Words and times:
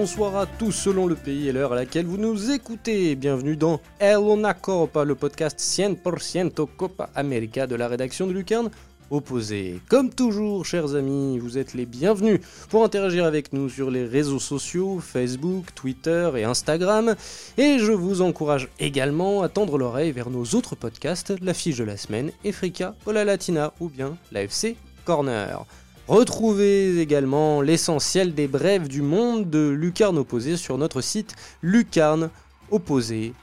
bonsoir 0.00 0.34
à 0.34 0.46
tous 0.46 0.72
selon 0.72 1.06
le 1.06 1.14
pays 1.14 1.48
et 1.48 1.52
l'heure 1.52 1.74
à 1.74 1.76
laquelle 1.76 2.06
vous 2.06 2.16
nous 2.16 2.50
écoutez. 2.50 3.14
Bienvenue 3.16 3.54
dans 3.54 3.82
El 3.98 4.20
Copa, 4.62 5.04
le 5.04 5.14
podcast 5.14 5.60
100% 5.60 6.66
Copa 6.74 7.10
América 7.14 7.66
de 7.66 7.74
la 7.74 7.86
rédaction 7.86 8.26
de 8.26 8.32
Lucarne 8.32 8.70
opposé. 9.10 9.78
Comme 9.90 10.08
toujours, 10.08 10.64
chers 10.64 10.94
amis, 10.94 11.38
vous 11.38 11.58
êtes 11.58 11.74
les 11.74 11.84
bienvenus 11.84 12.40
pour 12.70 12.82
interagir 12.82 13.26
avec 13.26 13.52
nous 13.52 13.68
sur 13.68 13.90
les 13.90 14.06
réseaux 14.06 14.38
sociaux, 14.38 15.00
Facebook, 15.00 15.66
Twitter 15.74 16.30
et 16.34 16.44
Instagram. 16.44 17.14
Et 17.58 17.78
je 17.78 17.92
vous 17.92 18.22
encourage 18.22 18.70
également 18.78 19.42
à 19.42 19.50
tendre 19.50 19.76
l'oreille 19.76 20.12
vers 20.12 20.30
nos 20.30 20.44
autres 20.44 20.76
podcasts, 20.76 21.34
La 21.42 21.52
Fiche 21.52 21.76
de 21.76 21.84
la 21.84 21.98
Semaine, 21.98 22.32
Efrica, 22.42 22.94
Ola 23.04 23.26
Latina 23.26 23.74
ou 23.80 23.90
bien 23.90 24.16
l'AFC 24.32 24.76
Corner. 25.04 25.66
Retrouvez 26.10 26.98
également 26.98 27.62
l'essentiel 27.62 28.34
des 28.34 28.48
brèves 28.48 28.88
du 28.88 29.00
monde 29.00 29.48
de 29.48 29.68
Lucarne 29.68 30.18
Opposé 30.18 30.56
sur 30.56 30.76
notre 30.76 31.02
site 31.02 31.36
lucarneopposé.com 31.62 33.34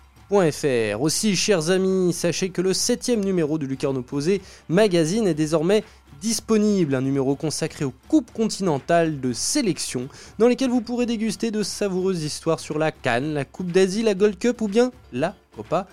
aussi, 0.99 1.37
chers 1.37 1.69
amis, 1.69 2.11
sachez 2.11 2.49
que 2.49 2.61
le 2.61 2.73
septième 2.73 3.23
numéro 3.23 3.57
de 3.57 3.65
Lucarne 3.65 3.95
Opposé 3.95 4.41
magazine 4.67 5.27
est 5.27 5.33
désormais 5.33 5.85
disponible, 6.19 6.95
un 6.95 7.01
numéro 7.01 7.35
consacré 7.35 7.85
aux 7.85 7.93
coupes 8.09 8.33
continentales 8.33 9.21
de 9.21 9.31
sélection, 9.31 10.09
dans 10.37 10.49
lesquelles 10.49 10.69
vous 10.69 10.81
pourrez 10.81 11.05
déguster 11.05 11.51
de 11.51 11.63
savoureuses 11.63 12.25
histoires 12.25 12.59
sur 12.59 12.77
la 12.77 12.91
Cannes, 12.91 13.33
la 13.33 13.45
Coupe 13.45 13.71
d'Asie, 13.71 14.03
la 14.03 14.13
Gold 14.13 14.37
Cup 14.37 14.59
ou 14.59 14.67
bien 14.67 14.91
la 15.13 15.35
Copa 15.55 15.87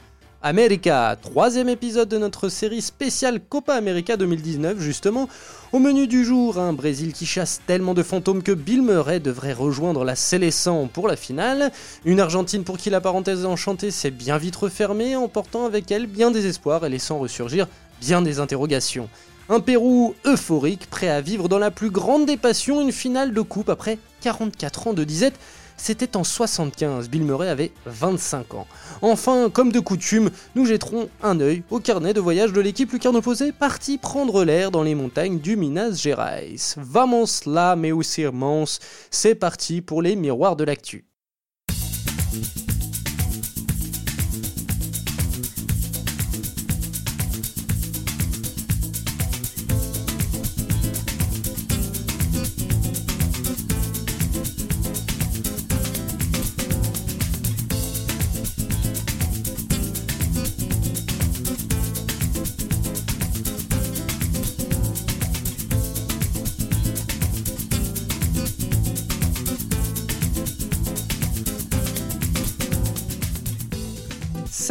América. 0.47 1.17
Troisième 1.23 1.71
épisode 1.71 2.11
de 2.11 2.19
notre 2.19 2.51
série 2.51 2.83
spéciale 2.83 3.41
Copa 3.41 3.73
América 3.73 4.19
2019, 4.19 4.79
justement. 4.79 5.27
Au 5.73 5.79
menu 5.79 6.07
du 6.07 6.23
jour, 6.23 6.59
un 6.59 6.75
Brésil 6.75 7.15
qui 7.15 7.25
chasse 7.25 7.63
tellement 7.67 7.95
de 7.95 8.03
fantômes 8.03 8.43
que 8.43 8.53
Bill 8.53 8.83
Murray 8.83 9.21
devrait 9.21 9.55
rejoindre 9.55 10.05
la 10.05 10.15
Célestin 10.15 10.87
pour 10.93 11.09
la 11.09 11.17
finale. 11.17 11.73
Une 12.05 12.21
Argentine 12.21 12.63
pour 12.63 12.77
qui 12.77 12.91
la 12.91 13.01
parenthèse 13.01 13.47
enchantée 13.47 13.91
s'est 13.91 14.11
bien 14.11 14.37
vite 14.37 14.57
refermée, 14.57 15.17
emportant 15.17 15.65
avec 15.65 15.91
elle 15.91 16.07
bien 16.07 16.31
des 16.31 16.45
espoirs 16.45 16.85
et 16.85 16.91
laissant 16.91 17.19
ressurgir 17.19 17.67
bien 18.03 18.21
des 18.21 18.39
interrogations. 18.39 19.09
Un 19.49 19.61
Pérou 19.61 20.15
euphorique, 20.27 20.91
prêt 20.91 21.09
à 21.09 21.23
vivre 21.23 21.49
dans 21.49 21.59
la 21.59 21.71
plus 21.71 21.91
grande 21.91 22.27
des 22.27 22.37
passions 22.37 22.83
une 22.83 22.93
finale 22.93 23.33
de 23.33 23.41
coupe 23.41 23.71
après 23.71 23.97
44 24.21 24.89
ans 24.89 24.93
de 24.93 25.05
disette 25.05 25.39
c'était 25.77 26.17
en 26.17 26.25
75, 26.25 27.09
Bill 27.09 27.25
Murray 27.25 27.49
avait 27.49 27.73
25 27.87 28.55
ans. 28.55 28.67
Enfin, 29.03 29.51
comme 29.51 29.73
de 29.73 29.81
coutume, 29.81 30.31
nous 30.55 30.67
jetterons 30.67 31.09
un 31.23 31.41
œil 31.41 31.63
au 31.71 31.81
carnet 31.81 32.15
de 32.15 32.21
voyage 32.21 32.53
de 32.53 32.61
l'équipe 32.61 32.93
Lucarne 32.93 33.17
opposée 33.17 33.53
partie 33.53 33.99
prendre 33.99 34.45
l'air 34.45 34.71
dans 34.71 34.83
les 34.83 34.95
montagnes 34.95 35.39
du 35.39 35.57
Minas 35.57 36.01
Gerais. 36.03 36.55
Vamos 36.77 37.47
là, 37.47 37.77
meus 37.77 38.19
irmãos, 38.19 38.79
c'est 39.11 39.35
parti 39.35 39.81
pour 39.81 40.03
les 40.03 40.17
miroirs 40.17 40.57
de 40.57 40.65
l'actu. 40.65 41.05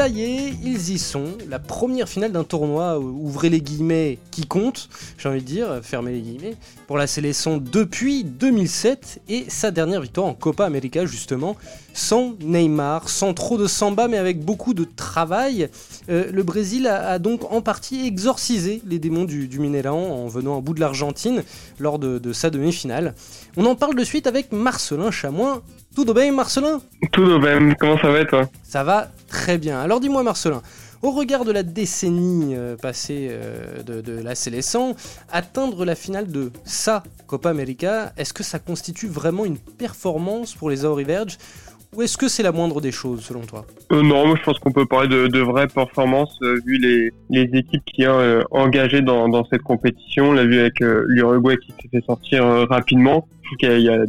Ça 0.04 0.10
y 0.10 0.58
ils 0.62 0.90
y 0.90 1.00
sont. 1.00 1.38
La 1.50 1.60
première 1.60 2.10
finale 2.10 2.34
d'un 2.34 2.44
tournoi, 2.44 3.00
ouvrez 3.00 3.50
les 3.50 3.62
guillemets, 3.62 4.18
qui 4.32 4.46
compte, 4.46 4.90
j'ai 5.18 5.30
envie 5.30 5.40
de 5.40 5.46
dire, 5.46 5.80
fermez 5.82 6.12
les 6.12 6.20
guillemets, 6.20 6.58
pour 6.88 6.98
la 6.98 7.08
sélection 7.08 7.56
depuis 7.56 8.26
2007 8.26 9.22
et 9.30 9.46
sa 9.48 9.72
dernière 9.72 10.02
victoire 10.02 10.28
en 10.28 10.34
Copa 10.34 10.66
América, 10.66 11.06
justement, 11.06 11.56
sans 11.94 12.36
Neymar, 12.42 13.08
sans 13.08 13.34
trop 13.34 13.58
de 13.58 13.66
samba, 13.66 14.10
mais 14.10 14.18
avec 14.18 14.44
beaucoup 14.44 14.74
de 14.74 14.84
travail. 14.84 15.70
Euh, 16.10 16.30
le 16.34 16.44
Brésil 16.44 16.88
a, 16.88 17.18
donc 17.18 17.50
en 17.50 17.62
partie 17.62 18.06
exorcisé 18.06 18.82
les 18.86 19.00
démons 19.00 19.24
du, 19.24 19.48
du 19.48 19.60
en 19.88 20.28
venant 20.28 20.58
à 20.58 20.62
bout 20.62 20.74
de 20.74 20.82
l'Argentine 20.82 21.44
lors 21.80 21.98
de, 21.98 22.20
de 22.20 22.34
sa 22.34 22.50
demi-finale. 22.50 23.16
On 23.56 23.66
en 23.66 23.76
parle 23.76 23.96
de 23.96 24.04
suite 24.04 24.28
avec 24.28 24.52
Marcelin 24.52 25.12
Chamoin. 25.12 25.62
Tout 25.96 26.12
bien, 26.12 26.32
Marcelin 26.32 26.82
Tout 27.12 27.40
bien, 27.40 27.74
comment 27.80 28.00
ça 28.00 28.10
va 28.10 28.26
toi 28.26 28.50
Ça 28.64 28.84
va 28.84 29.10
très 29.28 29.60
bien. 29.60 29.80
Alors 29.80 30.00
dis-moi, 30.00 30.24
Marcelin, 30.24 30.64
au 31.04 31.12
regard 31.12 31.46
de 31.46 31.52
la 31.52 31.62
décennie 31.62 32.56
euh, 32.56 32.76
passée 32.76 33.28
euh, 33.30 33.84
de, 33.84 34.12
la 34.24 34.34
Célestin, 34.34 34.94
atteindre 35.32 35.86
la 35.86 35.94
finale 35.94 36.32
de 36.32 36.52
sa 36.66 37.04
Copa 37.28 37.52
América, 37.52 38.12
est-ce 38.18 38.34
que 38.34 38.42
ça 38.42 38.58
constitue 38.58 39.08
vraiment 39.08 39.46
une 39.46 39.58
performance 39.58 40.56
pour 40.56 40.72
les 40.72 40.84
Auriverge 40.84 41.38
ou 41.96 42.02
est-ce 42.02 42.18
que 42.18 42.28
c'est 42.28 42.44
la 42.44 42.52
moindre 42.52 42.82
des 42.82 42.92
choses 42.92 43.22
selon 43.24 43.42
toi 43.42 43.66
euh, 43.92 44.02
Non, 44.02 44.28
moi 44.28 44.36
je 44.38 44.44
pense 44.44 44.60
qu'on 44.60 44.72
peut 44.72 44.86
parler 44.86 45.08
de, 45.08 45.40
vraies 45.40 45.68
performances 45.68 46.38
vu 46.66 46.78
les, 46.78 47.12
les, 47.30 47.58
équipes 47.58 47.84
qui 47.86 48.08
ont 48.08 48.44
engagées 48.52 49.02
dans, 49.02 49.46
cette 49.46 49.62
compétition. 49.62 50.30
On 50.30 50.34
l'a 50.34 50.46
vu 50.46 50.60
avec 50.60 50.80
l'Uruguay 50.80 51.58
qui 51.58 51.72
s'est 51.72 51.90
fait 51.92 52.06
sortir 52.06 52.46
rapidement. 52.70 53.28
Je 53.52 53.58
qu'il 53.58 53.82
y 53.82 53.90
a, 53.90 54.06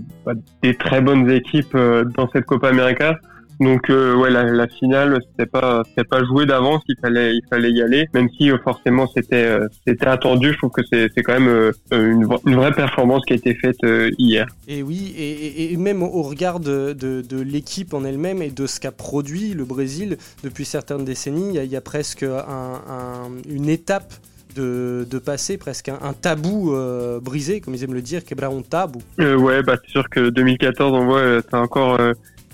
des 0.62 0.74
très 0.74 1.00
bonnes 1.00 1.30
équipes 1.30 1.76
dans 1.76 2.28
cette 2.32 2.46
Copa 2.46 2.68
América. 2.68 3.18
Donc 3.60 3.88
euh, 3.90 4.16
ouais, 4.16 4.30
la, 4.30 4.44
la 4.44 4.66
finale 4.66 5.20
c'était 5.30 5.46
pas 5.46 5.82
c'était 5.88 6.04
pas 6.04 6.24
joué 6.24 6.46
d'avance, 6.46 6.82
il 6.88 6.96
fallait 7.00 7.34
il 7.34 7.42
fallait 7.48 7.70
y 7.72 7.82
aller, 7.82 8.08
même 8.12 8.28
si 8.36 8.50
euh, 8.50 8.58
forcément 8.62 9.06
c'était 9.06 9.44
euh, 9.44 9.68
c'était 9.86 10.06
attendu. 10.06 10.52
Je 10.52 10.58
trouve 10.58 10.70
que 10.70 10.82
c'est 10.90 11.08
c'est 11.14 11.22
quand 11.22 11.38
même 11.38 11.72
une, 11.92 12.26
une, 12.46 12.54
vraie 12.56 12.72
performance 12.72 13.22
qui 13.26 13.34
a 13.34 13.36
été 13.36 13.54
faite 13.54 13.78
hier. 14.18 14.46
Et 14.68 14.82
oui, 14.82 15.14
et, 15.16 15.72
et, 15.72 15.76
même 15.76 16.02
au 16.02 16.22
regard 16.22 16.60
de, 16.60 16.92
de, 16.92 17.20
de 17.22 17.40
l'équipe 17.40 17.94
en 17.94 18.04
elle-même 18.04 18.42
et 18.42 18.50
de 18.50 18.66
ce 18.66 18.80
qu'a 18.80 18.92
produit 18.92 19.54
le 19.54 19.64
Brésil 19.64 20.16
depuis 20.42 20.64
certaines 20.64 21.04
décennies, 21.04 21.48
il 21.50 21.54
y 21.54 21.58
a, 21.58 21.64
il 21.64 21.70
y 21.70 21.76
a 21.76 21.80
presque 21.80 22.22
un, 22.22 22.80
un, 22.88 23.30
une 23.48 23.68
étape 23.68 24.12
de, 24.56 25.06
de, 25.10 25.18
passer 25.18 25.58
presque 25.58 25.88
un, 25.88 26.12
tabou 26.12 26.74
brisé, 27.20 27.60
comme 27.60 27.74
ils 27.74 27.82
aiment 27.84 27.94
le 27.94 28.02
dire, 28.02 28.24
quebrar 28.24 28.52
un 28.52 28.62
tabou. 28.62 29.02
Euh, 29.20 29.36
ouais, 29.36 29.62
bah 29.62 29.76
c'est 29.84 29.90
sûr 29.90 30.08
que 30.08 30.30
2014, 30.30 30.92
on 30.92 31.04
voit, 31.06 31.40
c'est 31.42 31.56
encore 31.56 31.98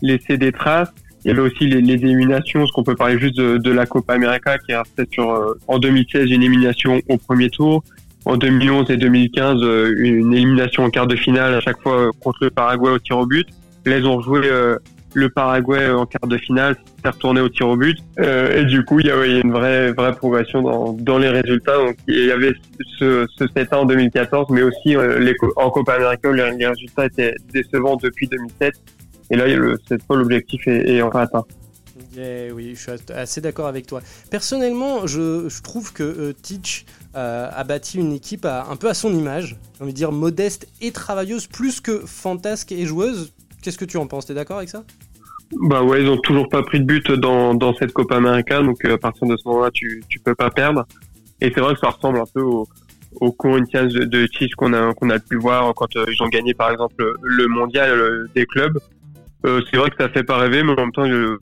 laisser 0.02 0.38
des 0.38 0.52
traces. 0.52 0.92
Il 1.24 1.28
y 1.28 1.30
avait 1.32 1.42
aussi 1.42 1.66
les, 1.66 1.80
les 1.82 1.94
éliminations, 1.94 2.66
ce 2.66 2.72
qu'on 2.72 2.82
peut 2.82 2.94
parler 2.94 3.18
juste 3.18 3.36
de, 3.36 3.58
de, 3.58 3.70
la 3.70 3.84
Copa 3.84 4.14
América 4.14 4.56
qui 4.58 4.72
a 4.72 4.82
fait 4.96 5.06
sur 5.12 5.30
euh, 5.30 5.58
en 5.68 5.78
2016 5.78 6.30
une 6.30 6.42
élimination 6.42 7.00
au 7.08 7.18
premier 7.18 7.50
tour, 7.50 7.84
en 8.24 8.36
2011 8.36 8.90
et 8.90 8.96
2015 8.96 9.58
euh, 9.62 9.94
une 9.98 10.32
élimination 10.32 10.84
en 10.84 10.90
quart 10.90 11.06
de 11.06 11.16
finale 11.16 11.54
à 11.54 11.60
chaque 11.60 11.80
fois 11.82 12.10
contre 12.20 12.44
le 12.44 12.50
Paraguay 12.50 12.90
au 12.90 12.98
tir 12.98 13.18
au 13.18 13.26
but. 13.26 13.46
Là 13.84 13.98
ils 13.98 14.06
ont 14.06 14.22
joué 14.22 14.40
euh, 14.44 14.78
le 15.12 15.28
Paraguay 15.28 15.90
en 15.90 16.06
quart 16.06 16.26
de 16.26 16.38
finale, 16.38 16.76
s'est 17.04 17.10
retourné 17.10 17.42
au 17.42 17.50
tir 17.50 17.68
au 17.68 17.76
but 17.76 17.98
et 18.18 18.64
du 18.64 18.82
coup 18.84 19.00
il 19.00 19.06
y 19.06 19.10
avait 19.10 19.40
une 19.40 19.52
vraie 19.52 19.92
vraie 19.92 20.14
progression 20.14 20.62
dans, 20.62 20.92
dans 20.94 21.18
les 21.18 21.28
résultats. 21.28 21.76
Donc 21.76 21.96
il 22.08 22.26
y 22.26 22.30
avait 22.30 22.54
ce, 22.98 23.26
ce 23.36 23.44
7 23.54 23.74
en 23.74 23.84
2014, 23.84 24.46
mais 24.50 24.62
aussi 24.62 24.96
les, 25.18 25.34
en 25.56 25.68
Copa 25.70 25.94
América 25.94 26.32
les 26.32 26.66
résultats 26.66 27.06
étaient 27.06 27.34
décevants 27.52 27.96
depuis 27.96 28.26
2007 28.28 28.74
et 29.30 29.36
là, 29.36 29.44
cette 29.88 30.02
fois, 30.04 30.16
l'objectif 30.16 30.66
est, 30.66 30.88
est 30.90 31.02
enfin 31.02 31.20
atteint. 31.20 31.44
oui, 32.16 32.74
je 32.74 32.80
suis 32.80 32.90
assez 33.14 33.40
d'accord 33.40 33.66
avec 33.66 33.86
toi. 33.86 34.00
Personnellement, 34.30 35.06
je, 35.06 35.48
je 35.48 35.62
trouve 35.62 35.92
que 35.92 36.02
euh, 36.02 36.32
Teach 36.32 36.84
euh, 37.16 37.48
a 37.52 37.64
bâti 37.64 37.98
une 37.98 38.12
équipe 38.12 38.44
un 38.44 38.76
peu 38.76 38.88
à 38.88 38.94
son 38.94 39.12
image, 39.14 39.56
j'ai 39.76 39.84
envie 39.84 39.92
de 39.92 39.96
dire 39.96 40.12
modeste 40.12 40.68
et 40.80 40.92
travailleuse, 40.92 41.46
plus 41.46 41.80
que 41.80 42.00
fantasque 42.06 42.72
et 42.72 42.86
joueuse. 42.86 43.32
Qu'est-ce 43.62 43.78
que 43.78 43.84
tu 43.84 43.96
en 43.96 44.06
penses? 44.06 44.26
T'es 44.26 44.34
d'accord 44.34 44.58
avec 44.58 44.68
ça? 44.68 44.84
Bah 45.62 45.82
ouais, 45.82 46.02
ils 46.02 46.08
ont 46.08 46.18
toujours 46.18 46.48
pas 46.48 46.62
pris 46.62 46.78
de 46.80 46.84
but 46.84 47.10
dans, 47.10 47.54
dans 47.54 47.74
cette 47.74 47.92
Copa 47.92 48.16
América, 48.16 48.62
donc 48.62 48.84
euh, 48.84 48.94
à 48.94 48.98
partir 48.98 49.26
de 49.26 49.36
ce 49.36 49.48
moment-là, 49.48 49.70
tu, 49.72 50.02
tu 50.08 50.20
peux 50.20 50.34
pas 50.34 50.50
perdre. 50.50 50.86
Et 51.40 51.50
c'est 51.54 51.60
vrai 51.60 51.74
que 51.74 51.80
ça 51.80 51.90
ressemble 51.90 52.18
un 52.18 52.26
peu 52.32 52.40
au, 52.40 52.68
au 53.20 53.32
Corinthians 53.32 53.86
de, 53.86 54.04
de 54.04 54.28
qu'on 54.56 54.72
a, 54.72 54.94
qu'on 54.94 55.10
a 55.10 55.18
pu 55.18 55.36
voir 55.36 55.74
quand 55.74 55.96
euh, 55.96 56.04
ils 56.08 56.22
ont 56.22 56.28
gagné 56.28 56.54
par 56.54 56.70
exemple 56.70 57.14
le 57.22 57.46
mondial 57.48 58.28
des 58.34 58.46
clubs. 58.46 58.78
Euh, 59.46 59.60
c'est 59.70 59.78
vrai 59.78 59.90
que 59.90 59.96
ça 59.98 60.08
fait 60.08 60.22
pas 60.22 60.38
rêver, 60.38 60.62
mais 60.62 60.72
en 60.72 60.76
même 60.76 60.92
temps, 60.92 61.08
euh, 61.08 61.38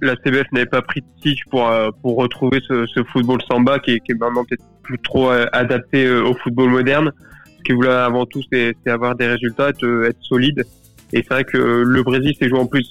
la 0.00 0.14
CBF 0.24 0.46
n'avait 0.52 0.66
pas 0.66 0.82
pris 0.82 1.00
de 1.00 1.06
tige 1.22 1.44
pour 1.50 1.68
euh, 1.68 1.90
pour 2.02 2.16
retrouver 2.16 2.60
ce, 2.66 2.86
ce, 2.86 3.02
football 3.04 3.40
samba 3.48 3.78
qui 3.78 3.92
est, 3.92 4.00
qui 4.00 4.12
est 4.12 4.16
maintenant 4.16 4.44
peut-être 4.44 4.64
plus 4.82 4.98
trop 4.98 5.30
adapté 5.52 6.08
au 6.10 6.34
football 6.34 6.70
moderne. 6.70 7.12
Ce 7.58 7.62
qu'il 7.62 7.74
voulait 7.74 7.88
avant 7.88 8.26
tout, 8.26 8.40
c'est 8.52 8.74
avoir 8.86 9.16
des 9.16 9.26
résultats, 9.26 9.70
être, 9.70 10.04
être 10.04 10.20
solide. 10.20 10.64
Et 11.12 11.22
c'est 11.22 11.30
vrai 11.30 11.44
que 11.44 11.56
le 11.56 12.02
Brésil 12.02 12.34
s'est 12.40 12.48
joué 12.48 12.58
en 12.58 12.66
plus 12.66 12.88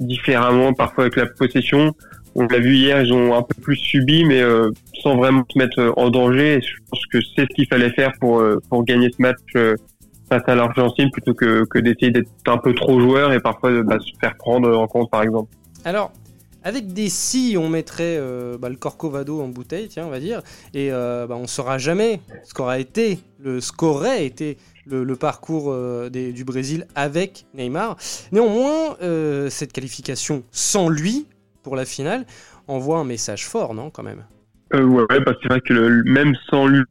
différemment, 0.00 0.72
parfois 0.72 1.04
avec 1.04 1.16
la 1.16 1.26
possession. 1.26 1.94
On 2.34 2.46
l'a 2.46 2.58
vu 2.58 2.74
hier, 2.74 3.02
ils 3.02 3.12
ont 3.12 3.36
un 3.36 3.42
peu 3.42 3.54
plus 3.60 3.76
subi, 3.76 4.24
mais 4.24 4.42
sans 5.00 5.16
vraiment 5.16 5.44
se 5.48 5.58
mettre 5.58 5.92
en 5.96 6.10
danger. 6.10 6.60
Je 6.60 6.76
pense 6.90 7.06
que 7.06 7.18
c'est 7.36 7.42
ce 7.42 7.54
qu'il 7.54 7.68
fallait 7.68 7.90
faire 7.90 8.10
pour 8.20 8.42
pour 8.68 8.84
gagner 8.84 9.10
ce 9.16 9.22
match 9.22 9.38
face 10.28 10.42
à 10.46 10.54
l'Argentine 10.54 11.10
plutôt 11.10 11.34
que, 11.34 11.64
que 11.64 11.78
d'essayer 11.78 12.10
d'être 12.10 12.28
un 12.46 12.58
peu 12.58 12.74
trop 12.74 13.00
joueur 13.00 13.32
et 13.32 13.40
parfois 13.40 13.82
bah, 13.82 13.98
se 13.98 14.12
faire 14.20 14.36
prendre 14.36 14.76
en 14.76 14.86
compte 14.86 15.10
par 15.10 15.22
exemple. 15.22 15.52
Alors, 15.84 16.12
avec 16.64 16.92
des 16.92 17.08
si, 17.08 17.56
on 17.58 17.68
mettrait 17.68 18.16
euh, 18.18 18.58
bah, 18.58 18.68
le 18.68 18.76
Corcovado 18.76 19.40
en 19.40 19.48
bouteille, 19.48 19.88
tiens, 19.88 20.06
on 20.06 20.10
va 20.10 20.20
dire, 20.20 20.42
et 20.74 20.92
euh, 20.92 21.26
bah, 21.26 21.36
on 21.36 21.42
ne 21.42 21.46
saura 21.46 21.78
jamais 21.78 22.20
ce 22.44 22.52
qu'aurait 22.52 22.80
été, 22.80 23.20
le, 23.40 23.60
ce 23.60 23.72
qu'aurait 23.72 24.26
été 24.26 24.58
le, 24.86 25.04
parcours 25.14 25.70
euh, 25.70 26.10
du 26.10 26.44
Brésil 26.44 26.86
avec 26.94 27.46
Neymar. 27.54 27.96
Néanmoins, 28.32 28.96
cette 29.50 29.72
qualification 29.72 30.42
sans 30.50 30.88
lui 30.88 31.26
pour 31.62 31.76
la 31.76 31.84
finale 31.84 32.26
envoie 32.66 32.98
un 32.98 33.04
message 33.04 33.46
fort, 33.46 33.74
non, 33.74 33.90
quand 33.90 34.02
même? 34.02 34.24
Ouais, 34.72 35.20
bah, 35.20 35.32
c'est 35.40 35.48
vrai 35.48 35.60
que 35.60 36.02
même 36.04 36.34
sans 36.50 36.66
lui, 36.66 36.84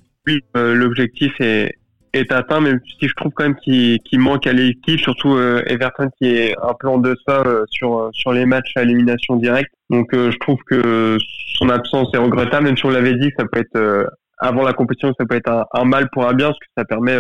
l'objectif 0.55 1.33
est, 1.39 1.75
est 2.17 2.31
atteint, 2.31 2.59
même 2.59 2.79
si 2.99 3.07
je 3.07 3.13
trouve 3.15 3.31
quand 3.33 3.43
même 3.43 3.55
qu'il 3.55 4.19
manque 4.19 4.47
à 4.47 4.53
l'équipe, 4.53 4.99
surtout 4.99 5.35
euh, 5.35 5.61
Everton 5.67 6.09
qui 6.17 6.27
est 6.27 6.55
un 6.61 6.73
peu 6.79 6.87
en 6.87 6.97
deçà 6.97 7.43
euh, 7.45 7.63
sur 7.69 7.97
euh, 7.97 8.09
sur 8.13 8.33
les 8.33 8.45
matchs 8.45 8.71
à 8.75 8.83
élimination 8.83 9.35
directe. 9.35 9.71
Donc 9.89 10.09
je 10.13 10.37
trouve 10.39 10.59
que 10.67 11.17
son 11.55 11.69
absence 11.69 12.09
est 12.13 12.17
regrettable, 12.17 12.65
même 12.65 12.77
si 12.77 12.85
on 12.85 12.89
l'avait 12.89 13.15
dit, 13.15 13.29
ça 13.37 13.45
peut 13.45 13.59
être 13.59 14.09
avant 14.37 14.63
la 14.63 14.73
compétition, 14.73 15.13
ça 15.17 15.25
peut 15.25 15.35
être 15.35 15.49
un, 15.71 15.85
mal 15.85 16.09
pour 16.11 16.27
un 16.27 16.33
bien, 16.33 16.47
parce 16.47 16.59
que 16.59 16.65
ça 16.77 16.83
permet 16.83 17.17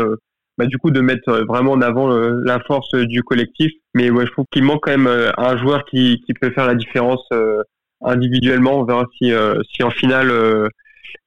bah, 0.57 0.65
du 0.65 0.77
coup 0.77 0.91
de 0.91 0.99
mettre 0.99 1.45
vraiment 1.47 1.71
en 1.71 1.81
avant 1.81 2.09
la 2.09 2.59
force 2.59 2.93
du 2.93 3.23
collectif. 3.23 3.71
Mais 3.93 4.09
ouais, 4.09 4.25
je 4.25 4.31
trouve 4.31 4.45
qu'il 4.51 4.65
manque 4.65 4.81
quand 4.83 4.97
même 4.97 5.31
un 5.37 5.57
joueur 5.57 5.85
qui, 5.85 6.21
qui 6.25 6.33
peut 6.33 6.51
faire 6.51 6.67
la 6.67 6.75
différence 6.75 7.25
individuellement. 8.03 8.81
On 8.81 8.83
verra 8.83 9.05
si, 9.17 9.31
si 9.73 9.81
en 9.83 9.89
finale 9.91 10.29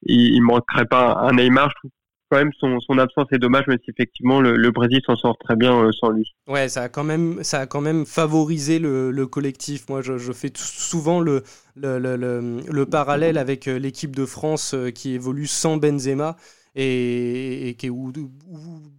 il, 0.03 0.35
il 0.35 0.43
manquerait 0.43 0.85
pas 0.85 1.21
un 1.23 1.33
Neymar. 1.33 1.71
Je 1.71 1.75
trouve 1.77 1.91
quand 2.31 2.39
même 2.39 2.53
son, 2.59 2.79
son, 2.81 2.99
absence 2.99 3.27
est 3.33 3.39
dommage, 3.39 3.65
mais 3.67 3.77
si 3.85 3.91
effectivement 3.91 4.41
le, 4.41 4.71
Brésil 4.71 5.01
s'en 5.05 5.17
sort 5.17 5.37
très 5.39 5.57
bien 5.57 5.77
euh, 5.83 5.91
sans 5.93 6.11
lui. 6.11 6.33
Ouais, 6.47 6.69
ça 6.69 6.83
a 6.83 6.89
quand 6.89 7.03
même, 7.03 7.43
ça 7.43 7.61
a 7.61 7.67
quand 7.67 7.81
même 7.81 8.07
favorisé 8.07 8.79
le, 8.79 9.11
le 9.11 9.27
collectif. 9.27 9.89
Moi, 9.89 10.01
je, 10.01 10.17
je 10.17 10.33
fais 10.33 10.53
souvent 10.55 11.21
le, 11.21 11.43
le, 11.75 11.99
le, 12.17 12.87
parallèle 12.87 13.37
avec 13.37 13.67
euh, 13.67 13.79
l'équipe 13.79 14.15
de 14.15 14.25
France 14.25 14.75
euh, 14.75 14.91
qui 14.91 15.15
évolue 15.15 15.47
sans 15.47 15.77
Benzema. 15.77 16.37
Et, 16.77 17.71
et, 17.85 17.91
où, 17.91 18.13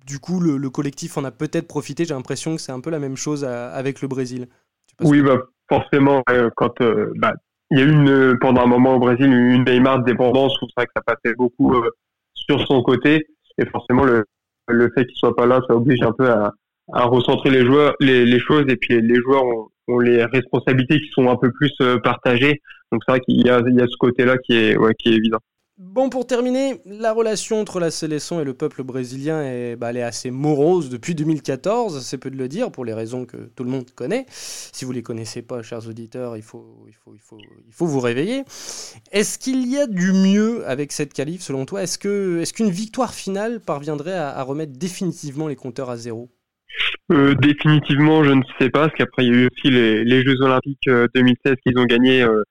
du 0.05 0.19
coup 0.19 0.41
le, 0.41 0.69
collectif 0.69 1.17
en 1.17 1.23
a 1.23 1.31
peut-être 1.31 1.67
profité. 1.67 2.03
J'ai 2.03 2.13
l'impression 2.13 2.57
que 2.57 2.61
c'est 2.61 2.73
un 2.73 2.81
peu 2.81 2.89
la 2.89 2.99
même 2.99 3.15
chose 3.15 3.45
avec 3.45 4.01
le 4.01 4.09
Brésil. 4.09 4.47
Oui, 4.99 5.21
bah, 5.21 5.37
forcément, 5.69 6.21
quand 6.57 6.83
bah, 7.15 7.33
il 7.71 7.79
y 7.79 7.81
a 7.81 7.85
eu 7.85 7.91
une, 7.91 8.37
pendant 8.41 8.63
un 8.63 8.67
moment 8.67 8.95
au 8.95 8.99
Brésil 8.99 9.27
une 9.27 9.63
Neymar 9.63 10.03
dépendance, 10.03 10.53
c'est 10.59 10.67
vrai 10.75 10.85
que 10.85 10.91
ça 10.93 11.01
passait 11.01 11.33
beaucoup 11.33 11.73
sur 12.33 12.65
son 12.67 12.81
côté. 12.81 13.27
Et 13.57 13.65
forcément, 13.65 14.03
le, 14.03 14.25
fait 14.95 15.05
qu'il 15.05 15.15
soit 15.15 15.35
pas 15.35 15.45
là, 15.45 15.61
ça 15.67 15.75
oblige 15.75 16.01
un 16.01 16.13
peu 16.13 16.29
à, 16.29 16.53
recentrer 16.93 17.49
les 17.49 17.65
joueurs, 17.65 17.93
les, 17.99 18.39
choses. 18.39 18.65
Et 18.67 18.75
puis 18.75 19.01
les 19.01 19.15
joueurs 19.15 19.45
ont, 19.45 19.67
ont, 19.87 19.99
les 19.99 20.25
responsabilités 20.25 20.99
qui 20.99 21.09
sont 21.11 21.29
un 21.29 21.35
peu 21.35 21.51
plus 21.51 21.73
euh, 21.81 21.97
partagées. 21.99 22.61
Donc 22.91 23.01
c'est 23.05 23.11
vrai 23.13 23.21
qu'il 23.21 23.45
y 23.45 23.49
a, 23.49 23.61
il 23.65 23.75
y 23.75 23.81
a 23.81 23.87
ce 23.87 23.97
côté-là 23.97 24.37
qui 24.37 24.53
est, 24.53 24.77
ouais, 24.77 24.93
qui 24.95 25.09
est 25.09 25.15
évident. 25.15 25.39
Bon, 25.83 26.09
pour 26.09 26.27
terminer, 26.27 26.79
la 26.85 27.11
relation 27.11 27.59
entre 27.59 27.79
la 27.79 27.89
sélection 27.89 28.39
et 28.39 28.43
le 28.43 28.53
peuple 28.53 28.83
brésilien 28.83 29.41
est, 29.41 29.75
bah, 29.75 29.89
elle 29.89 29.97
est 29.97 30.03
assez 30.03 30.29
morose 30.29 30.91
depuis 30.91 31.15
2014, 31.15 32.05
c'est 32.05 32.19
peu 32.19 32.29
de 32.29 32.37
le 32.37 32.47
dire, 32.47 32.71
pour 32.71 32.85
les 32.85 32.93
raisons 32.93 33.25
que 33.25 33.37
tout 33.55 33.63
le 33.63 33.71
monde 33.71 33.89
connaît. 33.89 34.27
Si 34.29 34.85
vous 34.85 34.91
ne 34.91 34.97
les 34.97 35.01
connaissez 35.01 35.41
pas, 35.41 35.63
chers 35.63 35.87
auditeurs, 35.87 36.37
il 36.37 36.43
faut, 36.43 36.85
il 36.87 36.93
faut, 36.93 37.15
il 37.15 37.19
faut, 37.19 37.39
il 37.65 37.73
faut 37.73 37.87
vous 37.87 37.99
réveiller. 37.99 38.43
Est-ce 39.11 39.39
qu'il 39.39 39.67
y 39.67 39.79
a 39.79 39.87
du 39.87 40.13
mieux 40.13 40.63
avec 40.67 40.91
cette 40.91 41.13
qualif, 41.13 41.41
selon 41.41 41.65
toi? 41.65 41.81
Est-ce 41.81 41.97
qu'une 41.97 42.67
est 42.67 42.69
victoire 42.69 43.15
finale 43.15 43.59
parviendrait 43.59 44.13
à, 44.13 44.43
remettre 44.43 44.73
définitivement 44.77 45.47
les 45.47 45.55
compteurs 45.55 45.89
à 45.89 45.97
zéro? 45.97 46.29
Euh, 47.11 47.33
définitivement, 47.33 48.23
je 48.23 48.33
ne 48.33 48.43
sais 48.59 48.69
pas, 48.69 48.81
parce 48.81 48.93
qu'après 48.93 49.25
il 49.25 49.33
y 49.33 49.35
a 49.35 49.41
eu 49.41 49.47
aussi 49.47 49.71
les, 49.71 50.23
Jeux 50.23 50.39
Olympiques 50.41 50.87
2016 50.87 51.37
euh, 51.47 51.55
qu'ils 51.63 51.79
ont 51.79 51.85
gagnés 51.85 52.21
euh, 52.21 52.43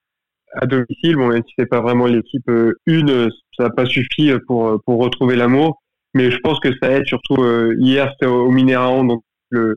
à 0.54 0.66
domicile. 0.66 1.16
Bon, 1.16 1.28
même 1.28 1.42
si 1.46 1.54
c'est 1.58 1.66
pas 1.68 1.80
vraiment 1.80 2.06
l'équipe 2.06 2.48
euh, 2.48 2.74
une, 2.86 3.30
ça 3.56 3.64
n'a 3.64 3.70
pas 3.70 3.86
suffi 3.86 4.32
pour 4.46 4.80
pour 4.84 5.00
retrouver 5.00 5.36
l'amour. 5.36 5.80
Mais 6.14 6.30
je 6.30 6.38
pense 6.38 6.58
que 6.60 6.70
ça 6.82 6.90
aide 6.90 7.06
surtout 7.06 7.42
euh, 7.42 7.74
hier 7.78 8.10
c'était 8.12 8.26
au 8.26 8.50
Minéraon, 8.50 9.04
donc 9.04 9.22
le 9.50 9.76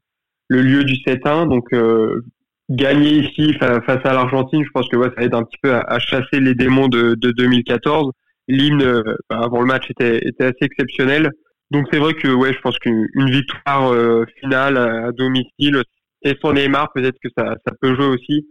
le 0.49 0.61
lieu 0.61 0.83
du 0.83 0.95
7-1. 0.95 1.47
Donc 1.49 1.71
euh, 1.73 2.21
gagner 2.69 3.19
ici 3.19 3.53
face 3.53 4.05
à 4.05 4.13
l'Argentine, 4.13 4.63
je 4.63 4.69
pense 4.73 4.87
que 4.89 4.97
ouais, 4.97 5.09
ça 5.15 5.23
aide 5.23 5.35
un 5.35 5.43
petit 5.43 5.57
peu 5.61 5.73
à, 5.73 5.99
chasser 5.99 6.39
les 6.39 6.55
démons 6.55 6.87
de, 6.87 7.15
de 7.15 7.31
2014. 7.31 8.11
L'hymne 8.47 9.03
bah, 9.29 9.39
avant 9.43 9.61
le 9.61 9.67
match 9.67 9.89
était 9.89 10.27
était 10.27 10.45
assez 10.45 10.61
exceptionnel. 10.61 11.29
Donc 11.71 11.87
c'est 11.91 11.99
vrai 11.99 12.13
que 12.13 12.27
ouais, 12.27 12.53
je 12.53 12.59
pense 12.59 12.77
qu'une 12.79 13.29
victoire 13.29 13.93
finale 14.39 14.77
à, 14.77 15.11
domicile 15.11 15.83
et 16.23 16.35
sans 16.41 16.53
Neymar, 16.53 16.91
peut-être 16.93 17.17
que 17.21 17.29
ça, 17.37 17.55
ça 17.65 17.73
peut 17.81 17.95
jouer 17.95 18.05
aussi. 18.05 18.47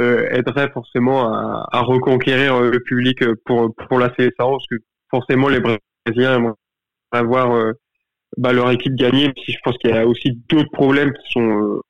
Euh, 0.00 0.26
aiderait 0.30 0.70
forcément 0.72 1.32
à, 1.32 1.80
reconquérir 1.82 2.56
euh, 2.56 2.68
le 2.68 2.80
public 2.80 3.22
euh, 3.22 3.36
pour 3.44 3.72
pour 3.76 4.00
la 4.00 4.08
CSA 4.08 4.32
parce 4.38 4.66
que 4.66 4.74
forcément 5.08 5.48
les 5.48 5.60
Brésiliens 5.60 6.34
aimeraient 6.34 6.54
avoir 7.12 7.72
bah, 8.36 8.52
leur 8.52 8.72
équipe 8.72 8.96
gagner. 8.96 9.32
si 9.44 9.52
je 9.52 9.58
pense 9.62 9.78
qu'il 9.78 9.90
y 9.90 9.92
a 9.92 10.04
aussi 10.04 10.32
d'autres 10.48 10.72
problèmes 10.72 11.12
qui 11.12 11.30
sont 11.30 11.80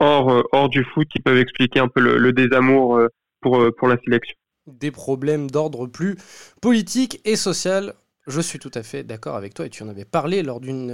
hors 0.00 0.44
hors 0.50 0.68
du 0.68 0.82
foot 0.82 1.06
qui 1.06 1.22
peuvent 1.22 1.38
expliquer 1.38 1.78
un 1.78 1.86
peu 1.86 2.00
le, 2.00 2.18
le 2.18 2.32
désamour 2.32 3.00
pour 3.40 3.64
pour 3.78 3.86
la 3.86 3.98
sélection. 4.04 4.34
Des 4.66 4.90
problèmes 4.90 5.48
d'ordre 5.48 5.86
plus 5.86 6.16
politique 6.60 7.20
et 7.24 7.36
social. 7.36 7.94
Je 8.26 8.40
suis 8.40 8.58
tout 8.58 8.72
à 8.74 8.82
fait 8.82 9.04
d'accord 9.04 9.36
avec 9.36 9.54
toi 9.54 9.66
et 9.66 9.70
tu 9.70 9.84
en 9.84 9.88
avais 9.88 10.04
parlé 10.04 10.42
lors 10.42 10.58
d'une 10.58 10.92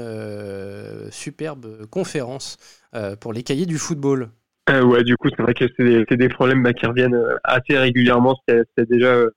superbe 1.10 1.86
conférence 1.86 2.58
pour 3.20 3.32
les 3.32 3.44
cahiers 3.44 3.64
du 3.64 3.78
football. 3.78 4.30
Euh, 4.70 4.84
ouais, 4.84 5.02
du 5.02 5.16
coup, 5.16 5.28
c'est 5.30 5.42
vrai 5.42 5.54
que 5.54 5.64
c'est 5.76 6.16
des, 6.16 6.28
problèmes 6.28 6.62
bah, 6.62 6.72
qui 6.72 6.86
reviennent 6.86 7.14
euh, 7.14 7.36
assez 7.44 7.76
régulièrement. 7.76 8.36
C'était 8.48 8.86
déjà 8.86 9.14
euh, 9.14 9.30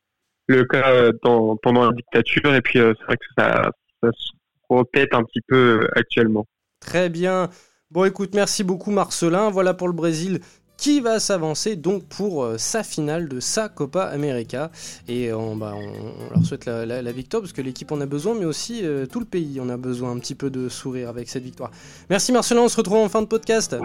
le 0.47 0.63
cas 0.65 1.11
pendant 1.21 1.85
la 1.85 1.91
dictature, 1.93 2.53
et 2.53 2.61
puis 2.61 2.79
c'est 2.79 3.05
vrai 3.05 3.17
que 3.17 3.25
ça, 3.37 3.71
ça 4.01 4.09
se 4.11 4.31
répète 4.69 5.13
un 5.13 5.23
petit 5.23 5.41
peu 5.47 5.87
actuellement. 5.95 6.45
Très 6.81 7.09
bien. 7.09 7.49
Bon, 7.91 8.03
écoute, 8.03 8.35
merci 8.35 8.63
beaucoup 8.63 8.91
Marcelin. 8.91 9.49
Voilà 9.49 9.73
pour 9.73 9.87
le 9.87 9.93
Brésil 9.93 10.39
qui 10.75 10.99
va 10.99 11.19
s'avancer 11.19 11.77
donc 11.77 12.03
pour 12.09 12.45
sa 12.57 12.83
finale 12.83 13.29
de 13.29 13.39
sa 13.39 13.69
Copa 13.69 14.03
América. 14.03 14.69
Et 15.07 15.31
on, 15.31 15.55
bah, 15.55 15.73
on, 15.75 16.33
leur 16.33 16.45
souhaite 16.45 16.65
la, 16.65 17.11
victoire 17.13 17.41
parce 17.41 17.53
que 17.53 17.61
l'équipe 17.61 17.91
en 17.93 18.01
a 18.01 18.05
besoin, 18.05 18.35
mais 18.37 18.45
aussi 18.45 18.83
tout 19.09 19.21
le 19.21 19.25
pays 19.25 19.61
en 19.61 19.69
a 19.69 19.77
besoin 19.77 20.11
un 20.11 20.19
petit 20.19 20.35
peu 20.35 20.49
de 20.49 20.67
sourire 20.67 21.07
avec 21.07 21.29
cette 21.29 21.43
victoire. 21.43 21.71
Merci 22.09 22.33
Marcelin, 22.33 22.61
on 22.61 22.69
se 22.69 22.75
retrouve 22.75 22.97
en 22.97 23.07
fin 23.07 23.21
de 23.21 23.27
podcast. 23.27 23.77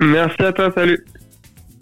Merci 0.00 0.42
à 0.42 0.52
toi, 0.52 0.72
salut. 0.74 1.04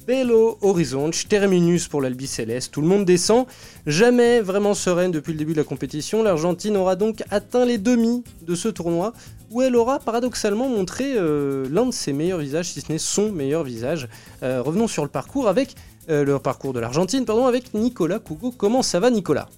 Belo 0.07 0.59
Horizonte, 0.62 1.28
terminus 1.28 1.87
pour 1.87 2.02
l'Albi 2.02 2.26
Céleste. 2.26 2.73
Tout 2.73 2.81
le 2.81 2.88
monde 2.88 3.04
descend. 3.04 3.47
Jamais 3.87 4.40
vraiment 4.40 4.75
sereine 4.75 5.12
depuis 5.12 5.33
le 5.33 5.38
début 5.38 5.52
de 5.52 5.59
la 5.59 5.64
compétition, 5.64 6.23
l'Argentine 6.23 6.76
aura 6.76 6.97
donc 6.97 7.23
atteint 7.31 7.64
les 7.64 7.78
demi 7.78 8.25
de 8.42 8.54
ce 8.54 8.69
tournoi, 8.69 9.12
où 9.50 9.62
elle 9.62 9.76
aura 9.76 10.00
paradoxalement 10.00 10.69
montré 10.69 11.12
euh, 11.14 11.66
l'un 11.71 11.87
de 11.87 11.92
ses 11.92 12.12
meilleurs 12.12 12.38
visages, 12.38 12.66
si 12.66 12.81
ce 12.81 12.90
n'est 12.90 12.99
son 12.99 13.31
meilleur 13.31 13.62
visage. 13.62 14.09
Euh, 14.42 14.61
revenons 14.61 14.88
sur 14.88 15.04
le 15.04 15.09
parcours 15.09 15.49
avec 15.49 15.76
euh, 16.11 16.25
le 16.25 16.38
parcours 16.38 16.73
de 16.73 16.81
l'Argentine, 16.81 17.25
pardon, 17.25 17.47
avec 17.47 17.73
Nicolas 17.73 18.19
Cougo. 18.19 18.50
Comment 18.50 18.83
ça 18.83 18.99
va, 18.99 19.11
Nicolas? 19.11 19.49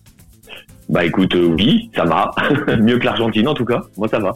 Bah 0.90 1.04
écoute, 1.04 1.34
oui, 1.34 1.90
ça 1.96 2.04
va. 2.04 2.30
Mieux 2.76 2.99
que 2.99 3.04
l'Argentine 3.06 3.49
en 3.49 3.54
tout 3.54 3.64
cas. 3.64 3.82
Moi, 3.96 4.08
ça 4.08 4.18
va. 4.18 4.32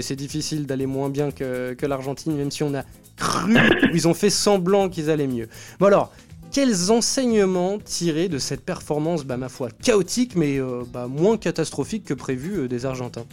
C'est 0.00 0.16
difficile 0.16 0.66
d'aller 0.66 0.86
moins 0.86 1.10
bien 1.10 1.30
que, 1.30 1.86
l'Argentine, 1.86 2.36
même 2.36 2.50
si 2.50 2.62
on 2.62 2.74
a 2.74 2.82
cru, 3.16 3.54
ils 3.92 4.08
ont 4.08 4.14
fait 4.14 4.30
semblant 4.30 4.88
qu'ils 4.88 5.10
allaient 5.10 5.26
mieux. 5.26 5.48
Bon 5.78 5.86
alors, 5.86 6.12
quels 6.52 6.90
enseignements 6.90 7.78
tirer 7.78 8.28
de 8.28 8.38
cette 8.38 8.64
performance, 8.64 9.24
bah, 9.24 9.36
ma 9.36 9.48
foi, 9.48 9.68
chaotique, 9.82 10.36
mais 10.36 10.60
euh, 10.60 10.82
bah, 10.92 11.06
moins 11.08 11.36
catastrophique 11.36 12.04
que 12.04 12.14
prévu 12.14 12.60
euh, 12.60 12.68
des 12.68 12.86
Argentins? 12.86 13.24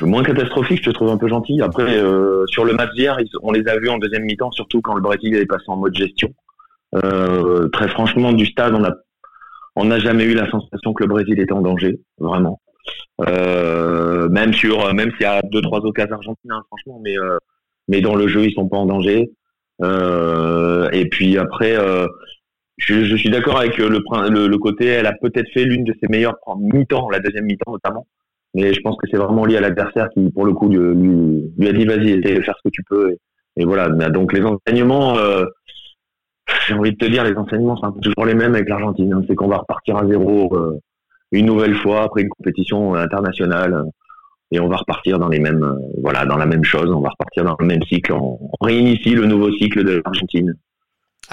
Moins 0.00 0.22
catastrophique, 0.22 0.78
je 0.84 0.90
te 0.90 0.94
trouve 0.94 1.10
un 1.10 1.16
peu 1.16 1.28
gentil. 1.28 1.60
Après, 1.62 1.98
euh, 1.98 2.44
sur 2.46 2.64
le 2.64 2.74
match 2.74 2.90
d'hier, 2.94 3.18
on 3.42 3.50
les 3.50 3.66
a 3.66 3.76
vus 3.78 3.88
en 3.88 3.98
deuxième 3.98 4.24
mi-temps, 4.24 4.52
surtout 4.52 4.80
quand 4.80 4.94
le 4.94 5.00
Brésil 5.00 5.34
est 5.34 5.46
passé 5.46 5.64
en 5.68 5.76
mode 5.76 5.94
gestion. 5.94 6.32
très 6.92 7.88
franchement, 7.88 8.32
du 8.32 8.46
stade, 8.46 8.74
on 8.74 8.84
a 8.84 8.92
on 9.76 9.84
n'a 9.84 9.98
jamais 9.98 10.24
eu 10.24 10.34
la 10.34 10.50
sensation 10.50 10.94
que 10.94 11.04
le 11.04 11.08
Brésil 11.08 11.38
était 11.38 11.52
en 11.52 11.60
danger, 11.60 12.00
vraiment. 12.18 12.60
Même 13.18 14.52
sur, 14.52 14.92
même 14.94 15.10
s'il 15.12 15.22
y 15.22 15.24
a 15.24 15.42
deux 15.42 15.62
trois 15.62 15.80
occasions 15.80 16.16
argentines, 16.16 16.50
hein, 16.50 16.62
franchement, 16.68 17.00
mais 17.02 17.16
mais 17.88 18.00
dans 18.00 18.14
le 18.14 18.28
jeu, 18.28 18.44
ils 18.44 18.52
sont 18.52 18.68
pas 18.68 18.78
en 18.78 18.86
danger. 18.86 19.30
Euh, 19.82 20.88
et 20.92 21.08
puis 21.08 21.38
après, 21.38 21.76
euh, 21.76 22.06
je, 22.78 23.16
suis 23.16 23.30
d'accord 23.30 23.58
avec 23.58 23.76
le, 23.78 23.88
le, 23.88 24.58
côté, 24.58 24.86
elle 24.86 25.06
a 25.06 25.12
peut-être 25.20 25.50
fait 25.52 25.64
l'une 25.64 25.84
de 25.84 25.94
ses 26.00 26.08
meilleures 26.08 26.36
mi-temps, 26.58 27.08
la 27.10 27.20
deuxième 27.20 27.44
mi-temps 27.44 27.72
notamment. 27.72 28.06
Mais 28.54 28.72
je 28.72 28.80
pense 28.80 28.96
que 28.96 29.06
c'est 29.10 29.18
vraiment 29.18 29.44
lié 29.44 29.58
à 29.58 29.60
l'adversaire 29.60 30.08
qui, 30.14 30.30
pour 30.30 30.46
le 30.46 30.54
coup, 30.54 30.68
lui, 30.68 31.68
a 31.68 31.72
dit 31.72 31.84
vas-y, 31.84 32.10
essaye 32.10 32.36
de 32.36 32.42
faire 32.42 32.56
ce 32.56 32.68
que 32.68 32.72
tu 32.72 32.82
peux. 32.84 33.16
Et, 33.56 33.64
voilà. 33.64 33.88
Donc 34.08 34.32
les 34.32 34.42
enseignements, 34.42 35.18
euh, 35.18 35.44
j'ai 36.66 36.74
envie 36.74 36.92
de 36.92 36.96
te 36.96 37.06
dire, 37.06 37.24
les 37.24 37.36
enseignements 37.36 37.76
sont 37.76 37.92
toujours 37.92 38.24
les 38.24 38.34
mêmes 38.34 38.54
avec 38.54 38.68
l'Argentine. 38.68 39.12
Hein. 39.12 39.22
C'est 39.28 39.34
qu'on 39.34 39.48
va 39.48 39.58
repartir 39.58 39.96
à 39.96 40.06
zéro 40.06 40.54
euh, 40.56 40.78
une 41.38 41.46
nouvelle 41.46 41.74
fois 41.76 42.02
après 42.02 42.22
une 42.22 42.28
compétition 42.28 42.94
internationale 42.94 43.84
et 44.50 44.60
on 44.60 44.68
va 44.68 44.76
repartir 44.76 45.18
dans 45.18 45.28
les 45.28 45.40
mêmes, 45.40 45.78
voilà, 46.00 46.24
dans 46.24 46.36
la 46.36 46.46
même 46.46 46.64
chose. 46.64 46.90
On 46.90 47.00
va 47.00 47.10
repartir 47.10 47.44
dans 47.44 47.56
le 47.58 47.66
même 47.66 47.82
cycle. 47.82 48.12
On, 48.12 48.38
réinitie 48.60 49.14
le 49.14 49.26
nouveau 49.26 49.50
cycle 49.52 49.84
de 49.84 50.02
l'Argentine. 50.04 50.54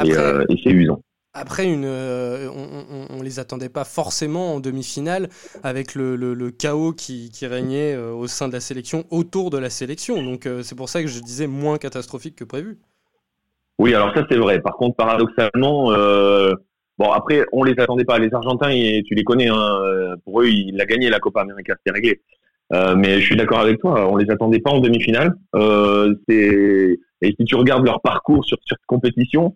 Et, 0.03 0.09
et 0.09 0.61
c'est 0.63 0.71
usant. 0.71 0.99
Après, 1.35 1.65
une, 1.65 1.85
euh, 1.85 2.47
on, 3.09 3.17
ne 3.17 3.23
les 3.23 3.39
attendait 3.39 3.69
pas 3.69 3.85
forcément 3.85 4.53
en 4.53 4.59
demi-finale 4.59 5.29
avec 5.63 5.95
le, 5.95 6.51
chaos 6.51 6.93
qui, 6.93 7.31
régnait 7.41 7.95
euh, 7.95 8.13
au 8.13 8.27
sein 8.27 8.47
de 8.47 8.53
la 8.53 8.59
sélection, 8.59 9.05
autour 9.09 9.49
de 9.49 9.57
la 9.57 9.71
sélection. 9.71 10.21
Donc 10.21 10.45
euh, 10.45 10.61
c'est 10.61 10.75
pour 10.75 10.89
ça 10.89 11.01
que 11.01 11.07
je 11.07 11.19
disais 11.19 11.47
moins 11.47 11.79
catastrophique 11.79 12.35
que 12.35 12.43
prévu. 12.43 12.77
Oui, 13.79 13.95
alors 13.95 14.13
ça 14.13 14.27
c'est 14.29 14.37
vrai. 14.37 14.61
Par 14.61 14.75
contre, 14.75 14.95
paradoxalement, 14.95 15.91
bon 16.97 17.11
après, 17.11 17.45
on 17.51 17.63
les 17.63 17.73
attendait 17.79 18.05
pas. 18.05 18.19
Les 18.19 18.33
Argentins, 18.33 18.69
tu 19.05 19.15
les 19.15 19.23
connais. 19.23 19.47
Hein, 19.47 20.15
pour 20.25 20.41
eux, 20.41 20.47
il 20.47 20.79
a 20.79 20.85
gagné 20.85 21.09
la 21.09 21.19
Copa 21.19 21.41
América, 21.41 21.75
c'est 21.85 21.93
réglé. 21.93 22.21
mais 22.71 23.19
je 23.19 23.25
suis 23.25 23.35
d'accord 23.35 23.59
avec 23.59 23.79
toi. 23.79 24.09
On 24.11 24.17
les 24.17 24.29
attendait 24.29 24.59
pas 24.59 24.71
en 24.71 24.79
demi-finale. 24.79 25.35
et 26.29 26.97
si 27.21 27.45
tu 27.45 27.55
regardes 27.55 27.85
leur 27.85 28.01
parcours 28.01 28.43
sur 28.45 28.57
cette 28.67 28.85
compétition 28.85 29.55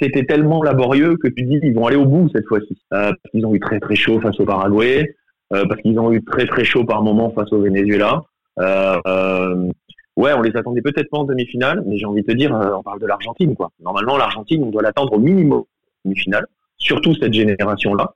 c'était 0.00 0.24
tellement 0.24 0.62
laborieux 0.62 1.16
que 1.16 1.28
tu 1.28 1.44
dis 1.44 1.60
ils 1.62 1.74
vont 1.74 1.86
aller 1.86 1.96
au 1.96 2.06
bout 2.06 2.28
cette 2.34 2.46
fois-ci. 2.46 2.80
Euh, 2.92 3.10
parce 3.10 3.32
qu'ils 3.32 3.46
ont 3.46 3.54
eu 3.54 3.60
très 3.60 3.80
très 3.80 3.94
chaud 3.94 4.20
face 4.20 4.38
au 4.40 4.44
Paraguay, 4.44 5.14
euh, 5.52 5.64
parce 5.68 5.80
qu'ils 5.82 5.98
ont 5.98 6.12
eu 6.12 6.24
très 6.24 6.46
très 6.46 6.64
chaud 6.64 6.84
par 6.84 7.02
moment 7.02 7.30
face 7.30 7.52
au 7.52 7.60
Venezuela. 7.60 8.22
Euh, 8.58 9.68
ouais, 10.16 10.32
on 10.32 10.42
les 10.42 10.56
attendait 10.56 10.82
peut-être 10.82 11.10
pas 11.10 11.18
en 11.18 11.24
demi-finale, 11.24 11.82
mais 11.86 11.98
j'ai 11.98 12.06
envie 12.06 12.22
de 12.22 12.26
te 12.26 12.32
dire, 12.32 12.52
on 12.52 12.82
parle 12.82 13.00
de 13.00 13.06
l'Argentine 13.06 13.54
quoi. 13.54 13.70
Normalement, 13.80 14.16
l'Argentine, 14.16 14.64
on 14.64 14.70
doit 14.70 14.82
l'attendre 14.82 15.12
au 15.12 15.18
minimum 15.18 15.64
demi-finale, 16.04 16.46
surtout 16.80 17.14
cette 17.14 17.32
génération-là. 17.32 18.12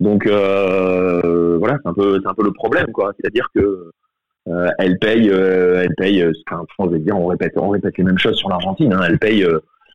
Donc 0.00 0.26
voilà, 0.26 1.78
c'est 1.82 1.88
un 1.88 1.94
peu 1.94 2.20
c'est 2.22 2.28
un 2.28 2.34
peu 2.34 2.44
le 2.44 2.52
problème 2.52 2.90
quoi. 2.92 3.12
C'est-à-dire 3.18 3.48
que 3.54 3.90
elle 4.78 4.98
paye, 4.98 5.28
elle 5.28 5.94
paye. 5.96 6.24
Enfin, 6.50 6.64
on 6.78 6.86
dire, 6.86 7.16
on 7.18 7.26
répète, 7.26 7.52
on 7.56 7.70
répète 7.70 7.96
les 7.98 8.04
mêmes 8.04 8.18
choses 8.18 8.36
sur 8.36 8.48
l'Argentine. 8.48 8.92
Hein, 8.92 9.02
elle 9.06 9.18
paye 9.18 9.46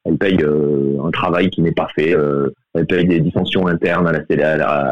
elle 0.05 0.17
paye 0.17 0.37
euh, 0.41 0.97
un 1.03 1.11
travail 1.11 1.49
qui 1.49 1.61
n'est 1.61 1.71
pas 1.71 1.87
fait, 1.95 2.15
euh, 2.15 2.53
elle 2.73 2.85
paye 2.85 3.05
des 3.05 3.19
dissensions 3.19 3.67
internes 3.67 4.07
à 4.07 4.11
la, 4.11 4.21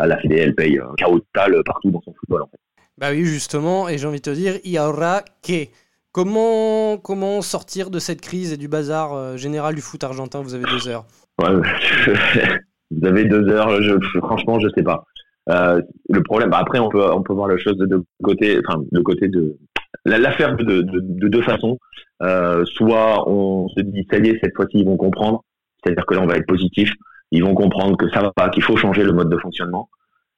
à 0.02 0.08
la, 0.08 0.18
Fédé, 0.20 0.38
elle 0.38 0.56
paye 0.56 0.80
un 0.80 0.94
chaos 0.98 1.20
total 1.20 1.62
partout 1.66 1.92
dans 1.92 2.02
son 2.02 2.14
football 2.14 2.44
en 2.44 2.48
fait. 2.48 2.58
Bah 2.98 3.08
oui, 3.12 3.26
justement, 3.26 3.88
et 3.88 3.98
j'ai 3.98 4.08
envie 4.08 4.18
de 4.18 4.24
te 4.24 4.30
dire, 4.32 4.56
il 4.64 4.72
y 4.72 4.80
aura 4.80 5.24
que. 5.44 5.66
Comment, 6.14 6.98
comment 6.98 7.44
sortir 7.44 7.92
de 7.92 8.00
cette 8.00 8.22
crise 8.22 8.52
et 8.52 8.58
du 8.58 8.68
bazar 8.68 9.14
euh, 9.14 9.38
général 9.38 9.76
du 9.76 9.82
foot 9.82 10.04
argentin 10.04 10.42
Vous 10.42 10.56
avez 10.56 10.64
deux 10.64 10.88
heures? 10.88 11.06
Ouais, 11.40 11.50
vous 12.92 13.08
avez 13.08 13.26
deux 13.26 13.48
heures, 13.50 13.70
franchement, 14.18 14.60
je 14.60 14.68
sais 14.76 14.84
pas. 14.84 15.06
le 15.48 16.24
problème, 16.24 16.50
bah, 16.50 16.60
après, 16.60 16.80
on 16.80 16.90
peut, 16.90 17.34
voir 17.34 17.48
la 17.48 17.58
chose 17.58 17.78
de 17.78 17.86
deux 17.86 18.04
côtés, 18.24 18.60
enfin, 18.66 18.82
le 18.92 19.02
côté 19.02 19.28
de, 19.28 19.58
l'affaire 20.06 20.56
de, 20.56 20.64
de, 20.64 21.00
de, 21.02 21.28
deux 21.28 21.42
façons. 21.42 21.78
Euh, 22.24 22.66
soit 22.66 23.30
on 23.30 23.68
se 23.70 23.82
dit 23.82 24.08
ça 24.10 24.18
y 24.18 24.30
est, 24.30 24.40
cette 24.42 24.56
fois-ci 24.56 24.80
ils 24.80 24.86
vont 24.86 24.98
comprendre, 24.98 25.44
c'est-à-dire 25.84 26.06
que 26.06 26.16
là 26.16 26.22
on 26.22 26.26
va 26.26 26.36
être 26.36 26.48
positif, 26.48 26.92
ils 27.32 27.44
vont 27.44 27.54
comprendre 27.54 27.96
que 27.96 28.10
ça 28.10 28.22
va 28.22 28.32
pas, 28.32 28.50
qu'il 28.50 28.64
faut 28.64 28.76
changer 28.76 29.04
le 29.04 29.14
mode 29.14 29.30
de 29.30 29.38
fonctionnement, 29.38 29.90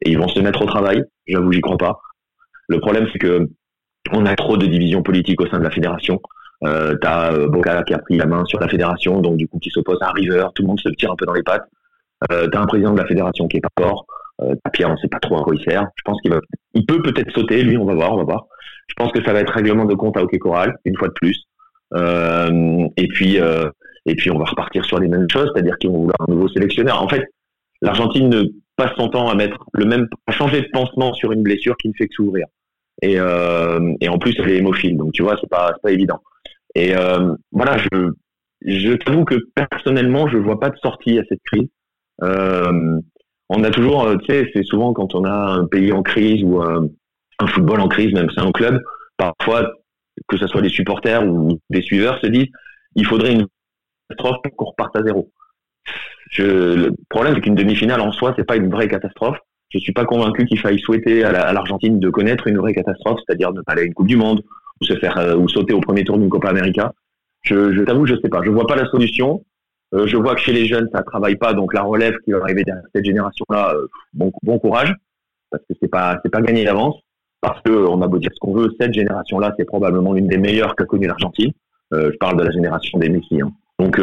et 0.02 0.12
ils 0.12 0.18
vont 0.18 0.28
se 0.28 0.40
mettre 0.42 0.62
au 0.62 0.66
travail. 0.66 1.04
J'avoue, 1.28 1.52
j'y 1.54 1.62
crois 1.62 1.78
pas. 1.78 2.00
Le 2.68 2.80
problème 2.80 3.08
c'est 3.14 3.20
que 3.20 3.48
on 4.12 4.26
a 4.26 4.36
trop 4.36 4.58
de 4.58 4.66
divisions 4.66 5.04
politiques 5.04 5.40
au 5.42 5.48
sein 5.48 5.60
de 5.60 5.64
la 5.64 5.72
fédération. 5.72 6.20
Euh, 6.66 6.96
t'as 7.02 7.32
euh, 7.32 7.48
Boca 7.48 7.84
qui 7.84 7.94
a 7.94 8.00
pris 8.00 8.18
la 8.18 8.26
main 8.26 8.44
sur 8.46 8.60
la 8.60 8.68
fédération, 8.68 9.22
donc 9.22 9.38
du 9.38 9.48
coup 9.48 9.60
qui 9.60 9.70
s'oppose 9.70 10.00
à 10.02 10.12
River, 10.12 10.48
tout 10.54 10.64
le 10.64 10.68
monde 10.68 10.80
se 10.80 10.90
tire 10.90 11.12
un 11.12 11.16
peu 11.16 11.26
dans 11.26 11.34
les 11.34 11.44
pattes. 11.44 11.70
Euh, 12.32 12.48
t'as 12.48 12.62
un 12.62 12.66
président 12.66 12.94
de 12.94 13.00
la 13.00 13.06
fédération 13.06 13.48
qui 13.48 13.58
est 13.58 13.62
pas 13.62 13.84
fort. 13.84 14.06
Euh, 14.42 14.56
Pierre, 14.74 14.90
on 14.90 14.98
sait 14.98 15.08
pas 15.08 15.20
trop 15.20 15.38
à 15.40 15.44
quoi 15.44 15.56
il 15.56 15.64
sert. 15.64 15.86
Je 15.96 16.02
pense 16.04 16.22
qu'il 16.22 16.32
va, 16.32 16.40
il 16.74 16.86
peut 16.86 17.02
peut-être 17.02 17.32
sauter, 17.32 17.64
lui, 17.64 17.78
on 17.78 17.86
va 17.86 17.96
voir, 17.96 18.14
on 18.14 18.18
va 18.18 18.24
voir. 18.24 18.48
Je 18.88 18.94
pense 18.96 19.12
que 19.12 19.24
ça 19.24 19.34
va 19.34 19.40
être 19.40 19.54
règlement 19.54 19.86
de 19.86 19.96
compte 19.96 20.18
à 20.18 20.24
Hockey 20.24 20.40
Coral, 20.40 20.76
une 20.86 20.98
fois 20.98 21.10
de 21.10 21.14
plus. 21.14 21.46
Euh, 21.94 22.88
et 22.98 23.08
puis, 23.08 23.40
euh, 23.40 23.70
et 24.06 24.16
puis, 24.16 24.32
on 24.32 24.38
va 24.38 24.46
repartir 24.46 24.86
sur 24.86 25.00
les 25.00 25.08
mêmes 25.08 25.30
choses, 25.30 25.52
c'est-à-dire 25.54 25.78
qu'ils 25.78 25.90
vont 25.92 26.00
vouloir 26.00 26.18
un 26.28 26.32
nouveau 26.32 26.48
sélectionneur. 26.50 27.02
En 27.02 27.08
fait, 27.08 27.24
l'Argentine 27.82 28.30
ne 28.30 28.44
passe 28.76 28.92
son 28.98 29.10
temps 29.10 29.30
à 29.30 29.36
mettre 29.36 29.58
le 29.74 29.86
même, 29.86 30.08
à 30.28 30.32
changer 30.32 30.62
de 30.62 30.68
pansement 30.72 31.14
sur 31.14 31.32
une 31.32 31.44
blessure 31.44 31.78
qui 31.78 31.90
ne 31.90 31.94
fait 31.98 32.08
que 32.08 32.14
s'ouvrir. 32.16 32.48
Et, 33.02 33.20
euh, 33.20 33.94
et 34.02 34.10
en 34.10 34.18
plus, 34.18 34.36
elle 34.40 34.50
est 34.50 34.58
hémophile, 34.58 34.98
donc 34.98 35.14
tu 35.14 35.24
vois, 35.24 35.38
c'est 35.40 35.50
pas, 35.50 35.74
pas 35.82 35.92
évident. 35.92 36.20
Et 36.76 36.96
euh, 36.96 37.34
voilà, 37.52 37.78
je, 37.78 38.12
je 38.62 38.94
t'avoue 38.94 39.26
que 39.26 39.36
personnellement, 39.56 40.28
je 40.28 40.38
vois 40.38 40.60
pas 40.60 40.70
de 40.70 40.78
sortie 40.78 41.18
à 41.20 41.24
cette 41.30 41.42
crise. 41.46 41.70
Euh, 42.24 43.00
on 43.50 43.64
a 43.64 43.70
toujours, 43.72 44.08
tu 44.20 44.26
sais, 44.26 44.50
c'est 44.54 44.64
souvent 44.64 44.94
quand 44.94 45.16
on 45.16 45.24
a 45.24 45.32
un 45.32 45.66
pays 45.66 45.92
en 45.92 46.04
crise 46.04 46.44
ou 46.44 46.62
un, 46.62 46.88
un 47.40 47.48
football 47.48 47.82
en 47.82 47.88
crise, 47.88 48.14
même 48.14 48.30
c'est 48.34 48.42
un 48.42 48.52
club, 48.52 48.82
parfois, 49.18 49.72
que 50.28 50.38
ce 50.38 50.48
soit 50.48 50.62
des 50.62 50.70
supporters 50.70 51.26
ou 51.26 51.60
des 51.70 51.82
suiveurs, 51.82 52.20
se 52.20 52.28
disent 52.28 52.48
il 52.96 53.06
faudrait 53.06 53.34
une 53.34 53.48
catastrophe 54.10 54.38
pour 54.44 54.56
qu'on 54.56 54.66
reparte 54.66 54.96
à 54.96 55.04
zéro. 55.04 55.32
Le 56.38 56.92
problème, 57.10 57.36
c'est 57.36 57.42
qu'une 57.42 57.56
demi-finale 57.56 58.02
en 58.02 58.12
soi, 58.12 58.34
c'est 58.38 58.46
pas 58.46 58.56
une 58.56 58.70
vraie 58.70 58.88
catastrophe. 58.88 59.38
Je 59.70 59.80
suis 59.80 59.94
pas 59.94 60.06
convaincu 60.06 60.46
qu'il 60.46 60.60
faille 60.60 60.80
souhaiter 60.80 61.24
à 61.24 61.54
l'Argentine 61.54 62.00
de 62.00 62.10
connaître 62.10 62.48
une 62.48 62.58
vraie 62.58 62.74
catastrophe, 62.74 63.20
c'est-à-dire 63.26 63.52
ne 63.54 63.62
pas 63.62 63.74
aller 63.74 63.84
à 63.84 63.86
une 63.86 63.94
Coupe 63.94 64.08
du 64.08 64.18
Monde 64.18 64.42
ou 64.82 64.86
se 64.86 64.96
faire 64.96 65.18
euh, 65.18 65.36
ou 65.36 65.48
sauter 65.48 65.74
au 65.74 65.80
premier 65.80 66.04
tour 66.04 66.18
d'une 66.18 66.30
Copa 66.30 66.50
América. 66.50 66.94
Je, 67.44 67.74
je 67.74 67.84
t'avoue, 67.84 68.06
je 68.06 68.16
sais 68.16 68.30
pas. 68.30 68.42
Je 68.44 68.50
vois 68.50 68.66
pas 68.66 68.76
la 68.76 68.86
solution. 68.90 69.44
Euh, 69.94 70.06
je 70.08 70.18
vois 70.18 70.36
que 70.36 70.42
chez 70.42 70.54
les 70.54 70.66
jeunes, 70.66 70.88
ça 70.94 71.02
travaille 71.02 71.36
pas, 71.36 71.54
donc 71.54 71.74
la 71.74 71.82
relève 71.82 72.16
qui 72.24 72.32
va 72.32 72.40
arriver 72.42 72.64
derrière 72.64 72.84
cette 72.94 73.06
génération-là, 73.06 73.74
euh, 73.74 73.88
bon, 74.14 74.32
bon 74.44 74.60
courage, 74.60 74.94
parce 75.50 75.64
que 75.68 75.74
c'est 75.82 75.88
pas 75.88 76.20
c'est 76.24 76.30
pas 76.30 76.42
gagné 76.42 76.64
d'avance 76.64 76.96
parce 77.42 77.60
que 77.62 77.72
on 77.72 78.02
a 78.02 78.08
beau 78.08 78.20
dire 78.20 78.30
ce 78.34 78.40
qu'on 78.40 78.54
veut, 78.54 78.70
cette 78.80 78.94
génération-là, 78.94 79.54
c'est 79.58 79.66
probablement 79.66 80.14
l'une 80.14 80.28
des 80.28 80.38
meilleures 80.38 80.76
qu'a 80.76 80.86
connue 80.86 81.08
l'Argentine. 81.08 81.52
Euh, 81.94 82.12
je 82.12 82.18
parle 82.18 82.38
de 82.38 82.44
la 82.44 82.52
génération 82.52 83.00
des 83.00 83.10
Messi. 83.10 83.42
Hein. 83.42 83.52
Donc, 83.80 84.00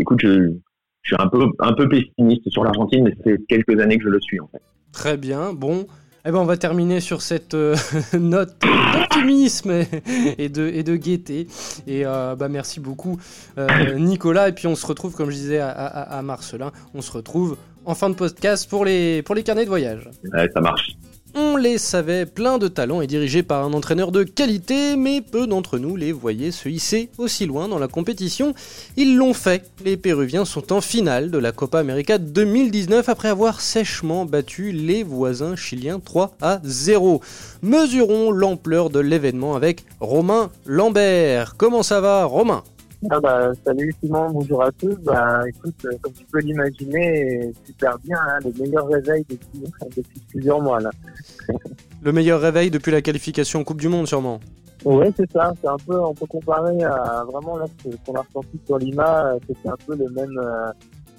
écoute, 0.00 0.18
je, 0.22 0.50
je, 1.02 1.14
suis 1.14 1.16
un 1.22 1.28
peu, 1.28 1.46
un 1.58 1.74
peu 1.74 1.86
pessimiste 1.88 2.48
sur 2.48 2.64
l'Argentine, 2.64 3.04
mais 3.04 3.14
c'est 3.22 3.38
quelques 3.46 3.78
années 3.78 3.98
que 3.98 4.04
je 4.04 4.08
le 4.08 4.20
suis 4.20 4.40
en 4.40 4.48
fait. 4.48 4.62
Très 4.92 5.18
bien. 5.18 5.52
Bon, 5.52 5.86
eh 6.26 6.30
ben, 6.30 6.38
on 6.38 6.44
va 6.44 6.56
terminer 6.56 7.00
sur 7.00 7.20
cette 7.20 7.52
euh, 7.52 7.76
note 8.18 8.56
d'optimisme 8.62 9.84
et 10.38 10.48
de, 10.48 10.68
et 10.68 10.82
de 10.82 10.96
gaieté. 10.96 11.48
Et 11.86 12.06
euh, 12.06 12.34
bah, 12.34 12.48
merci 12.48 12.80
beaucoup, 12.80 13.18
euh, 13.58 13.98
Nicolas. 13.98 14.48
Et 14.48 14.52
puis, 14.52 14.66
on 14.66 14.74
se 14.74 14.86
retrouve, 14.86 15.14
comme 15.14 15.30
je 15.30 15.36
disais 15.36 15.58
à, 15.58 15.68
à, 15.68 16.18
à, 16.18 16.22
Marcelin, 16.22 16.72
on 16.94 17.02
se 17.02 17.12
retrouve 17.12 17.58
en 17.84 17.94
fin 17.94 18.08
de 18.08 18.14
podcast 18.14 18.68
pour 18.70 18.86
les, 18.86 19.22
pour 19.22 19.34
les 19.34 19.42
carnets 19.42 19.64
de 19.64 19.68
voyage. 19.68 20.08
Ouais, 20.32 20.48
ça 20.54 20.60
marche. 20.62 20.96
On 21.36 21.56
les 21.56 21.78
savait 21.78 22.26
plein 22.26 22.58
de 22.58 22.68
talent 22.68 23.00
et 23.00 23.08
dirigés 23.08 23.42
par 23.42 23.64
un 23.64 23.72
entraîneur 23.72 24.12
de 24.12 24.22
qualité, 24.22 24.94
mais 24.94 25.20
peu 25.20 25.48
d'entre 25.48 25.78
nous 25.78 25.96
les 25.96 26.12
voyaient 26.12 26.52
se 26.52 26.68
hisser 26.68 27.08
aussi 27.18 27.44
loin 27.44 27.66
dans 27.66 27.80
la 27.80 27.88
compétition. 27.88 28.54
Ils 28.96 29.16
l'ont 29.16 29.34
fait. 29.34 29.68
Les 29.84 29.96
Péruviens 29.96 30.44
sont 30.44 30.72
en 30.72 30.80
finale 30.80 31.32
de 31.32 31.38
la 31.38 31.50
Copa 31.50 31.80
América 31.80 32.18
2019 32.18 33.08
après 33.08 33.30
avoir 33.30 33.60
sèchement 33.60 34.26
battu 34.26 34.70
les 34.70 35.02
voisins 35.02 35.56
chiliens 35.56 35.98
3 35.98 36.36
à 36.40 36.60
0. 36.62 37.20
Mesurons 37.62 38.30
l'ampleur 38.30 38.90
de 38.90 39.00
l'événement 39.00 39.56
avec 39.56 39.84
Romain 39.98 40.52
Lambert. 40.66 41.56
Comment 41.56 41.82
ça 41.82 42.00
va, 42.00 42.24
Romain? 42.24 42.62
Ah 43.10 43.20
bah, 43.20 43.52
salut 43.64 43.92
Simon, 44.00 44.30
bonjour 44.30 44.62
à 44.62 44.72
tous. 44.72 44.94
Bah, 45.02 45.42
écoute, 45.46 45.74
euh, 45.84 45.96
comme 46.00 46.12
tu 46.12 46.24
peux 46.24 46.40
l'imaginer, 46.40 47.52
super 47.64 47.98
bien, 47.98 48.16
hein, 48.18 48.38
le 48.44 48.52
meilleur 48.62 48.86
réveil 48.86 49.24
depuis, 49.28 49.64
depuis 49.96 50.20
plusieurs 50.30 50.60
mois. 50.60 50.80
Là. 50.80 50.90
le 52.02 52.12
meilleur 52.12 52.40
réveil 52.40 52.70
depuis 52.70 52.92
la 52.92 53.02
qualification 53.02 53.62
Coupe 53.64 53.80
du 53.80 53.88
Monde, 53.88 54.06
sûrement. 54.06 54.40
Oui, 54.84 55.06
c'est 55.16 55.30
ça. 55.30 55.52
C'est 55.60 55.68
un 55.68 55.76
peu, 55.86 55.98
on 55.98 56.14
peut 56.14 56.26
comparer 56.26 56.82
à 56.84 57.24
vraiment 57.24 57.58
là 57.58 57.66
ce 57.82 57.88
qu'on 58.04 58.14
a 58.14 58.22
ressenti 58.22 58.58
sur 58.64 58.78
Lima. 58.78 59.26
Euh, 59.26 59.38
c'était 59.46 59.68
un 59.68 59.76
peu 59.86 59.96
le 59.96 60.08
même, 60.10 60.38
euh, 60.38 60.70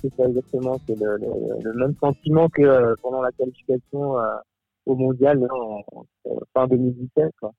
c'est 0.01 0.13
ça 0.15 0.25
exactement, 0.25 0.79
c'est 0.87 0.99
le, 0.99 1.17
le, 1.63 1.73
même 1.73 1.95
sentiment 1.99 2.47
que 2.49 2.95
pendant 3.01 3.21
la 3.21 3.31
qualification 3.31 4.15
au 4.85 4.95
mondial 4.95 5.47
en, 5.51 6.05
fin 6.53 6.67
2017. 6.67 7.31
Quoi. 7.39 7.51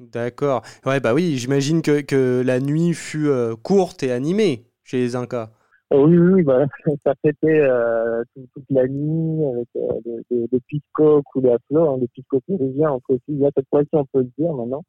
D'accord. 0.00 0.62
Ouais, 0.86 0.98
bah 0.98 1.12
oui, 1.12 1.36
j'imagine 1.36 1.82
que, 1.82 2.00
que 2.00 2.42
la 2.44 2.58
nuit 2.58 2.94
fut 2.94 3.28
euh, 3.28 3.54
courte 3.54 4.02
et 4.02 4.12
animée 4.12 4.64
chez 4.82 4.96
les 4.96 5.14
Incas. 5.14 5.50
Oh 5.90 6.06
oui, 6.08 6.16
oui, 6.16 6.42
bah, 6.42 6.64
ça 7.04 7.14
fêtait 7.20 7.60
euh, 7.60 8.22
toute, 8.34 8.64
la 8.70 8.88
nuit 8.88 9.44
avec 9.44 9.68
euh, 9.76 10.22
des, 10.30 10.46
des, 10.48 10.60
pisco 10.60 11.22
coulés 11.24 11.52
à 11.52 11.58
flot, 11.68 11.90
hein, 11.90 11.98
des 11.98 12.08
pisco 12.08 12.40
péruviens, 12.40 12.92
on 12.92 13.00
peut 13.00 13.14
aussi, 13.14 13.38
là, 13.38 13.50
cette 13.54 13.68
fois-ci, 13.68 13.90
on 13.92 14.06
peut 14.06 14.20
le 14.20 14.30
dire 14.38 14.54
maintenant. 14.54 14.84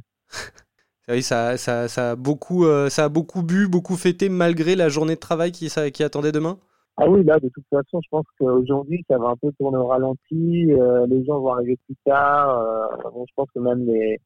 oui, 1.09 1.21
ça, 1.21 1.57
ça, 1.57 1.89
ça, 1.89 2.11
a 2.11 2.15
beaucoup, 2.15 2.65
ça 2.89 3.05
a 3.05 3.09
beaucoup 3.09 3.43
bu, 3.43 3.67
beaucoup 3.67 3.97
fêté 3.97 4.29
malgré 4.29 4.77
la 4.77 4.87
journée 4.87 5.15
de 5.15 5.19
travail 5.19 5.51
qui, 5.51 5.67
ça, 5.67 5.91
qui 5.91 6.01
attendait 6.03 6.31
demain? 6.31 6.59
Ah 7.01 7.09
oui, 7.09 7.23
là, 7.23 7.39
de 7.39 7.49
toute 7.49 7.65
façon, 7.69 8.01
je 8.03 8.09
pense 8.09 8.25
qu'aujourd'hui, 8.37 9.03
ça 9.09 9.17
va 9.17 9.29
un 9.29 9.35
peu 9.35 9.51
tourner 9.57 9.77
au 9.77 9.87
ralenti. 9.87 10.65
les 10.65 11.25
gens 11.25 11.39
vont 11.39 11.53
arriver 11.53 11.77
plus 11.85 11.95
tard. 12.05 13.09
bon, 13.13 13.25
je 13.27 13.33
pense 13.35 13.47
que 13.55 13.59
même 13.59 13.85
les, 13.85 14.19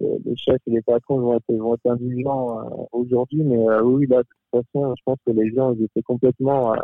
les, 0.00 0.36
chefs 0.36 0.60
et 0.66 0.70
les 0.70 0.82
patrons 0.82 1.20
vont 1.20 1.36
être, 1.36 1.54
vont 1.54 1.74
être 1.74 1.90
indulgents 1.90 2.60
euh, 2.60 2.84
aujourd'hui, 2.92 3.42
mais 3.42 3.68
euh, 3.68 3.82
oui, 3.82 4.06
là, 4.06 4.18
de 4.18 4.22
toute 4.22 4.64
façon, 4.72 4.94
je 4.96 5.02
pense 5.04 5.18
que 5.26 5.32
les 5.32 5.52
gens, 5.52 5.72
ils 5.74 5.84
étaient 5.84 6.02
complètement, 6.02 6.74
euh, 6.74 6.78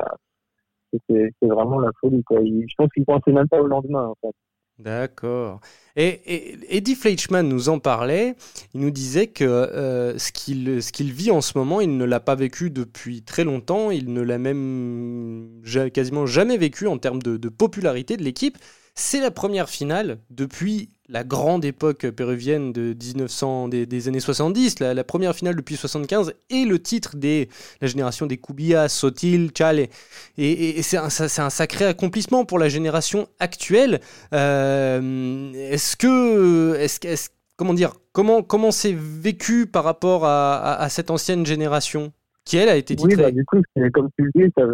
c'était 0.93 1.33
vraiment 1.43 1.81
la 1.81 1.91
folie, 2.01 2.23
quoi. 2.23 2.39
je 2.45 2.75
pense 2.77 2.91
qu'ils 2.93 3.05
pensaient 3.05 3.33
même 3.33 3.49
pas 3.49 3.61
au 3.61 3.67
lendemain, 3.67 4.09
en 4.09 4.15
fait. 4.21 4.35
D'accord. 4.83 5.61
Et, 5.95 6.59
Eddie 6.77 6.95
Fleischmann 6.95 7.49
nous 7.49 7.69
en 7.69 7.79
parlait. 7.79 8.35
Il 8.75 8.81
nous 8.81 8.91
disait 8.91 9.29
que 9.29 9.45
euh, 9.45 10.19
ce 10.19 10.33
qu'il 10.33 10.83
ce 10.83 10.91
qu'il 10.91 11.13
vit 11.13 11.31
en 11.31 11.41
ce 11.41 11.57
moment, 11.57 11.81
il 11.81 11.97
ne 11.97 12.05
l'a 12.05 12.21
pas 12.21 12.35
vécu 12.35 12.71
depuis 12.71 13.23
très 13.23 13.45
longtemps. 13.45 13.91
Il 13.91 14.13
ne 14.13 14.23
l'a 14.23 14.39
même 14.39 15.49
quasiment 15.93 16.27
jamais 16.27 16.57
vécu 16.57 16.87
en 16.87 16.99
termes 16.99 17.23
de 17.23 17.49
popularité 17.49 18.17
de 18.17 18.23
l'équipe. 18.23 18.59
C'est 18.95 19.21
la 19.21 19.31
première 19.31 19.71
finale 19.71 20.19
depuis 20.29 20.91
la 21.09 21.25
grande 21.25 21.65
époque 21.65 22.09
péruvienne 22.11 22.73
de 22.73 22.95
1900, 22.95 23.69
des, 23.69 24.09
années 24.09 24.21
70, 24.21 24.81
la, 24.81 25.05
première 25.05 25.35
finale 25.35 25.57
depuis 25.57 25.77
75, 25.77 26.35
et 26.51 26.65
le 26.65 26.79
titre 26.79 27.17
de 27.17 27.47
la 27.81 27.89
génération 27.89 28.27
des 28.27 28.37
Cubillas, 28.37 28.89
Sotil, 28.89 29.51
Chale. 29.57 29.89
Et, 30.37 30.83
c'est 30.83 30.99
un, 30.99 31.11
sacré 31.11 31.87
accomplissement 31.87 32.45
pour 32.45 32.59
la 32.59 32.69
génération 32.69 33.29
actuelle. 33.41 34.01
Euh, 34.35 35.53
est-ce 35.55 35.97
que, 35.97 36.75
est 36.77 37.33
comment 37.57 37.75
dire, 37.75 37.95
comment 38.13 38.43
comment 38.43 38.71
c'est 38.71 38.95
vécu 38.97 39.67
par 39.67 39.85
rapport 39.85 40.25
à, 40.27 40.87
cette 40.91 41.11
ancienne 41.11 41.47
génération? 41.47 42.13
Qui 42.45 42.57
elle 42.57 42.69
a 42.69 42.77
été 42.77 42.97
titrée? 42.97 43.15
Oui, 43.15 43.23
bah, 43.23 43.31
du 43.31 43.45
coup, 43.45 43.63
comme 43.93 44.09
tu 44.19 44.25
le 44.25 44.31
dis, 44.35 44.53
ça, 44.57 44.65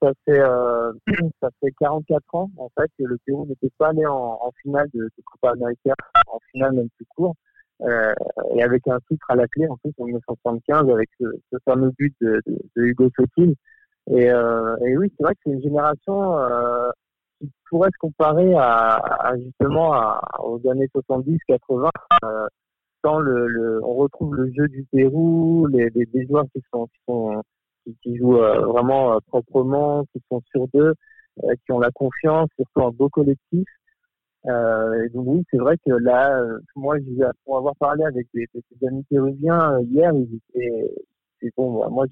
ça 0.00 0.12
fait 0.24 0.40
euh, 0.40 0.92
ça 1.40 1.50
fait 1.60 1.72
44 1.78 2.34
ans 2.34 2.50
en 2.56 2.68
fait 2.78 2.90
que 2.98 3.04
le 3.04 3.18
Pérou 3.24 3.46
n'était 3.46 3.70
pas 3.78 3.88
allé 3.88 4.04
en, 4.06 4.50
finale 4.62 4.88
de, 4.94 5.04
de, 5.04 5.22
Copa 5.24 5.52
América, 5.52 5.94
en 6.26 6.38
finale 6.52 6.72
même 6.72 6.88
plus 6.96 7.06
court, 7.16 7.34
euh, 7.82 8.14
et 8.54 8.62
avec 8.62 8.86
un 8.88 8.98
titre 9.08 9.26
à 9.30 9.36
la 9.36 9.46
clé 9.48 9.66
en 9.68 9.76
plus 9.76 9.92
en 9.98 10.04
1975 10.04 10.90
avec 10.90 11.08
ce, 11.20 11.26
fameux 11.64 11.92
but 11.98 12.14
de, 12.20 12.40
Hugo 12.76 13.08
Sotil. 13.16 13.54
Et, 14.10 14.30
euh, 14.30 14.76
et 14.86 14.96
oui, 14.96 15.12
c'est 15.16 15.24
vrai 15.24 15.34
que 15.34 15.40
c'est 15.44 15.52
une 15.52 15.62
génération 15.62 16.36
qui 17.40 17.50
pourrait 17.68 17.90
se 17.92 17.98
comparer 17.98 18.54
à, 18.56 19.34
justement 19.38 19.92
aux 20.42 20.60
années 20.68 20.88
70-80. 20.94 21.90
Euh, 22.24 22.46
quand 23.02 23.22
on 23.82 23.94
retrouve 23.94 24.34
le 24.34 24.52
jeu 24.52 24.68
du 24.68 24.84
Pérou, 24.92 25.66
les, 25.68 25.88
les, 25.90 26.06
les 26.12 26.26
joueurs 26.26 26.44
qui 26.52 26.62
sont 26.72 26.88
qui, 28.02 28.16
jouent 28.16 28.38
euh, 28.38 28.60
vraiment 28.66 29.14
euh, 29.14 29.18
proprement, 29.26 30.04
qui 30.12 30.22
sont 30.30 30.42
sur 30.50 30.68
d'eux, 30.68 30.94
euh, 31.44 31.54
qui 31.64 31.72
ont 31.72 31.80
la 31.80 31.90
confiance, 31.90 32.48
surtout 32.56 32.82
un 32.82 32.90
beau 32.90 33.08
collectif. 33.08 33.66
Euh, 34.46 35.08
donc 35.12 35.24
oui, 35.26 35.44
c'est 35.50 35.58
vrai 35.58 35.76
que 35.84 35.92
là, 35.92 36.42
moi, 36.74 36.96
pour 37.44 37.58
avoir 37.58 37.76
parlé 37.76 38.04
avec 38.04 38.26
des, 38.32 38.46
amis 38.86 39.04
péruviens 39.10 39.78
hier, 39.80 40.12
ils 40.14 40.40
étaient, 40.54 40.94
c'est 41.40 41.50
bon, 41.56 41.88
moi, 41.90 42.06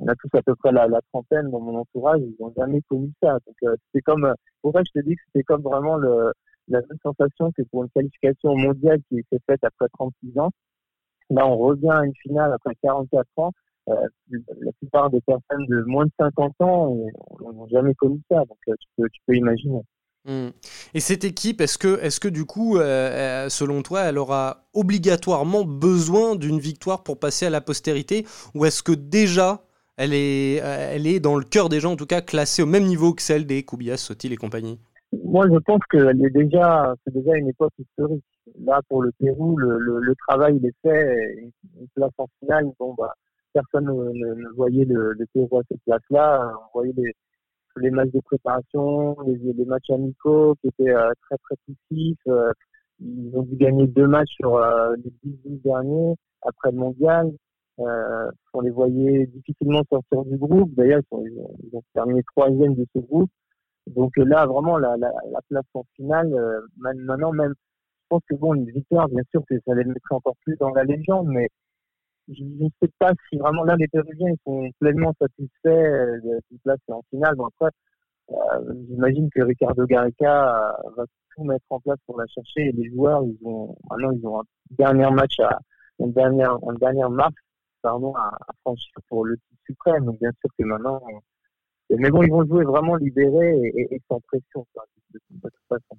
on 0.00 0.08
a 0.08 0.14
tous 0.14 0.30
à 0.36 0.42
peu 0.42 0.54
près 0.56 0.72
la, 0.72 0.88
trentaine 1.12 1.50
dans 1.50 1.60
mon 1.60 1.76
entourage, 1.76 2.20
ils 2.20 2.34
n'ont 2.40 2.52
jamais 2.56 2.80
connu 2.88 3.12
ça. 3.22 3.38
Donc 3.46 3.56
euh, 3.64 3.76
c'est 3.94 4.00
comme, 4.00 4.32
pour 4.62 4.72
ça 4.72 4.80
je 4.86 5.00
te 5.00 5.04
dis 5.06 5.14
que 5.14 5.22
c'était 5.26 5.44
comme 5.44 5.62
vraiment 5.62 5.96
la 5.98 6.32
même 6.68 6.98
sensation 7.02 7.52
que 7.52 7.62
pour 7.70 7.84
une 7.84 7.90
qualification 7.90 8.56
mondiale 8.56 9.00
qui 9.08 9.16
s'est 9.30 9.40
faite 9.46 9.62
après 9.62 9.88
36 9.92 10.38
ans. 10.38 10.50
Là, 11.30 11.46
on 11.46 11.56
revient 11.58 11.90
à 11.90 12.04
une 12.04 12.14
finale 12.16 12.52
après 12.52 12.74
44 12.82 13.26
ans. 13.36 13.52
Euh, 13.88 13.94
la 14.60 14.72
plupart 14.72 15.10
des 15.10 15.20
personnes 15.22 15.66
de 15.66 15.82
moins 15.86 16.04
de 16.04 16.12
50 16.18 16.54
ans 16.60 16.96
n'ont 17.40 17.68
jamais 17.68 17.94
connu 17.94 18.20
ça, 18.30 18.38
donc 18.38 18.58
euh, 18.68 18.74
tu 19.00 19.20
peux, 19.26 19.34
imaginer. 19.34 19.80
Hmm. 20.26 20.48
Et 20.92 21.00
cette 21.00 21.24
équipe, 21.24 21.60
est-ce 21.60 21.78
que, 21.78 21.98
est 22.00 22.18
que 22.18 22.28
du 22.28 22.44
coup, 22.44 22.76
euh, 22.76 23.48
selon 23.48 23.82
toi, 23.82 24.02
elle 24.02 24.18
aura 24.18 24.64
obligatoirement 24.74 25.64
besoin 25.64 26.36
d'une 26.36 26.58
victoire 26.58 27.02
pour 27.02 27.18
passer 27.18 27.46
à 27.46 27.50
la 27.50 27.60
postérité? 27.60 28.26
Ou 28.54 28.66
est-ce 28.66 28.82
que 28.82 28.92
déjà, 28.92 29.62
elle 29.96 30.12
est, 30.12 30.56
elle 30.56 31.06
est 31.06 31.20
dans 31.20 31.36
le 31.36 31.44
cœur 31.44 31.68
des 31.68 31.80
gens, 31.80 31.92
en 31.92 31.96
tout 31.96 32.06
cas, 32.06 32.20
classée 32.20 32.62
au 32.62 32.66
même 32.66 32.84
niveau 32.84 33.14
que 33.14 33.22
celle 33.22 33.46
des 33.46 33.62
Kubias, 33.62 33.96
Sotil 33.96 34.32
et 34.32 34.36
compagnie? 34.36 34.78
Moi, 35.24 35.46
je 35.50 35.58
pense 35.58 35.80
que 35.88 35.96
est 35.96 36.30
déjà, 36.30 36.94
c'est 37.04 37.14
déjà 37.14 37.36
une 37.36 37.48
époque 37.48 37.72
historique. 37.78 38.24
Là, 38.64 38.80
pour 38.88 39.02
le 39.02 39.10
Pérou, 39.18 39.56
le, 39.56 39.78
le, 39.78 40.14
travail, 40.28 40.58
il 40.60 40.66
est 40.66 40.74
fait. 40.82 41.50
Une 41.80 41.88
place 41.94 42.12
en 42.18 42.26
finale, 42.40 42.66
bon, 42.78 42.94
bah, 42.96 43.14
personne 43.52 43.86
ne, 43.86 44.54
voyait 44.54 44.84
le, 44.84 45.12
le 45.12 45.26
Pérou 45.32 45.58
à 45.58 45.62
cette 45.68 45.82
place-là. 45.84 46.52
On 46.74 46.78
voyait 46.78 46.94
les, 47.76 47.90
matchs 47.90 48.10
de 48.10 48.20
préparation, 48.20 49.16
les, 49.22 49.64
matchs 49.64 49.90
amicaux 49.90 50.54
qui 50.60 50.68
étaient 50.68 50.94
euh, 50.94 51.12
très 51.22 51.36
très 51.38 51.56
poussifs. 51.66 52.18
Euh, 52.28 52.52
ils 53.00 53.32
ont 53.34 53.42
dû 53.42 53.56
gagner 53.56 53.86
deux 53.86 54.06
matchs 54.06 54.32
sur 54.36 54.56
euh, 54.56 54.94
les 55.04 55.12
10 55.24 55.62
derniers 55.64 56.14
après 56.42 56.70
le 56.70 56.78
mondial. 56.78 57.32
on 57.78 58.60
les 58.60 58.70
voyait 58.70 59.26
difficilement 59.26 59.82
sortir 59.88 60.24
du 60.24 60.36
groupe. 60.36 60.74
D'ailleurs, 60.74 61.00
ils, 61.12 61.42
ils, 61.62 61.76
ont 61.76 61.82
terminé 61.94 62.22
troisième 62.34 62.74
de 62.74 62.86
ce 62.94 63.00
groupe. 63.00 63.30
Donc 63.86 64.16
là, 64.16 64.46
vraiment, 64.46 64.76
la, 64.78 64.96
la, 64.98 65.10
la 65.30 65.40
place 65.48 65.64
en 65.74 65.84
finale, 65.96 66.30
maintenant 66.76 67.32
même, 67.32 67.54
je 67.56 68.06
pense 68.16 68.22
que 68.28 68.34
bon, 68.34 68.54
une 68.54 68.70
victoire, 68.70 69.08
bien 69.08 69.22
sûr, 69.30 69.42
ça 69.48 69.74
les 69.74 69.84
mettrait 69.84 70.14
encore 70.16 70.36
plus 70.44 70.56
dans 70.56 70.70
la 70.70 70.84
légende, 70.84 71.28
mais 71.28 71.48
je 72.32 72.44
ne 72.44 72.68
sais 72.80 72.90
pas 72.98 73.12
si 73.28 73.38
vraiment 73.38 73.64
là 73.64 73.76
les 73.76 73.88
Péruviens 73.88 74.34
sont 74.44 74.70
pleinement 74.78 75.12
satisfaits 75.20 75.66
euh, 75.66 76.40
cette 76.48 76.62
place 76.62 76.78
en 76.88 77.02
finale. 77.10 77.34
Bon 77.34 77.46
après, 77.46 77.70
euh, 78.30 78.74
j'imagine 78.88 79.28
que 79.34 79.42
Ricardo 79.42 79.84
Gareca 79.86 80.70
euh, 80.84 80.90
va 80.96 81.04
tout 81.34 81.44
mettre 81.44 81.64
en 81.70 81.80
place 81.80 81.98
pour 82.06 82.18
la 82.18 82.26
chercher 82.26 82.68
et 82.68 82.72
les 82.72 82.88
joueurs 82.90 83.22
ils 83.24 83.38
ont 83.44 83.76
maintenant 83.90 84.12
ils 84.12 84.26
ont 84.26 84.40
un 84.40 84.44
dernier 84.70 85.10
match 85.10 85.38
à 85.40 85.58
une 85.98 86.12
dernière 86.12 86.56
une 86.62 86.78
dernière 86.78 87.10
marche 87.10 87.34
pardon 87.82 88.14
à, 88.14 88.30
franchir 88.60 88.94
pour 89.08 89.24
le 89.24 89.36
titre 89.36 89.62
suprême. 89.66 90.04
Donc 90.04 90.20
bien 90.20 90.30
sûr 90.40 90.50
que 90.56 90.64
maintenant 90.64 91.00
mais 91.90 92.10
bon 92.10 92.22
ils 92.22 92.30
vont 92.30 92.44
jouer 92.44 92.64
vraiment 92.64 92.94
libérés 92.96 93.60
et, 93.74 94.00
sans 94.08 94.20
pression 94.20 94.64
de 95.12 95.18
toute 95.42 95.52
façon. 95.68 95.98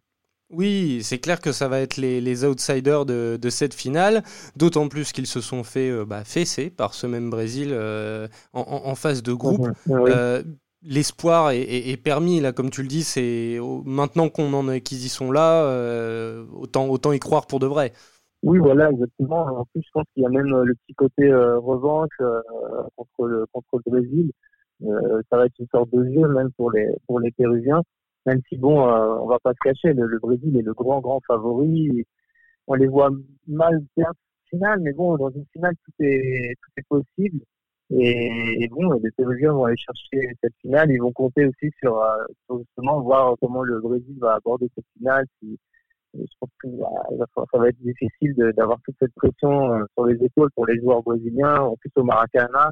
Oui, 0.54 1.00
c'est 1.02 1.20
clair 1.20 1.40
que 1.40 1.52
ça 1.52 1.68
va 1.68 1.80
être 1.80 1.98
les, 1.98 2.46
outsiders 2.46 3.06
de, 3.06 3.50
cette 3.50 3.74
finale, 3.74 4.24
d'autant 4.56 4.88
plus 4.88 5.12
qu'ils 5.12 5.28
se 5.28 5.40
sont 5.40 5.64
fait 5.64 5.90
euh, 5.90 6.06
bah, 6.06 6.24
fesser 6.24 6.70
par 6.70 6.94
ce 6.94 7.08
même 7.08 7.30
Brésil 7.30 7.70
euh, 7.72 8.28
en, 8.54 8.96
phase 8.96 9.24
de 9.24 9.34
groupe. 9.34 9.68
Euh, 9.90 10.44
l'espoir 10.84 11.52
est, 11.52 12.02
permis, 12.04 12.42
là, 12.42 12.52
comme 12.52 12.70
tu 12.70 12.82
le 12.82 12.88
dis, 12.88 13.04
c'est 13.04 13.60
maintenant 13.86 14.30
qu'on 14.30 14.54
en 14.54 14.80
qu'ils 14.80 15.06
y 15.06 15.10
sont 15.10 15.32
là, 15.32 15.66
autant, 16.54 16.88
autant 16.88 17.14
y 17.14 17.20
croire 17.20 17.48
pour 17.48 17.60
de 17.60 17.68
vrai. 17.68 17.94
Oui, 18.44 18.58
voilà, 18.58 18.90
exactement. 18.90 19.46
En 19.60 19.66
plus, 19.66 19.84
je 19.86 19.90
pense 19.94 20.06
qu'il 20.14 20.24
y 20.24 20.26
a 20.26 20.30
même 20.30 20.48
le 20.48 20.74
petit 20.74 20.96
côté 20.96 21.32
revanche 21.34 22.10
contre, 22.96 23.28
le, 23.28 23.46
contre 23.54 23.80
le 23.86 23.92
Brésil. 23.92 24.32
ça 25.30 25.38
va 25.38 25.46
être 25.46 25.60
une 25.60 25.68
sorte 25.72 25.92
de 25.92 26.04
jeu 26.12 26.28
même 26.28 26.52
pour 26.58 26.72
les, 26.72 26.88
pour 27.08 27.20
les 27.20 27.32
Péruviens 27.32 27.84
même 28.26 28.42
si 28.50 28.58
bon, 28.58 28.88
euh, 28.88 29.16
on 29.22 29.28
va 29.28 29.40
pas 29.40 29.54
se 29.54 29.60
cacher, 29.64 29.94
le, 29.94 30.20
Brésil 30.20 30.58
est 30.58 30.62
le 30.62 30.74
grand 30.74 31.02
grand 31.02 31.22
favori. 31.28 32.06
On 32.68 32.76
les 32.76 32.88
voit 32.88 33.10
mal 33.48 33.84
perdre 33.96 34.18
finale, 34.50 34.80
mais 34.82 34.94
bon, 34.94 35.18
dans 35.18 35.32
une 35.32 35.46
finale 35.54 35.76
tout 35.86 35.92
est 36.00 36.56
tout 36.62 36.72
est 36.78 36.88
possible. 36.88 37.40
Et, 37.94 38.70
bon, 38.70 38.94
les 39.04 39.12
Péruviens 39.12 39.52
vont 39.52 39.66
aller 39.66 39.76
chercher 39.78 40.34
cette 40.42 40.54
finale. 40.62 40.92
Ils 40.92 41.02
vont 41.02 41.12
compter 41.12 41.46
aussi 41.46 41.72
sur, 41.80 42.02
euh, 42.02 42.58
justement 42.58 43.02
voir 43.02 43.36
comment 43.42 43.64
le 43.64 43.82
Brésil 43.82 44.18
va 44.20 44.36
aborder 44.36 44.70
cette 44.76 44.86
finale. 44.98 45.26
Si, 45.40 45.60
je 46.14 46.22
pense 46.40 46.50
que 46.62 46.68
bah, 46.68 47.26
ça 47.52 47.58
va 47.58 47.70
être 47.70 47.82
difficile 47.82 48.34
d'avoir 48.56 48.80
toute 48.86 48.96
cette 49.00 49.14
pression 49.16 49.74
euh, 49.74 49.84
sur 49.94 50.06
les 50.06 50.24
épaules 50.24 50.52
pour 50.56 50.66
les 50.68 50.80
joueurs 50.80 51.04
brésiliens, 51.04 51.58
en 51.58 51.76
plus 51.78 51.92
au 51.96 52.04
Maracana. 52.04 52.72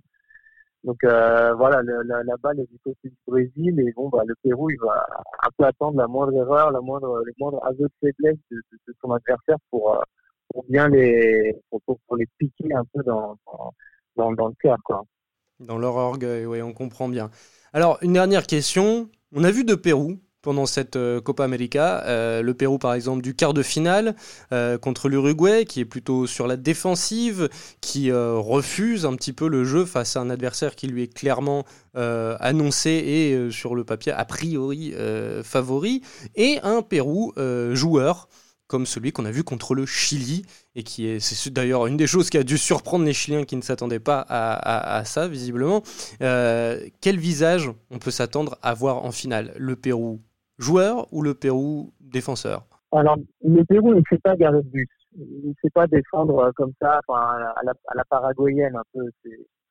Donc 0.84 1.04
euh, 1.04 1.54
voilà, 1.56 1.82
la, 1.84 2.24
la, 2.24 2.38
balle 2.38 2.62
est 2.62 2.72
du 2.72 2.80
côté 2.80 3.10
du 3.10 3.18
Brésil 3.28 3.80
et 3.82 3.92
bon 3.94 4.08
bah 4.08 4.24
le 4.26 4.34
Pérou 4.42 4.70
il 4.70 4.78
va 4.80 5.06
un 5.44 5.50
peu 5.58 5.66
attendre 5.66 5.98
la 5.98 6.08
moindre 6.08 6.34
erreur, 6.34 6.72
la 6.72 6.80
moindre 6.80 7.22
le 7.26 7.34
moindre 7.38 7.60
aveu 7.66 7.84
de 7.84 7.92
faiblesse 8.00 8.38
de, 8.50 8.62
son 9.02 9.12
adversaire 9.12 9.58
pour 9.70 9.94
euh, 9.94 10.02
pour 10.48 10.64
bien 10.70 10.88
les 10.88 11.54
pour, 11.70 11.82
pour, 12.08 12.16
les 12.16 12.28
piquer 12.38 12.74
un 12.74 12.86
peu 12.94 13.04
dans 13.04 13.38
dans, 14.16 14.32
dans 14.32 14.48
le 14.48 14.54
cœur 14.62 14.78
quoi. 14.86 15.04
Dans 15.60 15.78
leur 15.78 15.96
orgueil, 15.96 16.46
oui, 16.46 16.62
on 16.62 16.72
comprend 16.72 17.10
bien. 17.10 17.30
Alors 17.74 17.98
une 18.02 18.14
dernière 18.14 18.48
question, 18.48 19.10
on 19.34 19.44
a 19.44 19.52
vu 19.52 19.66
de 19.66 19.76
Pérou 19.76 20.18
pendant 20.42 20.66
cette 20.66 20.96
euh, 20.96 21.22
Copa 21.22 21.44
América. 21.44 22.04
Euh, 22.06 22.42
le 22.42 22.54
Pérou, 22.54 22.78
par 22.78 22.94
exemple, 22.94 23.22
du 23.22 23.36
quart 23.36 23.54
de 23.54 23.64
finale 23.64 24.16
euh, 24.52 24.78
contre 24.78 25.10
l'Uruguay, 25.10 25.66
qui 25.66 25.82
est 25.82 25.86
plutôt 25.86 26.28
sur 26.28 26.48
la 26.48 26.58
défensive, 26.58 27.50
qui 27.82 28.12
refuse 28.12 29.06
un 29.06 29.16
petit 29.16 29.34
peu 29.34 29.48
le 29.48 29.64
jeu 29.64 29.86
face 29.86 30.16
à 30.16 30.22
un 30.22 30.30
adversaire 30.30 30.76
qui 30.76 30.88
lui 30.88 31.04
est 31.04 31.14
clairement 31.14 31.66
annoncé 31.94 32.90
et 32.90 33.52
sur 33.52 33.76
le 33.76 33.84
papier 33.84 34.12
a 34.12 34.26
priori 34.26 34.94
favori, 35.44 36.02
et 36.36 36.60
un 36.64 36.82
Pérou 36.82 37.34
joueur 37.74 38.30
comme 38.68 38.86
celui 38.86 39.12
qu'on 39.12 39.26
a 39.26 39.32
vu 39.32 39.44
contre 39.44 39.74
le 39.74 39.86
Chili, 39.86 40.46
et 40.76 40.84
qui 40.84 41.08
est, 41.08 41.20
c'est 41.20 41.52
d'ailleurs 41.52 41.88
une 41.88 41.98
des 41.98 42.08
choses 42.08 42.30
qui 42.30 42.38
a 42.38 42.44
dû 42.44 42.58
surprendre 42.58 43.04
les 43.04 43.14
Chiliens 43.14 43.44
qui 43.44 43.56
ne 43.56 43.62
s'attendaient 43.62 44.00
pas 44.00 44.20
à, 44.30 44.98
à, 44.98 45.06
ça, 45.06 45.28
visiblement. 45.28 45.84
quel 46.20 47.20
visage 47.20 47.72
on 47.90 48.00
peut 48.00 48.12
s'attendre 48.12 48.58
à 48.62 48.74
voir 48.74 49.04
en 49.04 49.12
finale? 49.12 49.54
Le 49.58 49.76
Pérou 49.76 50.22
joueur 50.60 51.08
ou 51.12 51.22
le 51.24 51.34
Pérou 51.34 51.92
défenseur? 52.00 52.68
Alors, 52.92 53.18
le 53.44 53.64
Pérou 53.64 53.94
ne 53.94 54.02
sait 54.10 54.20
pas 54.20 54.36
garer 54.36 54.62
de 54.62 54.70
but. 54.70 54.90
Il 55.18 55.50
ne 55.50 55.54
sait 55.62 55.70
pas 55.74 55.88
défendre 55.88 56.38
euh, 56.40 56.52
comme 56.56 56.74
ça, 56.82 57.00
à, 57.08 57.54
la, 57.96 58.04
paraguayenne 58.06 58.76
un 58.76 58.84
peu. 58.94 59.10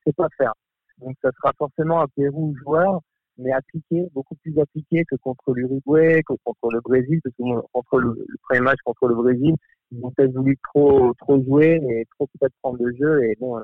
C'est 0.05 0.15
pas 0.15 0.27
faire. 0.37 0.53
Donc, 0.97 1.15
ça 1.21 1.29
sera 1.37 1.53
forcément 1.57 2.01
un 2.01 2.07
Pérou 2.07 2.55
joueur. 2.63 3.01
mais 3.37 3.51
appliqué, 3.51 4.07
beaucoup 4.13 4.35
plus 4.35 4.57
appliqué 4.59 5.03
que 5.05 5.15
contre 5.17 5.53
l'Uruguay, 5.53 6.21
que 6.27 6.33
contre 6.43 6.71
le 6.71 6.81
Brésil, 6.81 7.19
parce 7.23 7.35
que 7.35 7.67
contre 7.71 7.99
le, 7.99 8.25
premier 8.43 8.61
match 8.61 8.79
contre 8.83 9.07
le 9.07 9.15
Brésil, 9.15 9.55
ils 9.91 10.03
ont 10.03 10.11
peut-être 10.11 10.33
voulu 10.33 10.57
trop 10.73 11.13
jouer 11.27 11.79
et 11.89 12.05
trop 12.17 12.27
peut-être 12.27 12.53
prendre 12.61 12.77
le 12.83 12.93
jeu 12.95 13.23
et 13.23 13.37
bon, 13.39 13.59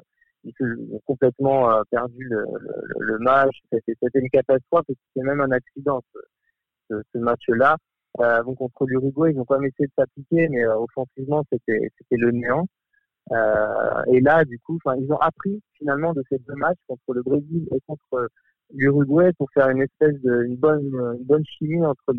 ils 0.46 0.54
ont 0.94 1.02
complètement 1.06 1.72
euh, 1.72 1.82
perdu 1.90 2.24
le, 2.24 2.46
le, 3.00 3.20
match. 3.20 3.56
C'était 3.72 4.20
une 4.20 4.30
catastrophe 4.30 4.86
et 4.90 4.96
c'était 5.08 5.26
même 5.26 5.42
un 5.42 5.52
accident 5.52 6.02
ce, 6.90 7.18
match-là. 7.18 7.78
Euh, 8.22 8.44
contre 8.44 8.86
l'Uruguay, 8.86 9.32
ils 9.34 9.40
ont 9.40 9.46
quand 9.46 9.60
même 9.60 9.70
essayé 9.70 9.88
de 9.88 9.94
s'appliquer, 9.98 10.48
mais 10.50 10.64
euh, 10.64 10.78
offensivement, 10.78 11.44
c'était 11.52 11.92
le 12.12 12.32
néant. 12.32 12.66
Euh, 13.32 14.04
et 14.14 14.22
là, 14.22 14.46
du 14.46 14.60
coup, 14.60 14.80
ils 14.98 15.12
ont 15.12 15.18
appris 15.18 15.62
finalement 15.78 16.14
de 16.14 16.24
ces 16.30 16.38
deux 16.40 16.56
matchs 16.56 16.78
contre 16.88 17.14
le 17.14 17.24
Brésil 17.24 17.68
et 17.74 17.80
contre 17.88 18.30
l'Uruguay 18.74 19.32
pour 19.38 19.50
faire 19.52 19.70
une 19.70 19.82
espèce 19.82 20.20
de 20.22 20.56
bonne 20.56 21.18
une 21.30 21.46
chimie 21.46 21.86
entre 21.86 22.14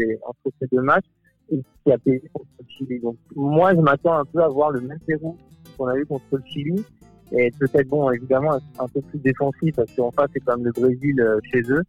ces 0.60 0.66
deux 0.70 0.82
matchs 0.82 1.06
et 1.50 1.62
qui 1.84 1.92
a 1.92 1.98
payé 1.98 2.22
contre 2.32 2.50
le 2.58 2.66
Chili. 2.68 3.00
Donc 3.00 3.16
moi 3.34 3.72
je 3.74 3.80
m'attends 3.80 4.14
un 4.14 4.24
peu 4.24 4.42
à 4.42 4.48
voir 4.48 4.70
le 4.70 4.80
même 4.80 4.98
Pérou 5.06 5.36
qu'on 5.76 5.86
a 5.86 5.96
eu 5.96 6.06
contre 6.06 6.24
le 6.32 6.42
Chili 6.44 6.84
et 7.32 7.50
peut-être 7.58 7.88
bon 7.88 8.10
évidemment 8.10 8.58
un 8.78 8.88
peu 8.88 9.00
plus 9.00 9.18
défensif 9.18 9.74
parce 9.74 9.92
qu'en 9.94 10.10
face 10.12 10.30
c'est 10.32 10.40
quand 10.40 10.56
même 10.56 10.66
le 10.66 10.72
Brésil 10.72 11.40
chez 11.52 11.62
eux. 11.68 11.82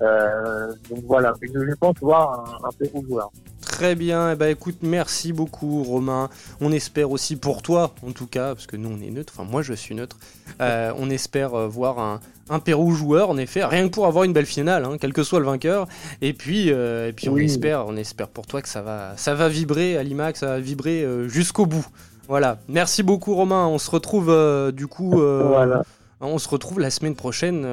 Euh, 0.00 0.72
donc 0.88 1.04
voilà, 1.06 1.32
je, 1.42 1.48
je 1.48 1.74
pense 1.74 1.96
voir 2.00 2.44
un, 2.62 2.68
un 2.68 2.72
Pérou 2.72 3.04
joueur. 3.04 3.30
Très 3.60 3.94
bien, 3.94 4.32
eh 4.32 4.36
ben, 4.36 4.48
écoute, 4.48 4.78
merci 4.82 5.32
beaucoup 5.32 5.82
Romain. 5.82 6.28
On 6.60 6.72
espère 6.72 7.10
aussi 7.10 7.36
pour 7.36 7.62
toi, 7.62 7.94
en 8.06 8.12
tout 8.12 8.26
cas, 8.26 8.54
parce 8.54 8.66
que 8.66 8.76
nous 8.76 8.90
on 8.90 9.00
est 9.00 9.10
neutre, 9.10 9.32
enfin 9.36 9.48
moi 9.48 9.62
je 9.62 9.74
suis 9.74 9.94
neutre, 9.94 10.18
euh, 10.60 10.92
on 10.98 11.08
espère 11.10 11.54
euh, 11.54 11.68
voir 11.68 11.98
un, 11.98 12.20
un 12.48 12.58
Pérou 12.58 12.92
joueur, 12.92 13.30
en 13.30 13.36
effet, 13.36 13.64
rien 13.64 13.88
que 13.88 13.94
pour 13.94 14.06
avoir 14.06 14.24
une 14.24 14.32
belle 14.32 14.46
finale, 14.46 14.84
hein, 14.84 14.96
quel 15.00 15.12
que 15.12 15.22
soit 15.22 15.40
le 15.40 15.46
vainqueur. 15.46 15.86
Et 16.20 16.32
puis, 16.32 16.72
euh, 16.72 17.08
et 17.08 17.12
puis 17.12 17.28
on 17.28 17.36
espère, 17.36 17.86
on 17.86 17.96
espère 17.96 18.28
pour 18.28 18.46
toi 18.46 18.60
que 18.60 18.68
ça 18.68 18.82
va, 18.82 19.16
ça 19.16 19.34
va 19.34 19.48
vibrer 19.48 19.96
à 19.96 20.02
l'IMAX, 20.02 20.40
ça 20.40 20.46
va 20.46 20.60
vibrer 20.60 21.06
jusqu'au 21.28 21.66
bout. 21.66 21.86
Voilà. 22.28 22.58
Merci 22.68 23.02
beaucoup 23.02 23.34
Romain. 23.34 23.66
On 23.66 23.78
se 23.78 23.90
retrouve 23.90 24.72
du 24.72 24.86
coup, 24.86 25.10
voilà. 25.12 25.82
on 26.20 26.38
se 26.38 26.48
retrouve 26.48 26.80
la 26.80 26.90
semaine 26.90 27.14
prochaine 27.14 27.66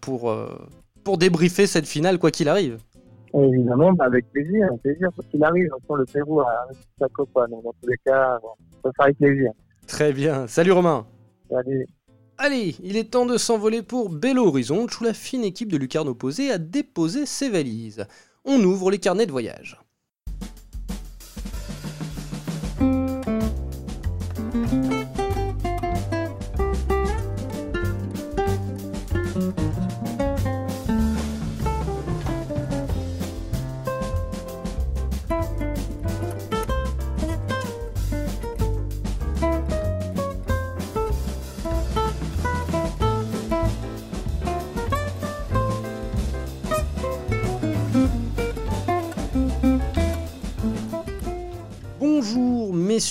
pour 0.00 0.34
pour 1.08 1.16
débriefer 1.16 1.66
cette 1.66 1.86
finale 1.86 2.18
quoi 2.18 2.30
qu'il 2.30 2.50
arrive. 2.50 2.76
Évidemment, 3.32 3.94
bah, 3.94 4.04
avec 4.04 4.30
plaisir, 4.30 4.66
avec 4.68 4.82
plaisir. 4.82 5.08
Quoi 5.14 5.24
qu'il 5.30 5.42
arrive, 5.42 5.70
on 5.88 5.94
le 5.94 6.04
Pérou 6.04 6.42
à 6.42 6.68
sa 6.98 7.08
copa. 7.08 7.46
Donc, 7.46 7.64
dans 7.64 7.72
tous 7.80 7.88
les 7.88 7.96
cas, 8.04 8.38
ça 8.84 8.90
sera 8.92 9.04
avec 9.04 9.16
plaisir. 9.16 9.52
Très 9.86 10.12
bien. 10.12 10.46
Salut 10.46 10.72
Romain. 10.72 11.06
Salut. 11.48 11.86
Allez, 12.36 12.74
il 12.82 12.98
est 12.98 13.12
temps 13.12 13.24
de 13.24 13.38
s'envoler 13.38 13.80
pour 13.80 14.10
Belo 14.10 14.48
Horizonte 14.48 15.00
où 15.00 15.04
la 15.04 15.14
fine 15.14 15.44
équipe 15.44 15.72
de 15.72 15.78
Lucarne 15.78 16.08
opposée 16.08 16.50
a 16.50 16.58
déposé 16.58 17.24
ses 17.24 17.48
valises. 17.48 18.04
On 18.44 18.62
ouvre 18.62 18.90
les 18.90 18.98
carnets 18.98 19.24
de 19.24 19.32
voyage. 19.32 19.80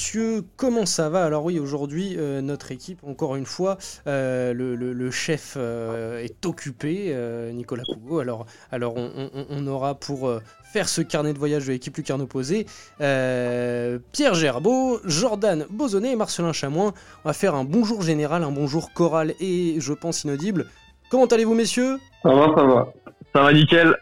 Messieurs, 0.08 0.44
comment 0.56 0.86
ça 0.86 1.10
va? 1.10 1.26
Alors 1.26 1.44
oui, 1.44 1.60
aujourd'hui, 1.60 2.16
euh, 2.18 2.40
notre 2.40 2.72
équipe, 2.72 3.04
encore 3.04 3.36
une 3.36 3.46
fois, 3.46 3.78
euh, 4.08 4.54
le, 4.54 5.12
chef 5.12 5.56
euh, 5.58 6.24
est 6.24 6.46
occupé, 6.46 7.14
Nicolas 7.52 7.84
Cougo. 7.84 8.20
Alors, 8.20 8.46
alors 8.72 8.96
on, 8.96 9.68
aura 9.68 9.96
pour 9.96 10.32
faire 10.72 10.88
ce 10.88 11.02
carnet 11.02 11.34
de 11.34 11.38
voyage 11.38 11.68
de 11.68 11.74
l'équipe 11.74 11.98
Lucarne 11.98 12.22
opposée, 12.22 12.66
Pierre 13.00 14.34
Gerbeau, 14.34 15.02
Jordan 15.04 15.66
Bozonnet 15.70 16.14
et 16.14 16.16
Marcelin 16.16 16.54
Chamoin. 16.54 16.94
On 17.26 17.28
va 17.28 17.34
faire 17.34 17.54
un 17.56 17.66
bonjour 17.66 18.02
général, 18.02 18.44
un 18.44 18.52
bonjour 18.52 18.94
choral 18.94 19.34
et, 19.42 19.76
je 19.80 19.92
pense, 19.92 20.24
inaudible. 20.24 20.68
Comment 21.10 21.26
allez-vous, 21.26 21.56
messieurs? 21.56 22.00
Ça 22.24 22.30
va, 22.30 22.56
ça 22.56 22.64
va. 22.64 22.94
Ça 23.34 23.42
va 23.44 23.54
nickel. 23.54 23.94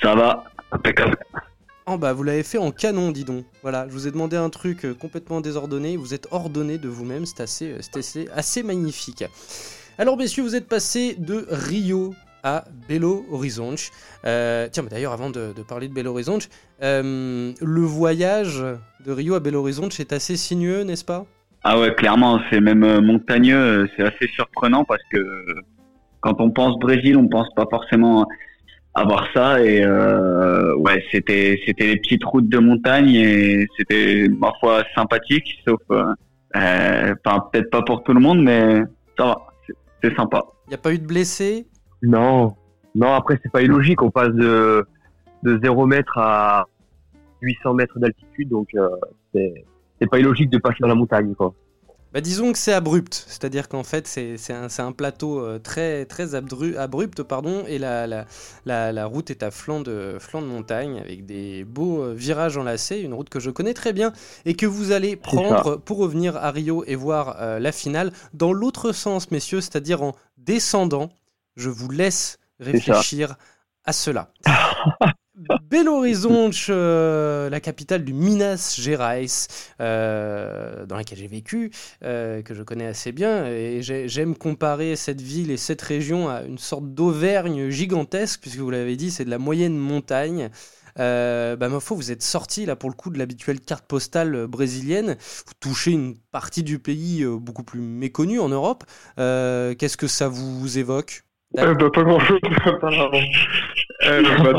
Ça 0.00 0.14
va, 0.14 0.44
impeccable. 0.70 1.16
Oh 1.86 1.98
bah 1.98 2.12
vous 2.12 2.22
l'avez 2.22 2.44
fait 2.44 2.58
en 2.58 2.70
canon, 2.70 3.10
dis 3.10 3.24
donc. 3.24 3.44
Voilà, 3.62 3.86
je 3.88 3.92
vous 3.92 4.06
ai 4.06 4.12
demandé 4.12 4.36
un 4.36 4.50
truc 4.50 4.84
euh, 4.84 4.94
complètement 4.94 5.40
désordonné, 5.40 5.96
vous 5.96 6.14
êtes 6.14 6.28
ordonné 6.30 6.78
de 6.78 6.88
vous-même, 6.88 7.26
c'est 7.26 7.40
assez, 7.40 7.74
assez, 7.96 8.28
assez 8.32 8.62
magnifique. 8.62 9.24
Alors 9.98 10.16
messieurs, 10.16 10.44
vous 10.44 10.54
êtes 10.54 10.68
passé 10.68 11.16
de 11.18 11.44
Rio 11.50 12.14
à 12.44 12.64
Belo 12.88 13.26
Horizonte. 13.32 13.90
Euh, 14.24 14.68
tiens, 14.70 14.84
d'ailleurs, 14.84 15.12
avant 15.12 15.30
de, 15.30 15.52
parler 15.66 15.88
de 15.88 15.94
Belo 15.94 16.12
Horizonte, 16.12 16.48
euh, 16.84 17.52
le 17.60 17.80
voyage 17.80 18.64
de 19.04 19.12
Rio 19.12 19.34
à 19.34 19.40
Belo 19.40 19.58
Horizonte 19.58 19.98
est 19.98 20.12
assez 20.12 20.36
sinueux, 20.36 20.84
n'est-ce 20.84 21.04
pas? 21.04 21.26
Ah 21.64 21.80
ouais, 21.80 21.94
clairement, 21.94 22.40
c'est 22.50 22.60
même 22.60 23.00
montagneux, 23.00 23.88
c'est 23.96 24.04
assez 24.04 24.28
surprenant 24.34 24.84
parce 24.84 25.02
que 25.12 25.46
quand 26.20 26.40
on 26.40 26.50
pense 26.50 26.78
Brésil, 26.78 27.16
on 27.16 27.28
pense 27.28 27.48
pas 27.54 27.66
forcément 27.68 28.26
avoir 28.94 29.26
ça 29.32 29.62
et 29.62 29.82
euh, 29.84 30.74
ouais 30.76 31.02
c'était 31.10 31.60
c'était 31.66 31.86
les 31.86 31.96
petites 31.96 32.24
routes 32.24 32.48
de 32.48 32.58
montagne 32.58 33.14
et 33.14 33.66
c'était 33.76 34.28
parfois 34.40 34.84
sympathique 34.94 35.62
sauf 35.66 35.80
euh, 35.90 36.04
euh, 36.56 37.14
enfin 37.24 37.46
peut-être 37.52 37.70
pas 37.70 37.82
pour 37.82 38.02
tout 38.02 38.12
le 38.12 38.20
monde 38.20 38.42
mais 38.42 38.82
ça 39.18 39.26
va 39.26 39.36
c'est 40.02 40.16
sympa. 40.16 40.42
Il 40.66 40.70
n'y 40.70 40.74
a 40.74 40.78
pas 40.78 40.92
eu 40.92 40.98
de 40.98 41.06
blessés? 41.06 41.68
Non. 42.02 42.56
Non 42.96 43.14
après 43.14 43.38
c'est 43.40 43.52
pas 43.52 43.62
illogique. 43.62 44.02
On 44.02 44.10
passe 44.10 44.32
de 44.32 44.84
de 45.44 45.60
0 45.62 45.86
mètre 45.86 46.18
à 46.18 46.66
800 47.40 47.74
mètres 47.74 47.98
d'altitude 47.98 48.48
donc 48.48 48.68
c'est 49.32 49.64
c'est 50.00 50.10
pas 50.10 50.18
illogique 50.18 50.50
de 50.50 50.58
passer 50.58 50.78
dans 50.80 50.88
la 50.88 50.94
montagne 50.94 51.34
quoi 51.34 51.54
bah, 52.12 52.20
disons 52.20 52.52
que 52.52 52.58
c'est 52.58 52.72
abrupt, 52.72 53.24
c'est-à-dire 53.26 53.68
qu'en 53.68 53.84
fait 53.84 54.06
c'est 54.06 54.52
un, 54.52 54.68
un, 54.78 54.92
plateau 54.92 55.40
euh, 55.40 55.58
très, 55.58 56.04
très 56.04 56.34
abrupt 56.34 57.22
pardon, 57.22 57.64
et 57.66 57.78
la, 57.78 58.06
la, 58.06 58.26
la, 58.66 59.06
route 59.06 59.30
est 59.30 59.42
à 59.42 59.50
flanc 59.50 59.80
de, 59.80 60.16
flanc 60.20 60.42
de 60.42 60.46
montagne 60.46 60.98
avec 60.98 61.24
des 61.24 61.64
beaux 61.64 62.02
euh, 62.02 62.12
virages 62.12 62.56
enlacés, 62.58 62.98
une 62.98 63.14
route 63.14 63.30
que 63.30 63.40
je 63.40 63.50
connais 63.50 63.74
très 63.74 63.92
bien 63.92 64.12
et 64.44 64.54
que 64.54 64.66
vous 64.66 64.92
allez 64.92 65.16
prendre 65.16 65.76
pour 65.76 65.98
revenir 65.98 66.36
à 66.36 66.50
Rio 66.50 66.84
et 66.86 66.96
voir 66.96 67.36
euh, 67.40 67.58
la 67.58 67.72
finale 67.72 68.12
dans 68.34 68.52
l'autre 68.52 68.92
sens, 68.92 69.30
messieurs, 69.30 69.60
c'est-à-dire 69.60 70.02
en 70.02 70.14
descendant. 70.36 71.10
Je 71.56 71.70
vous 71.70 71.90
laisse 71.90 72.38
réfléchir 72.60 73.36
à 73.84 73.92
cela. 73.92 74.32
Belo 75.34 75.96
Horizonte, 75.96 76.54
euh, 76.68 77.48
la 77.48 77.60
capitale 77.60 78.04
du 78.04 78.12
Minas 78.12 78.76
Gerais, 78.78 79.24
euh, 79.80 80.84
dans 80.84 80.96
laquelle 80.96 81.18
j'ai 81.18 81.26
vécu, 81.26 81.70
euh, 82.04 82.42
que 82.42 82.54
je 82.54 82.62
connais 82.62 82.86
assez 82.86 83.12
bien, 83.12 83.46
et 83.46 83.80
j'aime 83.80 84.36
comparer 84.36 84.94
cette 84.94 85.22
ville 85.22 85.50
et 85.50 85.56
cette 85.56 85.80
région 85.80 86.28
à 86.28 86.42
une 86.42 86.58
sorte 86.58 86.92
d'Auvergne 86.92 87.70
gigantesque, 87.70 88.40
puisque 88.42 88.58
vous 88.58 88.70
l'avez 88.70 88.96
dit, 88.96 89.10
c'est 89.10 89.24
de 89.24 89.30
la 89.30 89.38
moyenne 89.38 89.76
montagne. 89.76 90.50
bah, 90.96 91.56
ma 91.56 91.80
foi, 91.80 91.96
vous 91.96 92.12
êtes 92.12 92.22
sorti 92.22 92.66
là 92.66 92.76
pour 92.76 92.90
le 92.90 92.94
coup 92.94 93.08
de 93.08 93.18
l'habituelle 93.18 93.60
carte 93.60 93.86
postale 93.86 94.46
brésilienne. 94.46 95.16
Vous 95.46 95.54
touchez 95.60 95.92
une 95.92 96.14
partie 96.30 96.62
du 96.62 96.78
pays 96.78 97.24
beaucoup 97.24 97.64
plus 97.64 97.80
méconnue 97.80 98.38
en 98.38 98.50
Europe. 98.50 98.84
Qu'est-ce 99.16 99.96
que 99.96 100.08
ça 100.08 100.28
vous 100.28 100.76
évoque? 100.78 101.22
Bah, 101.54 101.74
Pas 101.74 102.02
grand-chose. 102.02 102.40
Bah, 104.02 104.52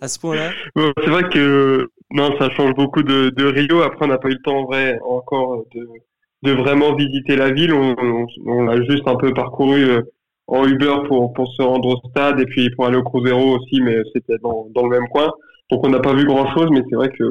à 0.00 0.08
ce 0.08 0.18
point-là 0.18 0.50
C'est 0.76 1.10
vrai 1.10 1.28
que 1.30 1.88
non, 2.12 2.36
ça 2.38 2.50
change 2.50 2.74
beaucoup 2.74 3.02
de, 3.02 3.44
Rio. 3.44 3.82
Après, 3.82 4.04
on 4.04 4.08
n'a 4.08 4.18
pas 4.18 4.28
eu 4.28 4.32
le 4.32 4.42
temps 4.42 4.58
en 4.58 4.64
vrai 4.64 4.98
encore 5.04 5.64
de, 5.74 6.52
vraiment 6.52 6.94
visiter 6.94 7.36
la 7.36 7.50
ville. 7.50 7.72
On, 7.72 8.26
on, 8.46 8.68
a 8.68 8.76
juste 8.82 9.06
un 9.06 9.16
peu 9.16 9.32
parcouru 9.32 9.84
euh, 9.84 10.02
en 10.46 10.66
Uber 10.66 10.94
pour, 11.08 11.32
se 11.56 11.62
rendre 11.62 11.88
au 11.88 12.08
stade 12.10 12.40
et 12.40 12.44
puis 12.44 12.70
pour 12.70 12.86
aller 12.86 12.96
au 12.96 13.02
Cruzeiro 13.02 13.56
aussi, 13.56 13.80
mais 13.80 13.96
c'était 14.14 14.38
dans, 14.42 14.68
le 14.74 14.88
même 14.88 15.08
coin. 15.08 15.30
Donc 15.70 15.86
on 15.86 15.90
n'a 15.90 16.00
pas 16.00 16.12
vu 16.12 16.26
grand-chose, 16.26 16.68
mais 16.70 16.82
c'est 16.90 16.96
vrai 16.96 17.08
que 17.08 17.24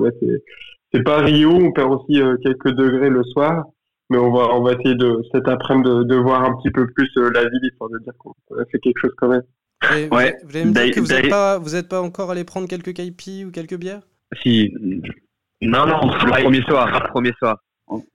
c'est 0.92 1.04
pas 1.04 1.20
Rio. 1.20 1.52
On 1.52 1.72
perd 1.72 1.92
aussi 1.92 2.20
euh, 2.20 2.38
quelques 2.44 2.72
degrés 2.72 3.10
le 3.10 3.24
soir, 3.24 3.66
mais 4.10 4.18
on 4.18 4.32
va 4.32 4.56
on 4.56 4.64
va 4.64 4.74
essayer 4.74 4.96
de 4.96 5.22
cet 5.32 5.48
après-midi 5.48 5.90
de, 5.90 6.04
de, 6.04 6.16
voir 6.16 6.44
un 6.44 6.56
petit 6.56 6.72
peu 6.72 6.88
plus 6.88 7.10
euh, 7.18 7.30
la 7.32 7.42
ville 7.42 7.70
histoire 7.72 7.92
de 7.92 8.00
dire 8.00 8.14
qu'on 8.18 8.32
a 8.32 8.66
fait 8.72 8.80
quelque 8.80 9.00
chose 9.00 9.14
quand 9.18 9.28
même 9.28 9.44
vous, 9.82 10.16
ouais. 10.16 10.38
vous, 10.44 10.56
allez 10.56 10.66
me 10.66 10.72
dire 10.72 10.94
que 10.94 11.00
vous 11.00 11.08
n'êtes 11.08 11.30
pas, 11.30 11.60
pas 11.90 12.02
encore 12.02 12.32
allé 12.32 12.44
prendre 12.44 12.68
quelques 12.68 12.94
caipis 12.94 13.46
ou 13.46 13.52
quelques 13.52 13.78
bières 13.78 14.02
Si. 14.42 14.74
Non, 15.62 15.86
non, 15.86 16.00
le 16.02 16.44
premier 16.44 16.62
soir. 16.62 17.10
Premier 17.10 17.34
soir. 17.38 17.58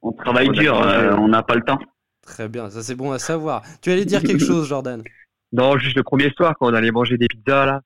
On, 0.03 0.13
travaille 0.13 0.49
dur, 0.51 0.81
euh, 0.81 1.15
on 1.19 1.29
n'a 1.29 1.43
pas 1.43 1.55
le 1.55 1.61
temps. 1.61 1.79
Très 2.23 2.49
bien, 2.49 2.71
ça 2.71 2.83
c'est 2.83 2.95
bon 2.95 3.13
à 3.13 3.19
savoir. 3.19 3.63
Tu 3.83 3.91
allais 3.91 4.07
dire 4.07 4.23
quelque 4.23 4.45
chose, 4.45 4.69
Jordan 4.69 5.03
Non, 5.53 5.77
juste 5.77 5.97
le 5.97 6.03
premier 6.03 6.31
soir 6.31 6.55
quand 6.59 6.71
on 6.71 6.75
allait 6.75 6.91
manger 6.91 7.19
des 7.19 7.29
pizzas 7.29 7.67
là, 7.67 7.81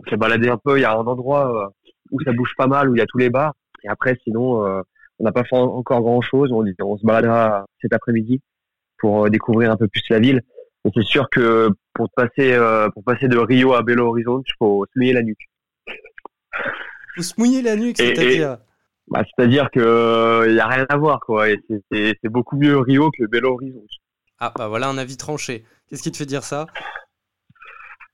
on 0.00 0.08
s'est 0.08 0.16
baladé 0.16 0.48
un 0.48 0.56
peu. 0.56 0.78
Il 0.78 0.82
y 0.82 0.84
a 0.84 0.92
un 0.92 1.04
endroit 1.04 1.64
euh, 1.64 1.68
où 2.10 2.20
ça 2.22 2.32
bouge 2.32 2.52
pas 2.56 2.66
mal, 2.66 2.88
où 2.88 2.96
il 2.96 2.98
y 2.98 3.02
a 3.02 3.06
tous 3.06 3.18
les 3.18 3.30
bars. 3.30 3.54
Et 3.82 3.88
après, 3.88 4.16
sinon, 4.24 4.64
euh, 4.64 4.80
on 5.18 5.24
n'a 5.24 5.32
pas 5.32 5.44
fait 5.44 5.56
encore 5.56 6.00
grand 6.00 6.22
chose. 6.22 6.50
On, 6.50 6.64
on 6.82 6.96
se 6.96 7.04
baladera 7.04 7.66
cet 7.82 7.92
après-midi 7.92 8.40
pour 8.98 9.28
découvrir 9.28 9.70
un 9.70 9.76
peu 9.76 9.86
plus 9.86 10.02
la 10.08 10.18
ville. 10.18 10.42
Et 10.84 10.90
c'est 10.94 11.04
sûr 11.04 11.28
que 11.30 11.70
pour 11.94 12.10
passer 12.10 12.58
pour 12.94 13.04
passer 13.04 13.28
de 13.28 13.38
Rio 13.38 13.74
à 13.74 13.82
Belo 13.82 14.08
Horizonte, 14.08 14.44
il 14.46 14.54
faut 14.58 14.84
se 14.84 14.98
mouiller 14.98 15.12
la 15.12 15.22
nuque. 15.22 15.48
Faut 17.16 17.22
se 17.22 17.34
mouiller 17.38 17.62
la 17.62 17.76
nuque, 17.76 17.96
c'est-à-dire 17.96 18.58
bah, 19.08 19.22
C'est-à-dire 19.24 19.70
que 19.70 20.44
il 20.48 20.54
y 20.54 20.60
a 20.60 20.66
rien 20.66 20.86
à 20.88 20.96
voir 20.96 21.20
quoi. 21.20 21.48
Et 21.50 21.58
c'est 21.90 22.28
beaucoup 22.28 22.56
mieux 22.56 22.78
Rio 22.78 23.10
que 23.10 23.24
Belo 23.24 23.54
Horizonte. 23.54 23.90
Ah 24.40 24.52
bah 24.56 24.68
voilà 24.68 24.88
un 24.88 24.98
avis 24.98 25.16
tranché. 25.16 25.64
Qu'est-ce 25.88 26.02
qui 26.02 26.12
te 26.12 26.16
fait 26.16 26.26
dire 26.26 26.42
ça? 26.42 26.66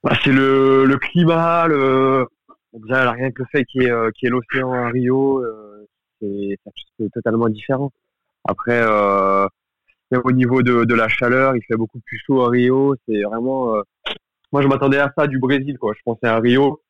Bah, 0.03 0.13
c'est 0.25 0.33
le, 0.33 0.85
le 0.87 0.97
climat, 0.97 1.67
le 1.67 2.27
déjà 2.73 3.11
rien 3.11 3.31
que 3.31 3.43
le 3.43 3.49
fait 3.51 3.65
qu'il 3.65 3.83
y 3.83 3.87
ait, 3.87 3.91
euh, 3.91 4.11
qu 4.13 4.29
l'océan 4.29 4.73
à 4.73 4.89
Rio, 4.89 5.41
euh, 5.41 5.87
c'est 6.21 7.11
totalement 7.13 7.49
différent. 7.49 7.93
Après, 8.49 8.81
euh, 8.83 9.47
au 10.17 10.33
niveau 10.33 10.63
de, 10.63 10.85
de, 10.85 10.95
la 10.95 11.09
chaleur, 11.09 11.57
il 11.57 11.63
fait 11.63 11.77
beaucoup 11.77 12.01
plus 12.01 12.19
chaud 12.27 12.43
à 12.43 12.51
Rio. 12.51 12.97
C'est 13.07 13.23
vraiment, 13.23 13.77
euh, 13.77 13.83
moi 14.53 14.63
je 14.63 14.69
m'attendais 14.69 14.99
à 14.99 15.13
ça 15.17 15.27
du 15.27 15.39
Brésil, 15.39 15.79
quoi. 15.79 15.93
Je 15.97 16.03
pensais 16.05 16.27
à 16.27 16.39
Rio 16.39 16.81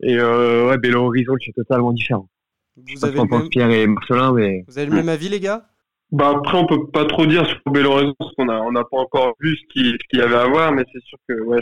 et 0.00 0.16
euh, 0.16 0.68
ouais, 0.68 0.78
Belo 0.78 1.06
Horizonte, 1.06 1.38
c'est 1.44 1.52
totalement 1.52 1.92
différent. 1.92 2.28
Vous 2.76 3.04
avez, 3.04 3.18
le 3.18 3.24
même... 3.24 3.48
Pierre 3.48 3.70
et 3.70 3.86
Marcelin, 3.86 4.32
mais... 4.32 4.64
Vous 4.68 4.78
avez 4.78 4.88
le 4.88 4.94
même 4.94 5.08
avis, 5.08 5.28
les 5.28 5.40
gars? 5.40 5.66
Bah 6.10 6.32
après 6.34 6.56
on 6.56 6.66
peut 6.66 6.86
pas 6.86 7.04
trop 7.04 7.26
dire 7.26 7.44
sur 7.44 7.60
Belo 7.66 7.90
Horizonte 7.90 8.16
parce 8.18 8.32
qu'on 8.34 8.48
a 8.48 8.58
on 8.62 8.72
n'a 8.72 8.82
pas 8.84 8.96
encore 8.96 9.34
vu 9.40 9.54
ce 9.56 9.66
qu'il 9.74 10.18
y 10.18 10.22
avait 10.22 10.36
à 10.36 10.46
voir 10.46 10.72
mais 10.72 10.82
c'est 10.90 11.02
sûr 11.02 11.18
que 11.28 11.38
ouais 11.42 11.60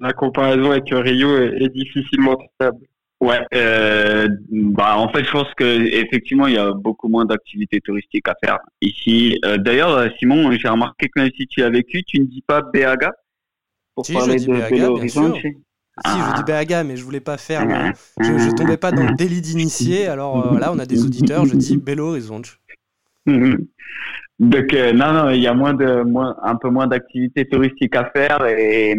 la 0.00 0.12
comparaison 0.12 0.70
avec 0.70 0.88
Rio 0.90 1.36
est, 1.36 1.68
difficilement 1.68 2.36
stable. 2.54 2.86
Ouais, 3.20 3.40
euh, 3.54 4.28
bah 4.50 4.98
en 4.98 5.08
fait 5.08 5.24
je 5.24 5.30
pense 5.30 5.52
que 5.56 5.64
effectivement 5.64 6.46
il 6.48 6.54
y 6.54 6.58
a 6.58 6.72
beaucoup 6.72 7.08
moins 7.08 7.24
d'activités 7.24 7.80
touristiques 7.80 8.28
à 8.28 8.34
faire 8.44 8.58
ici. 8.82 9.38
Euh, 9.46 9.56
D'ailleurs 9.56 9.90
euh, 9.92 10.08
Simon, 10.18 10.52
j'ai 10.52 10.68
remarqué 10.68 11.08
que 11.08 11.24
si 11.30 11.46
tu 11.46 11.62
as 11.62 11.70
vécu, 11.70 12.02
tu 12.04 12.20
ne 12.20 12.26
dis 12.26 12.42
pas 12.46 12.60
Béaga 12.60 13.12
pour 13.94 14.04
si, 14.04 14.12
parler 14.12 14.34
je 14.34 14.44
dis 14.44 14.46
de 14.48 14.70
Belo 14.70 14.96
Horizonte. 14.96 15.36
Si, 15.36 16.12
je 16.12 16.36
dis 16.36 16.44
Béaga, 16.44 16.84
mais 16.84 16.96
je 16.96 17.04
voulais 17.04 17.20
pas 17.20 17.38
faire. 17.38 17.62
je, 18.20 18.38
je 18.38 18.50
tombais 18.54 18.76
pas 18.76 18.92
dans 18.92 19.04
le 19.04 19.14
délit 19.14 19.40
d'initié. 19.40 20.08
Alors 20.08 20.52
euh, 20.52 20.58
là, 20.58 20.70
on 20.70 20.78
a 20.78 20.84
des 20.84 21.02
auditeurs. 21.02 21.46
Je 21.46 21.56
dis 21.56 21.78
Belo 21.78 22.08
Horizonte. 22.08 22.58
Donc 23.26 24.72
non, 24.94 25.12
non, 25.14 25.30
il 25.30 25.40
y 25.40 25.46
a 25.46 25.54
moins 25.54 25.72
de, 25.72 26.02
moins, 26.02 26.36
un 26.42 26.56
peu 26.56 26.68
moins 26.68 26.86
d'activités 26.86 27.48
touristiques 27.48 27.96
à 27.96 28.10
faire 28.10 28.44
et 28.44 28.94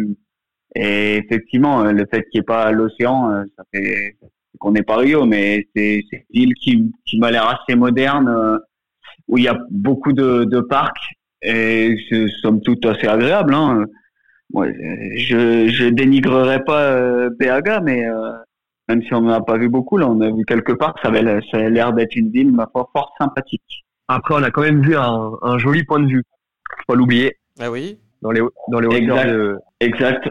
et 0.80 1.16
effectivement, 1.16 1.82
euh, 1.82 1.90
le 1.90 2.06
fait 2.06 2.22
qu'il 2.30 2.38
n'y 2.38 2.40
ait 2.40 2.42
pas 2.44 2.70
l'océan, 2.70 3.32
euh, 3.32 3.42
ça 3.56 3.64
fait 3.74 4.16
qu'on 4.60 4.70
n'est 4.70 4.84
pas 4.84 4.98
Rio, 4.98 5.24
mais 5.24 5.66
c'est 5.74 6.04
une 6.12 6.20
ville 6.32 6.54
qui, 6.54 6.92
qui 7.04 7.18
m'a 7.18 7.32
l'air 7.32 7.48
assez 7.48 7.76
moderne, 7.76 8.28
euh, 8.28 8.58
où 9.26 9.38
il 9.38 9.44
y 9.44 9.48
a 9.48 9.58
beaucoup 9.70 10.12
de, 10.12 10.44
de 10.44 10.60
parcs 10.60 11.14
et 11.42 11.96
c'est 12.08 12.28
somme 12.40 12.60
toute 12.60 12.86
assez 12.86 13.08
agréable. 13.08 13.54
Hein. 13.54 13.86
Ouais, 14.52 14.72
je 15.16 15.68
je 15.68 15.88
dénigrerai 15.88 16.64
pas 16.64 16.82
euh, 16.92 17.28
mais 17.82 18.04
même 18.88 19.02
si 19.02 19.12
on 19.14 19.22
n'en 19.22 19.32
a 19.32 19.40
pas 19.40 19.58
vu 19.58 19.68
beaucoup, 19.68 19.98
là, 19.98 20.08
on 20.08 20.20
a 20.20 20.30
vu 20.30 20.44
quelques 20.46 20.78
parcs, 20.78 20.98
ça 21.02 21.08
avait, 21.08 21.40
ça 21.50 21.58
a 21.58 21.68
l'air 21.68 21.92
d'être 21.92 22.14
une 22.14 22.30
ville 22.30 22.52
ma 22.52 22.68
foi, 22.70 22.88
fort 22.92 23.12
sympathique. 23.18 23.84
Après, 24.06 24.34
on 24.36 24.42
a 24.44 24.50
quand 24.52 24.62
même 24.62 24.80
vu 24.82 24.96
un, 24.96 25.32
un 25.42 25.58
joli 25.58 25.82
point 25.82 26.00
de 26.00 26.06
vue, 26.06 26.22
faut 26.70 26.92
pas 26.92 26.94
l'oublier. 26.94 27.36
Ah 27.58 27.70
oui 27.70 27.98
dans 28.22 28.30
les, 28.30 28.40
dans 28.68 28.80
les 28.80 28.86
hauteurs 28.86 29.18
exact, 29.18 29.30
de... 29.30 29.58
Exact, 29.80 30.28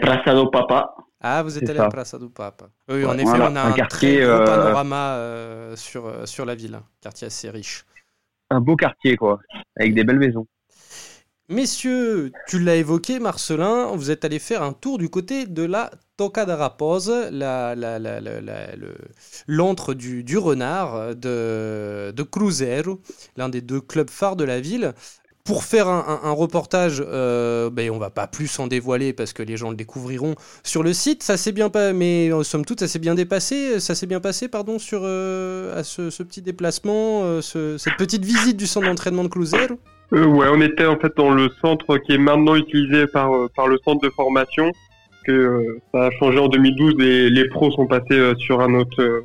Praça 0.00 0.34
do 0.34 0.50
Papa. 0.50 0.94
Ah, 1.20 1.42
vous 1.42 1.58
êtes 1.58 1.68
allé 1.68 1.78
ça. 1.78 1.86
à 1.86 1.88
Praça 1.88 2.18
do 2.18 2.28
Papa. 2.28 2.68
Oui, 2.88 3.04
en 3.04 3.14
effet, 3.14 3.24
voilà, 3.24 3.50
on 3.50 3.56
a 3.56 3.62
un, 3.62 3.70
un 3.70 3.72
quartier, 3.72 4.20
très 4.20 4.38
beau 4.38 4.44
panorama 4.44 5.14
euh, 5.16 5.76
sur, 5.76 6.06
euh, 6.06 6.26
sur 6.26 6.44
la 6.44 6.54
ville. 6.54 6.74
Un 6.76 6.84
quartier 7.00 7.26
assez 7.26 7.50
riche. 7.50 7.84
Un 8.50 8.60
beau 8.60 8.76
quartier, 8.76 9.16
quoi, 9.16 9.40
avec 9.76 9.94
des 9.94 10.04
belles 10.04 10.18
maisons. 10.18 10.46
Messieurs, 11.50 12.30
tu 12.46 12.58
l'as 12.58 12.76
évoqué, 12.76 13.20
Marcelin, 13.20 13.86
vous 13.94 14.10
êtes 14.10 14.24
allé 14.26 14.38
faire 14.38 14.62
un 14.62 14.74
tour 14.74 14.98
du 14.98 15.08
côté 15.08 15.46
de 15.46 15.64
la 15.64 15.90
Toca 16.18 16.44
da 16.44 16.56
Raposa, 16.56 17.30
la, 17.30 17.74
la, 17.74 17.98
la, 17.98 18.20
l'antre 19.46 19.94
du, 19.94 20.24
du, 20.24 20.36
renard 20.36 21.16
de, 21.16 22.12
de 22.14 22.22
Cruzeiro, 22.22 23.00
l'un 23.38 23.48
des 23.48 23.62
deux 23.62 23.80
clubs 23.80 24.10
phares 24.10 24.36
de 24.36 24.44
la 24.44 24.60
ville 24.60 24.92
pour 25.48 25.64
faire 25.64 25.88
un, 25.88 26.30
reportage, 26.32 27.02
euh, 27.08 27.70
ben, 27.70 27.90
on 27.90 27.96
va 27.96 28.10
pas 28.10 28.26
plus 28.26 28.48
s'en 28.48 28.66
dévoiler 28.66 29.14
parce 29.14 29.32
que 29.32 29.42
les 29.42 29.56
gens 29.56 29.70
le 29.70 29.76
découvriront 29.76 30.34
sur 30.62 30.82
le 30.82 30.92
site. 30.92 31.22
Ça 31.22 31.38
bien 31.52 31.70
pas, 31.70 31.94
mais 31.94 32.30
en 32.34 32.42
somme 32.42 32.66
toute, 32.66 32.80
ça 32.80 32.86
s'est 32.86 32.98
bien 32.98 33.14
dépassé. 33.14 33.80
Ça 33.80 33.94
bien 34.06 34.20
passé, 34.20 34.48
pardon, 34.48 34.78
sur 34.78 35.00
euh, 35.04 35.74
à 35.74 35.84
ce, 35.84 36.22
petit 36.22 36.42
déplacement, 36.42 37.22
euh, 37.24 37.40
ce, 37.40 37.78
cette 37.78 37.96
petite 37.96 38.26
visite 38.26 38.58
du 38.58 38.66
centre 38.66 38.88
d'entraînement 38.88 39.24
de 39.24 39.28
Cruzeiro. 39.28 39.80
Euh, 40.12 40.26
ouais, 40.26 40.48
on 40.52 40.60
était 40.60 40.84
en 40.84 40.98
fait 40.98 41.16
dans 41.16 41.30
le 41.30 41.48
centre 41.62 41.96
qui 41.96 42.12
est 42.12 42.18
maintenant 42.18 42.54
utilisé 42.54 43.06
par 43.06 43.30
par 43.56 43.68
le 43.68 43.78
centre 43.86 44.02
de 44.02 44.10
formation. 44.10 44.70
Que 45.26 45.78
ça 45.94 46.08
a 46.08 46.10
changé 46.18 46.38
en 46.38 46.48
2012 46.48 46.94
et 47.00 47.30
les 47.30 47.48
pros 47.48 47.70
sont 47.70 47.86
passés 47.86 48.34
sur 48.36 48.60
un 48.60 48.74
autre 48.74 49.24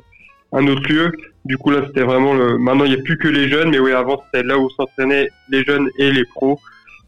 un 0.54 0.66
autre 0.66 0.90
lieu. 0.90 1.12
Du 1.44 1.58
coup, 1.58 1.70
là, 1.70 1.82
c'était 1.86 2.02
vraiment 2.02 2.32
le. 2.32 2.56
Maintenant, 2.56 2.84
il 2.84 2.94
n'y 2.94 3.00
a 3.00 3.02
plus 3.02 3.18
que 3.18 3.28
les 3.28 3.48
jeunes, 3.48 3.70
mais 3.70 3.78
oui, 3.78 3.92
avant, 3.92 4.22
c'était 4.24 4.46
là 4.46 4.58
où 4.58 4.70
s'entraînaient 4.70 5.28
les 5.50 5.62
jeunes 5.64 5.88
et 5.98 6.10
les 6.10 6.24
pros. 6.24 6.58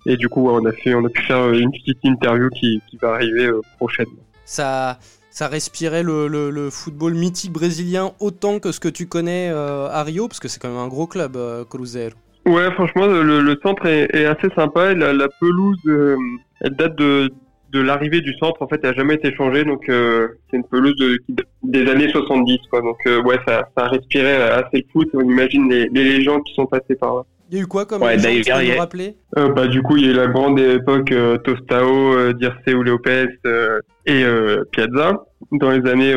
Et 0.04 0.16
du 0.16 0.28
coup, 0.28 0.42
ouais, 0.42 0.58
on 0.60 0.66
a 0.66 0.72
fait, 0.72 0.94
on 0.94 1.04
a 1.04 1.08
pu 1.08 1.22
faire 1.22 1.50
une 1.52 1.70
petite 1.72 1.98
interview 2.04 2.48
qui, 2.50 2.80
qui 2.88 2.96
va 2.98 3.14
arriver 3.14 3.46
euh, 3.46 3.60
prochainement. 3.78 4.22
Ça, 4.44 4.98
ça 5.30 5.48
respirait 5.48 6.02
le, 6.02 6.28
le, 6.28 6.50
le, 6.50 6.70
football 6.70 7.14
mythique 7.14 7.52
brésilien 7.52 8.12
autant 8.20 8.60
que 8.60 8.72
ce 8.72 8.78
que 8.78 8.88
tu 8.88 9.06
connais 9.06 9.50
euh, 9.50 9.88
à 9.88 10.02
Rio, 10.02 10.28
parce 10.28 10.38
que 10.38 10.48
c'est 10.48 10.60
quand 10.60 10.68
même 10.68 10.78
un 10.78 10.88
gros 10.88 11.06
club, 11.06 11.36
euh, 11.36 11.64
Cruzeiro. 11.64 12.14
Ouais, 12.46 12.70
franchement, 12.72 13.06
le, 13.06 13.40
le 13.40 13.60
centre 13.62 13.86
est, 13.86 14.08
est, 14.14 14.26
assez 14.26 14.48
sympa. 14.54 14.94
La, 14.94 15.12
la 15.12 15.28
pelouse, 15.40 15.76
euh, 15.86 16.16
elle 16.60 16.76
date 16.76 16.96
de 16.96 17.32
de 17.72 17.80
l'arrivée 17.80 18.20
du 18.20 18.32
centre, 18.34 18.62
en 18.62 18.68
fait, 18.68 18.82
n'a 18.82 18.92
jamais 18.92 19.14
été 19.14 19.34
changée. 19.34 19.64
Donc, 19.64 19.88
euh, 19.88 20.28
c'est 20.50 20.56
une 20.56 20.64
pelouse 20.64 20.96
de, 20.96 21.18
des 21.62 21.90
années 21.90 22.08
70, 22.08 22.58
quoi. 22.70 22.80
Donc, 22.80 22.98
euh, 23.06 23.22
ouais, 23.22 23.38
ça, 23.46 23.68
ça 23.76 23.88
respirait 23.88 24.42
assez 24.50 24.78
le 24.78 24.84
foot. 24.92 25.08
On 25.14 25.22
imagine 25.22 25.68
les, 25.68 25.88
les 25.88 26.04
légendes 26.04 26.42
qui 26.44 26.54
sont 26.54 26.66
passées 26.66 26.96
par 26.96 27.14
là. 27.16 27.22
Il 27.50 27.56
y 27.56 27.60
a 27.60 27.62
eu 27.62 27.66
quoi 27.66 27.86
comme 27.86 28.02
ouais, 28.02 28.16
légende, 28.16 28.42
tu 28.44 28.52
peux 28.52 28.72
nous 28.72 28.78
rappeler? 28.78 29.16
Euh, 29.38 29.52
bah, 29.52 29.68
Du 29.68 29.80
coup, 29.82 29.96
il 29.96 30.06
y 30.06 30.08
a 30.08 30.10
eu 30.10 30.14
la 30.14 30.26
grande 30.26 30.58
époque 30.58 31.12
euh, 31.12 31.38
Tostao, 31.38 32.14
euh, 32.14 32.32
Dirceu 32.32 32.82
Lopez 32.82 33.28
euh, 33.46 33.80
et 34.04 34.24
euh, 34.24 34.64
Piazza 34.72 35.24
dans 35.52 35.70
les 35.70 35.88
années 35.88 36.14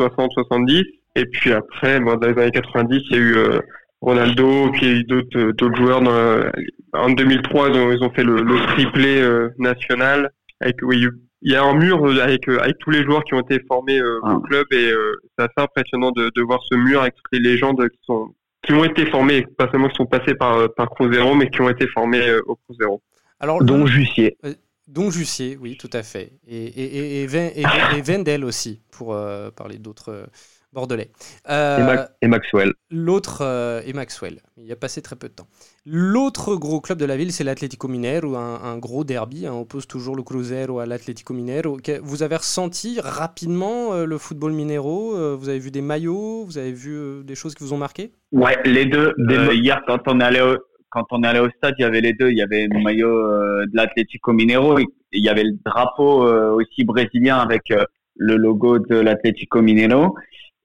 60-70. 0.00 0.84
Et 1.14 1.26
puis 1.26 1.52
après, 1.52 2.00
bon, 2.00 2.16
dans 2.16 2.28
les 2.28 2.42
années 2.42 2.50
90, 2.50 3.00
il 3.10 3.16
y 3.16 3.18
a 3.18 3.22
eu 3.22 3.36
Ronaldo, 4.00 4.70
puis 4.72 4.86
il 4.86 4.88
y 4.88 4.92
a 4.92 4.98
eu 4.98 5.04
d'autres 5.04 5.52
d'autres 5.52 5.76
joueurs. 5.76 6.00
Dans, 6.00 6.50
en 6.94 7.10
2003, 7.10 7.68
ils 7.68 7.76
ont, 7.78 7.92
ils 7.92 8.02
ont 8.02 8.10
fait 8.10 8.24
le, 8.24 8.42
le 8.42 8.56
triplé 8.74 9.22
national 9.58 10.30
avec 10.62 10.76
oui, 10.82 11.06
il 11.42 11.52
y 11.52 11.56
a 11.56 11.62
un 11.62 11.74
mur 11.74 12.04
avec 12.22 12.48
avec 12.48 12.78
tous 12.78 12.90
les 12.90 13.04
joueurs 13.04 13.24
qui 13.24 13.34
ont 13.34 13.40
été 13.40 13.60
formés 13.66 13.98
euh, 13.98 14.20
ah. 14.22 14.34
au 14.34 14.40
club 14.40 14.66
et 14.70 14.90
euh, 14.90 15.16
c'est 15.36 15.44
assez 15.44 15.52
impressionnant 15.58 16.12
de, 16.12 16.30
de 16.34 16.42
voir 16.42 16.60
ce 16.70 16.76
mur 16.76 17.02
avec 17.02 17.14
toutes 17.16 17.32
les 17.32 17.40
légendes 17.40 17.88
qui 17.88 17.98
sont 18.06 18.34
qui 18.64 18.72
ont 18.72 18.84
été 18.84 19.06
formés, 19.06 19.44
pas 19.58 19.68
seulement 19.72 19.88
qui 19.88 19.96
sont 19.96 20.06
passés 20.06 20.34
par 20.34 20.72
par 20.74 20.88
Cruzeiro, 20.90 21.34
mais 21.34 21.50
qui 21.50 21.60
ont 21.60 21.68
été 21.68 21.86
formés 21.88 22.26
euh, 22.28 22.40
au 22.46 22.56
Cruzeiro. 22.56 23.02
Alors 23.40 23.62
dont 23.64 23.86
Jussier. 23.86 24.38
dont 24.86 25.10
Jussier, 25.10 25.58
oui, 25.60 25.76
tout 25.76 25.90
à 25.92 26.04
fait, 26.04 26.32
et 26.46 26.64
et, 26.64 27.22
et, 27.24 27.24
et, 27.24 27.64
et 27.96 28.02
Vendel 28.02 28.44
aussi 28.44 28.80
pour 28.92 29.16
parler 29.56 29.78
d'autres 29.78 30.28
bordelais. 30.72 31.10
Euh, 31.48 32.06
et, 32.22 32.28
Maxwell. 32.28 32.72
L'autre, 32.90 33.42
euh, 33.42 33.82
et 33.84 33.92
Maxwell, 33.92 34.40
il 34.56 34.64
y 34.64 34.72
a 34.72 34.76
passé 34.76 35.02
très 35.02 35.16
peu 35.16 35.28
de 35.28 35.34
temps. 35.34 35.46
L'autre 35.84 36.56
gros 36.56 36.80
club 36.80 36.98
de 36.98 37.04
la 37.04 37.16
ville, 37.16 37.32
c'est 37.32 37.44
l'Atlético 37.44 37.88
Mineiro, 37.88 38.36
un, 38.36 38.60
un 38.62 38.78
gros 38.78 39.04
derby. 39.04 39.46
Hein, 39.46 39.52
on 39.54 39.60
oppose 39.62 39.86
toujours 39.86 40.16
le 40.16 40.22
Cruzeiro 40.22 40.78
à 40.78 40.86
l'Atlético 40.86 41.34
Mineiro. 41.34 41.78
Vous 42.02 42.22
avez 42.22 42.36
ressenti 42.36 43.00
rapidement 43.00 43.92
euh, 43.92 44.06
le 44.06 44.18
football 44.18 44.52
Mineiro 44.52 45.36
Vous 45.36 45.48
avez 45.48 45.58
vu 45.58 45.70
des 45.70 45.82
maillots 45.82 46.44
Vous 46.44 46.58
avez 46.58 46.72
vu 46.72 47.22
des 47.24 47.34
choses 47.34 47.54
qui 47.54 47.64
vous 47.64 47.72
ont 47.72 47.78
marqué? 47.78 48.12
Ouais, 48.32 48.56
les 48.64 48.86
deux. 48.86 49.14
hier, 49.52 49.82
quand 49.86 50.00
on 50.06 50.20
est 50.20 50.24
allé 50.24 50.40
au, 50.40 50.56
quand 50.88 51.04
on 51.10 51.22
est 51.22 51.26
allé 51.26 51.40
au 51.40 51.50
stade, 51.50 51.74
il 51.78 51.82
y 51.82 51.84
avait 51.84 52.00
les 52.00 52.12
deux. 52.12 52.30
Il 52.30 52.36
y 52.36 52.42
avait 52.42 52.66
le 52.66 52.82
maillot 52.82 53.66
de 53.66 53.76
l'Atlético 53.76 54.32
Mineiro. 54.32 54.78
Et 54.78 54.86
il 55.12 55.24
y 55.24 55.28
avait 55.28 55.44
le 55.44 55.56
drapeau 55.64 56.24
aussi 56.54 56.84
brésilien 56.84 57.38
avec 57.38 57.72
le 58.16 58.36
logo 58.36 58.78
de 58.78 58.96
l'Atlético 58.96 59.60
Mineiro. 59.60 60.14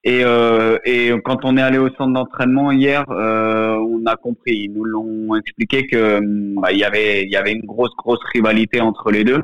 Et, 0.08 0.24
euh, 0.24 0.78
et 0.86 1.12
quand 1.26 1.44
on 1.44 1.58
est 1.58 1.62
allé 1.62 1.78
au 1.78 1.90
centre 1.90 2.14
d'entraînement 2.14 2.72
hier, 2.72 3.04
euh, 3.10 3.76
on 3.76 4.06
a 4.06 4.16
compris. 4.16 4.56
Ils 4.56 4.72
nous 4.72 4.86
l'ont 4.86 5.36
expliqué 5.36 5.86
que 5.86 6.22
bah, 6.62 6.72
il 6.72 6.78
y 6.78 6.86
avait 6.86 7.24
il 7.24 7.30
y 7.30 7.36
avait 7.36 7.52
une 7.52 7.66
grosse 7.66 7.94
grosse 7.98 8.24
rivalité 8.34 8.80
entre 8.80 9.12
les 9.12 9.26
deux. 9.26 9.44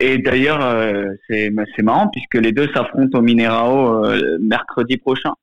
Et 0.00 0.16
d'ailleurs, 0.16 0.64
euh, 0.64 1.04
c'est 1.28 1.52
c'est 1.76 1.82
marrant 1.82 2.08
puisque 2.08 2.42
les 2.42 2.52
deux 2.52 2.68
s'affrontent 2.74 3.18
au 3.18 3.20
Minerao 3.20 4.02
mercredi 4.40 4.96
prochain, 4.96 5.34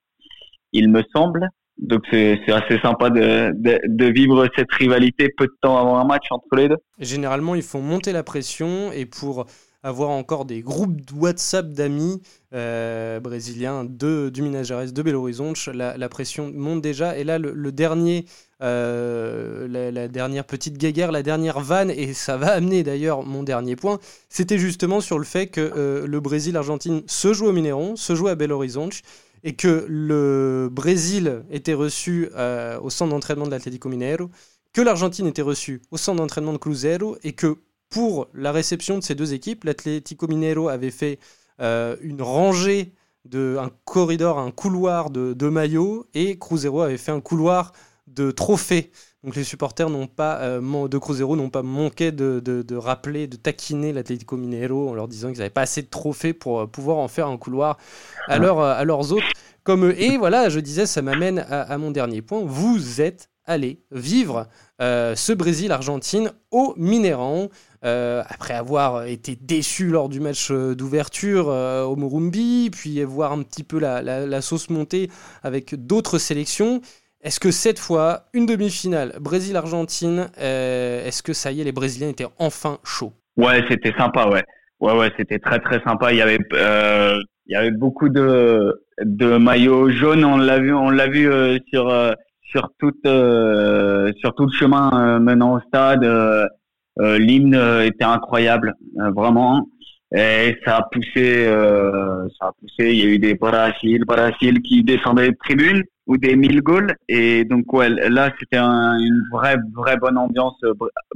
il 0.73 0.89
me 0.89 1.03
semble. 1.13 1.47
Donc 1.77 2.01
c'est 2.11 2.41
assez 2.51 2.79
sympa 2.81 3.11
de, 3.11 3.53
de, 3.53 4.05
vivre 4.07 4.49
cette 4.57 4.71
rivalité 4.73 5.29
peu 5.37 5.45
de 5.45 5.55
temps 5.61 5.77
avant 5.77 5.99
un 5.99 6.05
match 6.05 6.25
entre 6.31 6.55
les 6.55 6.67
deux. 6.69 6.77
Généralement, 6.97 7.53
ils 7.53 7.61
font 7.61 7.81
monter 7.81 8.13
la 8.13 8.23
pression 8.23 8.91
et 8.91 9.05
pour 9.05 9.45
avoir 9.83 10.09
encore 10.09 10.45
des 10.45 10.61
groupes 10.61 11.01
de 11.01 11.13
WhatsApp 11.13 11.69
d'amis 11.69 12.21
euh, 12.53 13.19
brésiliens 13.19 13.85
de, 13.85 14.29
du 14.33 14.41
Minas 14.41 14.63
Gerais, 14.63 14.91
de 14.91 15.01
Belo 15.01 15.21
Horizonte. 15.21 15.67
La, 15.67 16.09
pression 16.09 16.51
monte 16.53 16.81
déjà. 16.81 17.17
Et 17.17 17.23
là, 17.23 17.37
le, 17.37 17.71
dernier, 17.71 18.25
euh, 18.61 19.67
la, 19.91 20.07
dernière 20.07 20.45
petite 20.45 20.77
guéguerre, 20.77 21.11
la 21.11 21.23
dernière 21.23 21.59
vanne, 21.59 21.91
et 21.91 22.13
ça 22.13 22.37
va 22.37 22.51
amener 22.51 22.83
d'ailleurs 22.83 23.23
mon 23.23 23.43
dernier 23.43 23.75
point, 23.75 23.99
c'était 24.29 24.57
justement 24.57 25.01
sur 25.01 25.17
le 25.17 25.25
fait 25.25 25.47
que 25.47 25.61
euh, 25.61 26.07
le 26.07 26.19
Brésil-Argentine 26.19 27.03
se 27.07 27.33
joue 27.33 27.47
au 27.47 27.53
Mineron, 27.53 27.95
se 27.95 28.15
joue 28.15 28.27
à 28.27 28.35
Belo 28.35 28.55
Horizonte, 28.55 29.01
et 29.43 29.53
que 29.53 29.85
le 29.87 30.67
Brésil 30.69 31.43
était 31.49 31.73
reçu 31.73 32.29
au 32.81 32.89
centre 32.89 33.11
d'entraînement 33.11 33.45
de 33.45 33.51
l'Atlético 33.51 33.87
Mineiro, 33.87 34.29
que 34.73 34.81
l'Argentine 34.81 35.27
était 35.27 35.41
reçue 35.41 35.81
au 35.91 35.97
centre 35.97 36.17
d'entraînement 36.17 36.51
de 36.51 36.57
Cruzeiro, 36.57 37.15
et 37.23 37.31
que 37.31 37.57
pour 37.89 38.27
la 38.33 38.51
réception 38.51 38.97
de 38.97 39.03
ces 39.03 39.15
deux 39.15 39.33
équipes, 39.33 39.63
l'Atlético 39.63 40.27
Mineiro 40.27 40.69
avait 40.69 40.91
fait 40.91 41.19
euh, 41.61 41.95
une 42.01 42.21
rangée 42.21 42.93
de 43.25 43.57
un 43.59 43.69
corridor, 43.85 44.39
un 44.39 44.51
couloir 44.51 45.09
de, 45.09 45.33
de, 45.33 45.49
maillots 45.49 46.05
et 46.13 46.37
Cruzeiro 46.39 46.81
avait 46.81 46.97
fait 46.97 47.11
un 47.11 47.19
couloir 47.19 47.73
de 48.07 48.31
trophées. 48.31 48.91
Donc 49.23 49.35
les 49.35 49.43
supporters 49.43 49.89
n'ont 49.89 50.07
pas 50.07 50.37
euh, 50.37 50.87
de 50.87 50.97
Cruzeiro 50.97 51.35
n'ont 51.35 51.49
pas 51.49 51.63
manqué 51.63 52.13
de, 52.13 52.39
de, 52.39 52.75
rappeler, 52.75 53.27
de 53.27 53.35
taquiner 53.35 53.91
l'Atlético 53.91 54.37
Mineiro 54.37 54.89
en 54.89 54.93
leur 54.93 55.09
disant 55.09 55.29
qu'ils 55.29 55.39
n'avaient 55.39 55.49
pas 55.49 55.61
assez 55.63 55.81
de 55.81 55.89
trophées 55.89 56.33
pour 56.33 56.61
euh, 56.61 56.67
pouvoir 56.67 56.97
en 56.97 57.09
faire 57.09 57.27
un 57.27 57.37
couloir 57.37 57.77
à, 58.29 58.35
à 58.35 58.85
leurs 58.85 59.11
autres 59.11 59.27
comme 59.63 59.85
eux. 59.85 60.01
Et 60.01 60.17
voilà, 60.17 60.47
je 60.47 60.61
disais, 60.61 60.85
ça 60.85 61.01
m'amène 61.01 61.45
à, 61.49 61.77
mon 61.77 61.91
dernier 61.91 62.21
point. 62.21 62.41
Vous 62.43 63.01
êtes 63.01 63.29
allé 63.45 63.83
vivre 63.91 64.47
ce 64.79 65.33
Brésil-Argentine 65.33 66.31
au 66.49 66.73
Mineirão. 66.77 67.49
Euh, 67.85 68.23
après 68.27 68.55
avoir 68.55 69.05
été 69.05 69.37
déçu 69.39 69.87
lors 69.87 70.09
du 70.09 70.19
match 70.19 70.49
euh, 70.51 70.75
d'ouverture 70.75 71.47
euh, 71.47 71.83
au 71.83 71.95
Morumbi, 71.95 72.69
puis 72.69 73.01
voir 73.05 73.31
un 73.31 73.41
petit 73.41 73.63
peu 73.63 73.79
la, 73.79 74.41
sauce 74.41 74.69
monter 74.69 75.09
avec 75.43 75.75
d'autres 75.75 76.17
sélections. 76.17 76.81
Est-ce 77.21 77.39
que 77.39 77.51
cette 77.51 77.79
fois, 77.79 78.23
une 78.33 78.45
demi-finale 78.45 79.13
Brésil-Argentine, 79.21 80.27
est-ce 80.37 81.23
que 81.23 81.31
ça 81.31 81.53
y 81.53 81.61
est, 81.61 81.63
les 81.63 81.71
Brésiliens 81.71 82.09
étaient 82.09 82.27
enfin 82.37 82.79
chauds? 82.83 83.13
Ouais, 83.37 83.63
c'était 83.69 83.93
sympa, 83.97 84.27
ouais. 84.27 84.43
Ouais, 84.81 84.97
ouais, 84.97 85.11
c'était 85.17 85.39
très 85.39 85.59
très 85.59 85.81
sympa. 85.83 86.11
Il 86.11 86.17
y 86.17 86.21
avait, 86.21 87.71
beaucoup 87.71 88.09
de, 88.09 89.37
maillots 89.37 89.89
jaunes. 89.89 90.25
On 90.25 90.37
l'a 90.37 90.59
vu, 90.59 90.73
on 90.73 90.89
l'a 90.89 91.07
vu 91.07 91.29
sur 91.69 91.93
sur 92.41 92.69
tout 92.77 92.93
sur 93.03 94.35
tout 94.35 94.45
le 94.45 94.51
chemin 94.57 95.19
menant 95.19 95.55
au 95.55 95.59
stade. 95.61 96.05
L'hymne 96.97 97.55
euh, 97.55 97.85
était 97.85 98.05
incroyable, 98.05 98.75
euh, 98.99 99.11
vraiment. 99.11 99.67
Et 100.15 100.57
ça 100.65 100.77
a 100.77 100.87
poussé, 100.91 101.45
ça 101.45 102.47
a 102.47 102.51
poussé. 102.59 102.91
Il 102.91 102.95
y 102.95 103.03
a 103.03 103.05
eu 103.05 103.19
des 103.19 103.35
Brasil, 103.35 104.03
Brasil 104.07 104.59
qui 104.63 104.83
descendaient 104.83 105.29
de 105.29 105.37
tribune 105.39 105.83
ou 106.07 106.17
des 106.17 106.35
mille 106.35 106.61
goals. 106.61 106.95
Et 107.07 107.45
donc 107.45 107.71
ouais, 107.73 107.89
là 107.89 108.31
c'était 108.39 108.57
une 108.57 109.21
vraie, 109.31 109.57
vraie 109.71 109.97
bonne 109.97 110.17
ambiance 110.17 110.59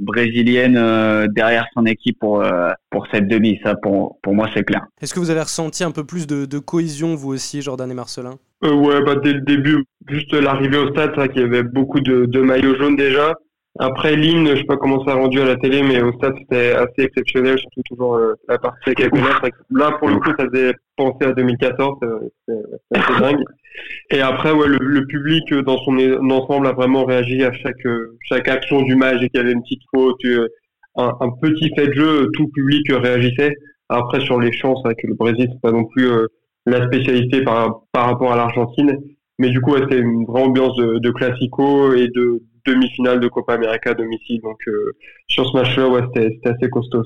brésilienne 0.00 1.26
derrière 1.34 1.66
son 1.74 1.86
équipe 1.86 2.20
pour 2.20 2.44
pour 2.90 3.08
cette 3.12 3.26
demi. 3.26 3.58
Ça 3.64 3.74
pour 3.74 4.20
pour 4.22 4.32
moi 4.32 4.48
c'est 4.54 4.62
clair. 4.62 4.86
Est-ce 5.02 5.12
que 5.12 5.18
vous 5.18 5.30
avez 5.30 5.42
ressenti 5.42 5.82
un 5.82 5.90
peu 5.90 6.04
plus 6.04 6.28
de, 6.28 6.44
de 6.44 6.58
cohésion 6.60 7.16
vous 7.16 7.32
aussi, 7.32 7.62
Jordan 7.62 7.90
et 7.90 7.94
Marcelin? 7.94 8.36
Ouais, 8.62 9.02
bah 9.02 9.16
dès 9.16 9.32
le 9.32 9.40
début, 9.40 9.84
juste 10.06 10.32
l'arrivée 10.32 10.78
au 10.78 10.90
stade, 10.90 11.14
c'est 11.16 11.32
qu'il 11.32 11.42
y 11.42 11.44
avait 11.44 11.64
beaucoup 11.64 11.98
de, 11.98 12.26
de 12.26 12.40
maillots 12.40 12.76
jaunes 12.76 12.94
déjà. 12.94 13.34
Après 13.80 14.14
l'hymne, 14.14 14.50
je 14.50 14.58
sais 14.58 14.64
pas 14.64 14.76
comment 14.76 15.04
ça 15.04 15.12
a 15.12 15.14
rendu 15.16 15.40
à 15.40 15.44
la 15.44 15.56
télé, 15.56 15.82
mais 15.82 16.00
au 16.00 16.12
stade 16.12 16.34
c'était 16.38 16.72
assez 16.72 17.02
exceptionnel, 17.02 17.58
surtout 17.58 17.82
toujours 17.88 18.14
euh, 18.14 18.34
la 18.48 18.56
partie 18.56 18.90
avec 18.90 19.12
Là 19.70 19.92
pour 19.98 20.08
le 20.08 20.20
coup, 20.20 20.30
ça 20.38 20.46
faisait 20.48 20.74
penser 20.96 21.24
à 21.24 21.32
2014, 21.32 21.98
c'est 22.46 22.54
assez 22.94 23.20
dingue. 23.20 23.42
Et 24.10 24.20
après, 24.20 24.52
ouais, 24.52 24.68
le, 24.68 25.06
public 25.06 25.52
euh, 25.52 25.62
dans 25.62 25.78
son 25.78 25.98
ensemble 26.30 26.68
a 26.68 26.72
vraiment 26.72 27.04
réagi 27.04 27.42
à 27.42 27.52
chaque 27.52 27.84
euh, 27.86 28.16
chaque 28.28 28.46
action 28.46 28.82
du 28.82 28.94
match 28.94 29.20
et 29.22 29.28
qu'il 29.28 29.40
y 29.40 29.42
avait 29.42 29.52
une 29.52 29.62
petite 29.62 29.82
faute, 29.92 30.24
un, 30.96 31.12
un, 31.20 31.30
petit 31.42 31.74
fait 31.74 31.88
de 31.88 31.94
jeu, 31.94 32.30
tout 32.34 32.44
le 32.44 32.52
public 32.52 32.86
réagissait. 32.92 33.56
Après 33.88 34.20
sur 34.20 34.38
les 34.38 34.52
chances, 34.52 34.82
avec 34.84 35.02
le 35.02 35.14
Brésil, 35.14 35.48
c'est 35.50 35.60
pas 35.60 35.72
non 35.72 35.84
plus 35.84 36.08
la 36.64 36.86
spécialité 36.86 37.42
par 37.42 37.82
par 37.90 38.06
rapport 38.06 38.32
à 38.32 38.36
l'Argentine, 38.36 38.96
mais 39.40 39.48
du 39.50 39.60
coup, 39.60 39.76
c'était 39.76 39.98
une 39.98 40.24
vraie 40.26 40.42
ambiance 40.42 40.76
de, 40.76 40.98
de 40.98 41.10
classico 41.10 41.92
et 41.94 42.06
de 42.06 42.40
demi-finale 42.66 43.20
de 43.20 43.28
Copa 43.28 43.54
América 43.54 43.90
à 43.90 43.94
domicile. 43.94 44.40
Donc 44.42 44.58
euh, 44.68 44.92
sur 45.26 45.48
ce 45.48 45.56
match-là, 45.56 45.88
ouais, 45.88 46.02
c'était 46.14 46.48
assez 46.48 46.70
costaud. 46.70 47.02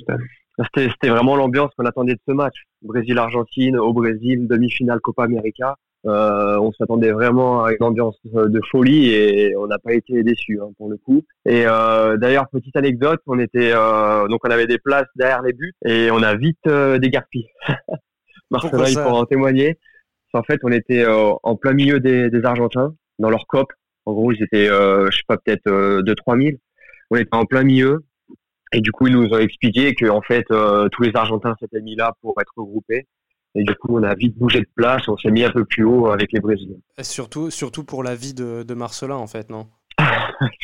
C'était 0.75 1.09
vraiment 1.09 1.37
l'ambiance 1.37 1.71
qu'on 1.77 1.87
attendait 1.87 2.15
de 2.15 2.21
ce 2.27 2.33
match. 2.33 2.57
Brésil-Argentine 2.83 3.79
au 3.79 3.93
Brésil, 3.93 4.49
demi-finale 4.49 5.01
Copa 5.01 5.25
América. 5.25 5.77
Euh, 6.07 6.59
on 6.61 6.73
s'attendait 6.73 7.11
vraiment 7.11 7.65
à 7.65 7.73
une 7.73 7.83
ambiance 7.83 8.17
de 8.25 8.61
folie 8.71 9.09
et 9.09 9.57
on 9.57 9.67
n'a 9.67 9.79
pas 9.79 9.95
été 9.95 10.23
déçus 10.23 10.61
hein, 10.63 10.71
pour 10.77 10.89
le 10.89 10.97
coup. 10.97 11.25
Et 11.45 11.65
euh, 11.67 12.17
d'ailleurs 12.17 12.49
petite 12.51 12.77
anecdote, 12.77 13.21
on 13.27 13.39
était 13.39 13.73
euh, 13.75 14.29
donc 14.29 14.41
on 14.45 14.51
avait 14.51 14.69
des 14.69 14.79
places 14.79 15.09
derrière 15.17 15.43
les 15.43 15.53
buts 15.53 15.75
et 15.85 16.11
on 16.13 16.23
a 16.23 16.37
vite 16.37 16.67
euh, 16.69 16.99
dégarpi. 16.99 17.47
Marcela 18.51 18.89
il 18.89 18.95
pourra 18.95 19.15
en 19.21 19.25
témoigner. 19.25 19.79
En 20.35 20.43
fait, 20.43 20.61
on 20.63 20.71
était 20.71 21.07
en 21.07 21.57
plein 21.57 21.73
milieu 21.73 22.01
des, 22.01 22.31
des 22.31 22.45
Argentins 22.45 22.95
dans 23.19 23.31
leur 23.31 23.47
COP 23.47 23.73
en 24.09 24.13
gros, 24.15 24.33
ils 24.33 24.43
étaient, 24.43 24.71
euh, 24.71 25.11
je 25.11 25.19
sais 25.19 25.25
pas, 25.29 25.37
peut-être 25.37 25.67
euh, 25.67 26.03
2-3 26.03 26.43
000. 26.43 26.57
On 27.11 27.17
était 27.17 27.35
en 27.35 27.45
plein 27.45 27.63
milieu. 27.63 28.05
Et 28.73 28.81
du 28.81 28.91
coup, 28.91 29.07
ils 29.07 29.13
nous 29.13 29.29
ont 29.29 29.39
expliqué 29.39 29.95
que 29.95 30.09
en 30.09 30.23
fait, 30.23 30.45
euh, 30.51 30.89
tous 30.89 31.03
les 31.03 31.11
Argentins 31.15 31.55
s'étaient 31.61 31.83
mis 31.83 31.95
là 31.95 32.15
pour 32.23 32.35
être 32.41 32.53
regroupés. 32.57 33.07
Et 33.55 33.63
du 33.63 33.75
coup, 33.75 33.99
on 33.99 34.03
a 34.03 34.15
vite 34.15 34.37
bougé 34.39 34.61
de 34.61 34.69
place. 34.75 35.07
On 35.09 35.17
s'est 35.19 35.31
mis 35.31 35.45
un 35.45 35.51
peu 35.51 35.65
plus 35.67 35.85
haut 35.85 36.11
avec 36.11 36.33
les 36.33 36.41
Brésiliens. 36.41 36.79
surtout, 37.03 37.51
surtout 37.51 37.85
pour 37.85 38.03
la 38.03 38.15
vie 38.15 38.33
de, 38.33 38.63
de 38.63 38.75
Marcelin, 38.75 39.17
en 39.17 39.27
fait, 39.27 39.51
non? 39.51 39.67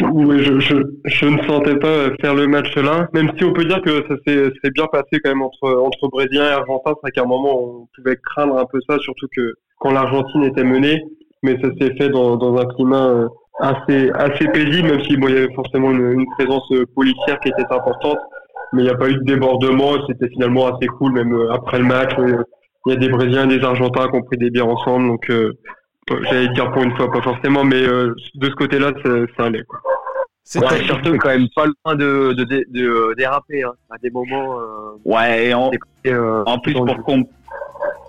Oui, 0.00 0.42
je, 0.42 0.60
je, 0.60 0.76
je, 1.04 1.26
ne 1.26 1.42
sentais 1.46 1.76
pas 1.76 2.14
faire 2.20 2.34
le 2.34 2.46
match 2.46 2.74
là, 2.76 3.08
même 3.12 3.32
si 3.36 3.44
on 3.44 3.52
peut 3.52 3.64
dire 3.64 3.82
que 3.82 4.06
ça 4.08 4.14
s'est 4.26 4.70
bien 4.70 4.86
passé 4.86 5.20
quand 5.22 5.30
même 5.30 5.42
entre, 5.42 5.68
entre 5.68 6.08
Brésiliens 6.08 6.48
et 6.48 6.52
Argentins. 6.52 6.94
C'est 7.04 7.10
qu'à 7.10 7.22
un 7.22 7.26
moment, 7.26 7.60
on 7.60 7.88
pouvait 7.94 8.16
craindre 8.16 8.56
un 8.56 8.66
peu 8.66 8.78
ça, 8.88 8.98
surtout 9.00 9.26
que 9.36 9.54
quand 9.78 9.92
l'Argentine 9.92 10.44
était 10.44 10.64
menée, 10.64 11.02
mais 11.44 11.60
ça 11.60 11.68
s'est 11.78 11.94
fait 11.96 12.08
dans, 12.08 12.36
dans, 12.36 12.56
un 12.56 12.64
climat 12.64 13.06
euh, 13.06 13.28
assez 13.60 14.10
assez 14.14 14.48
paisible, 14.48 14.88
même 14.88 15.04
si 15.04 15.16
bon, 15.16 15.28
il 15.28 15.34
y 15.34 15.38
avait 15.38 15.54
forcément 15.54 15.90
une, 15.90 16.26
présence 16.38 16.64
euh, 16.72 16.86
policière 16.96 17.38
qui 17.40 17.50
était 17.50 17.70
importante, 17.70 18.18
mais 18.72 18.82
il 18.82 18.84
n'y 18.86 18.90
a 18.90 18.96
pas 18.96 19.10
eu 19.10 19.14
de 19.14 19.24
débordement. 19.24 19.92
C'était 20.08 20.28
finalement 20.30 20.74
assez 20.74 20.86
cool, 20.86 21.12
même 21.12 21.34
euh, 21.34 21.52
après 21.52 21.78
le 21.78 21.84
match. 21.84 22.12
Il 22.86 22.92
y 22.92 22.96
a 22.96 22.98
des 22.98 23.10
Brésiliens, 23.10 23.46
des 23.46 23.62
Argentins 23.62 24.08
qui 24.08 24.16
ont 24.16 24.22
pris 24.22 24.38
des 24.38 24.50
bières 24.50 24.68
ensemble, 24.68 25.06
donc 25.08 25.30
j'allais 26.30 26.48
dire 26.48 26.70
pour 26.72 26.82
une 26.82 26.94
fois 26.96 27.10
pas 27.10 27.22
forcément, 27.22 27.64
mais 27.64 27.80
de 27.80 28.14
ce 28.46 28.54
côté-là, 28.56 28.92
ça, 29.02 29.10
ça 29.36 29.44
allait. 29.44 29.64
Quoi. 29.64 29.80
Ouais, 30.56 30.84
surtout 30.84 31.16
quand 31.16 31.30
même 31.30 31.48
pas 31.56 31.64
loin 31.64 31.94
de, 31.94 32.34
de, 32.34 32.44
de, 32.44 33.14
déraper 33.16 33.62
hein, 33.62 33.72
à 33.88 33.96
des 33.96 34.10
moments. 34.10 34.58
ouais, 35.06 35.48
et 35.48 35.54
en, 35.54 35.70
en 36.44 36.58
plus 36.58 36.74
pour, 36.74 36.86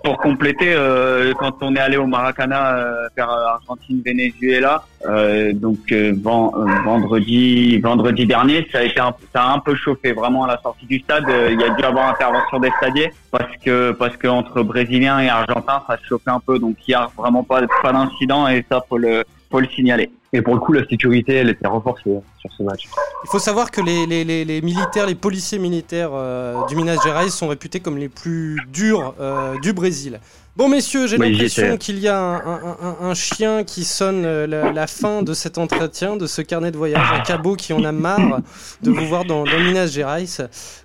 pour 0.06 0.18
compléter, 0.18 0.72
euh, 0.72 1.34
quand 1.34 1.56
on 1.62 1.74
est 1.74 1.80
allé 1.80 1.96
au 1.96 2.06
Maracana 2.06 2.76
euh, 2.76 3.08
faire 3.16 3.28
Argentine-Venezuela, 3.28 4.84
euh, 5.04 5.52
donc 5.52 5.92
vendredi 5.92 7.80
vendredi 7.80 8.24
dernier, 8.24 8.68
ça 8.70 8.78
a 8.78 8.82
été 8.82 9.00
un, 9.00 9.12
ça 9.34 9.42
a 9.42 9.52
un 9.52 9.58
peu 9.58 9.74
chauffé 9.74 10.12
vraiment 10.12 10.44
à 10.44 10.48
la 10.48 10.60
sortie 10.62 10.86
du 10.86 11.00
stade. 11.00 11.24
il 11.50 11.60
y 11.60 11.64
a 11.64 11.70
dû 11.70 11.82
avoir 11.82 12.10
intervention 12.10 12.60
des 12.60 12.70
stadiers 12.76 13.12
parce 13.32 13.50
que 13.64 13.90
parce 13.92 14.16
que 14.16 14.28
entre 14.28 14.62
Brésiliens 14.62 15.18
et 15.18 15.28
Argentins, 15.28 15.82
ça 15.88 15.96
chauffait 16.08 16.30
un 16.30 16.40
peu. 16.40 16.58
Donc 16.60 16.76
il 16.86 16.92
y 16.92 16.94
a 16.94 17.08
vraiment 17.16 17.42
pas 17.42 17.62
pas 17.82 17.92
d'incident 17.92 18.46
et 18.46 18.64
ça 18.70 18.84
faut 18.88 18.98
le 18.98 19.24
faut 19.50 19.60
le 19.60 19.68
signaler. 19.68 20.10
Et 20.32 20.42
pour 20.42 20.54
le 20.54 20.60
coup, 20.60 20.72
la 20.72 20.86
sécurité, 20.86 21.34
elle 21.34 21.50
était 21.50 21.66
renforcée 21.66 22.14
hein, 22.14 22.20
sur 22.40 22.50
ce 22.52 22.62
match. 22.62 22.88
Il 23.24 23.28
faut 23.30 23.38
savoir 23.38 23.70
que 23.70 23.80
les, 23.80 24.06
les, 24.06 24.44
les, 24.44 24.60
militaires, 24.60 25.06
les 25.06 25.14
policiers 25.14 25.58
militaires 25.58 26.10
euh, 26.12 26.66
du 26.66 26.76
Minas 26.76 26.98
Gerais 27.02 27.30
sont 27.30 27.48
réputés 27.48 27.80
comme 27.80 27.96
les 27.96 28.08
plus 28.08 28.60
durs 28.68 29.14
euh, 29.20 29.58
du 29.60 29.72
Brésil. 29.76 30.18
Bon, 30.56 30.68
messieurs, 30.68 31.06
j'ai 31.06 31.18
l'impression 31.18 31.76
qu'il 31.76 32.00
y 32.00 32.08
a 32.08 32.18
un, 32.18 32.96
un, 33.00 33.14
chien 33.14 33.62
qui 33.62 33.84
sonne 33.84 34.24
euh, 34.24 34.72
la, 34.72 34.86
fin 34.88 35.22
de 35.22 35.32
cet 35.34 35.58
entretien, 35.58 36.16
de 36.16 36.26
ce 36.26 36.42
carnet 36.42 36.72
de 36.72 36.76
voyage, 36.76 37.06
un 37.12 37.20
cabot 37.20 37.54
qui 37.54 37.72
en 37.72 37.84
a 37.84 37.92
marre 37.92 38.40
de 38.82 38.90
vous 38.90 39.06
voir 39.06 39.24
dans, 39.24 39.44
dans 39.44 39.60
Minas 39.60 39.86
Gerais. 39.86 40.24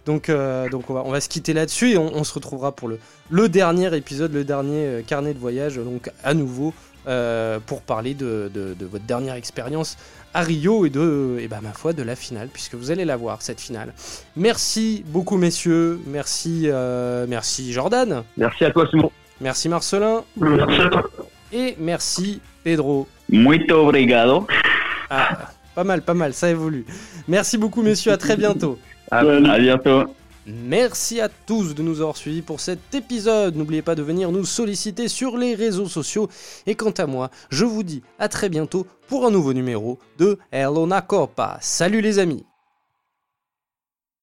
Donc, 0.05 0.29
donc 0.71 0.89
on, 0.89 0.93
va, 0.93 1.03
on 1.05 1.11
va 1.11 1.21
se 1.21 1.29
quitter 1.29 1.53
là-dessus 1.53 1.91
et 1.91 1.97
on, 1.97 2.15
on, 2.15 2.23
se 2.23 2.33
retrouvera 2.33 2.73
pour 2.73 2.87
le, 2.89 2.99
le 3.31 3.49
dernier 3.49 3.95
épisode, 3.95 4.33
le 4.33 4.43
dernier 4.43 5.03
carnet 5.07 5.33
de 5.33 5.39
voyage, 5.39 5.77
donc 5.77 6.11
à 6.23 6.33
nouveau 6.33 6.73
euh, 7.07 7.59
pour 7.65 7.81
parler 7.81 8.13
de, 8.13 8.75
votre 8.79 9.05
dernière 9.05 9.33
expérience 9.33 9.97
à 10.33 10.41
Rio 10.41 10.85
et 10.85 10.89
de, 10.89 11.37
et 11.39 11.47
bah, 11.47 11.59
ma 11.61 11.73
foi, 11.73 11.93
de 11.93 12.03
la 12.03 12.15
finale, 12.15 12.49
puisque 12.51 12.75
vous 12.75 12.91
allez 12.91 13.05
la 13.05 13.17
voir, 13.17 13.41
cette 13.41 13.59
finale. 13.59 13.93
Merci 14.35 15.03
beaucoup, 15.07 15.37
messieurs. 15.37 15.99
Merci, 16.07 16.63
euh, 16.65 17.25
merci 17.27 17.73
Jordan. 17.73 18.23
Merci 18.37 18.65
à 18.65 18.71
toi, 18.71 18.87
Simon. 18.89 19.11
Merci 19.39 19.69
Marcelin. 19.69 20.23
Merci 20.37 20.81
à 20.81 20.89
toi. 20.89 21.09
Et 21.51 21.75
merci 21.79 22.41
Pedro. 22.63 23.07
Muito 23.29 23.71
obrigado. 23.73 24.47
Ah, 25.09 25.49
pas 25.75 25.83
mal, 25.83 26.01
pas 26.01 26.13
mal, 26.13 26.33
ça 26.33 26.49
évolue. 26.49 26.85
Merci 27.27 27.57
beaucoup, 27.57 27.81
messieurs. 27.81 28.11
À 28.11 28.17
très 28.17 28.37
bientôt. 28.37 28.77
À, 29.09 29.19
à 29.19 29.59
bientôt. 29.59 30.05
Merci 30.47 31.21
à 31.21 31.29
tous 31.29 31.75
de 31.75 31.83
nous 31.83 32.01
avoir 32.01 32.17
suivis 32.17 32.41
pour 32.41 32.59
cet 32.59 32.95
épisode. 32.95 33.55
N'oubliez 33.55 33.83
pas 33.83 33.95
de 33.95 34.01
venir 34.01 34.31
nous 34.31 34.45
solliciter 34.45 35.07
sur 35.07 35.37
les 35.37 35.53
réseaux 35.53 35.87
sociaux. 35.87 36.29
Et 36.65 36.75
quant 36.75 36.91
à 36.91 37.05
moi, 37.05 37.29
je 37.49 37.65
vous 37.65 37.83
dis 37.83 38.01
à 38.17 38.27
très 38.27 38.49
bientôt 38.49 38.87
pour 39.07 39.25
un 39.25 39.31
nouveau 39.31 39.53
numéro 39.53 39.99
de 40.17 40.39
Elona 40.51 41.01
Copa. 41.01 41.59
Salut 41.61 42.01
les 42.01 42.17
amis 42.17 42.43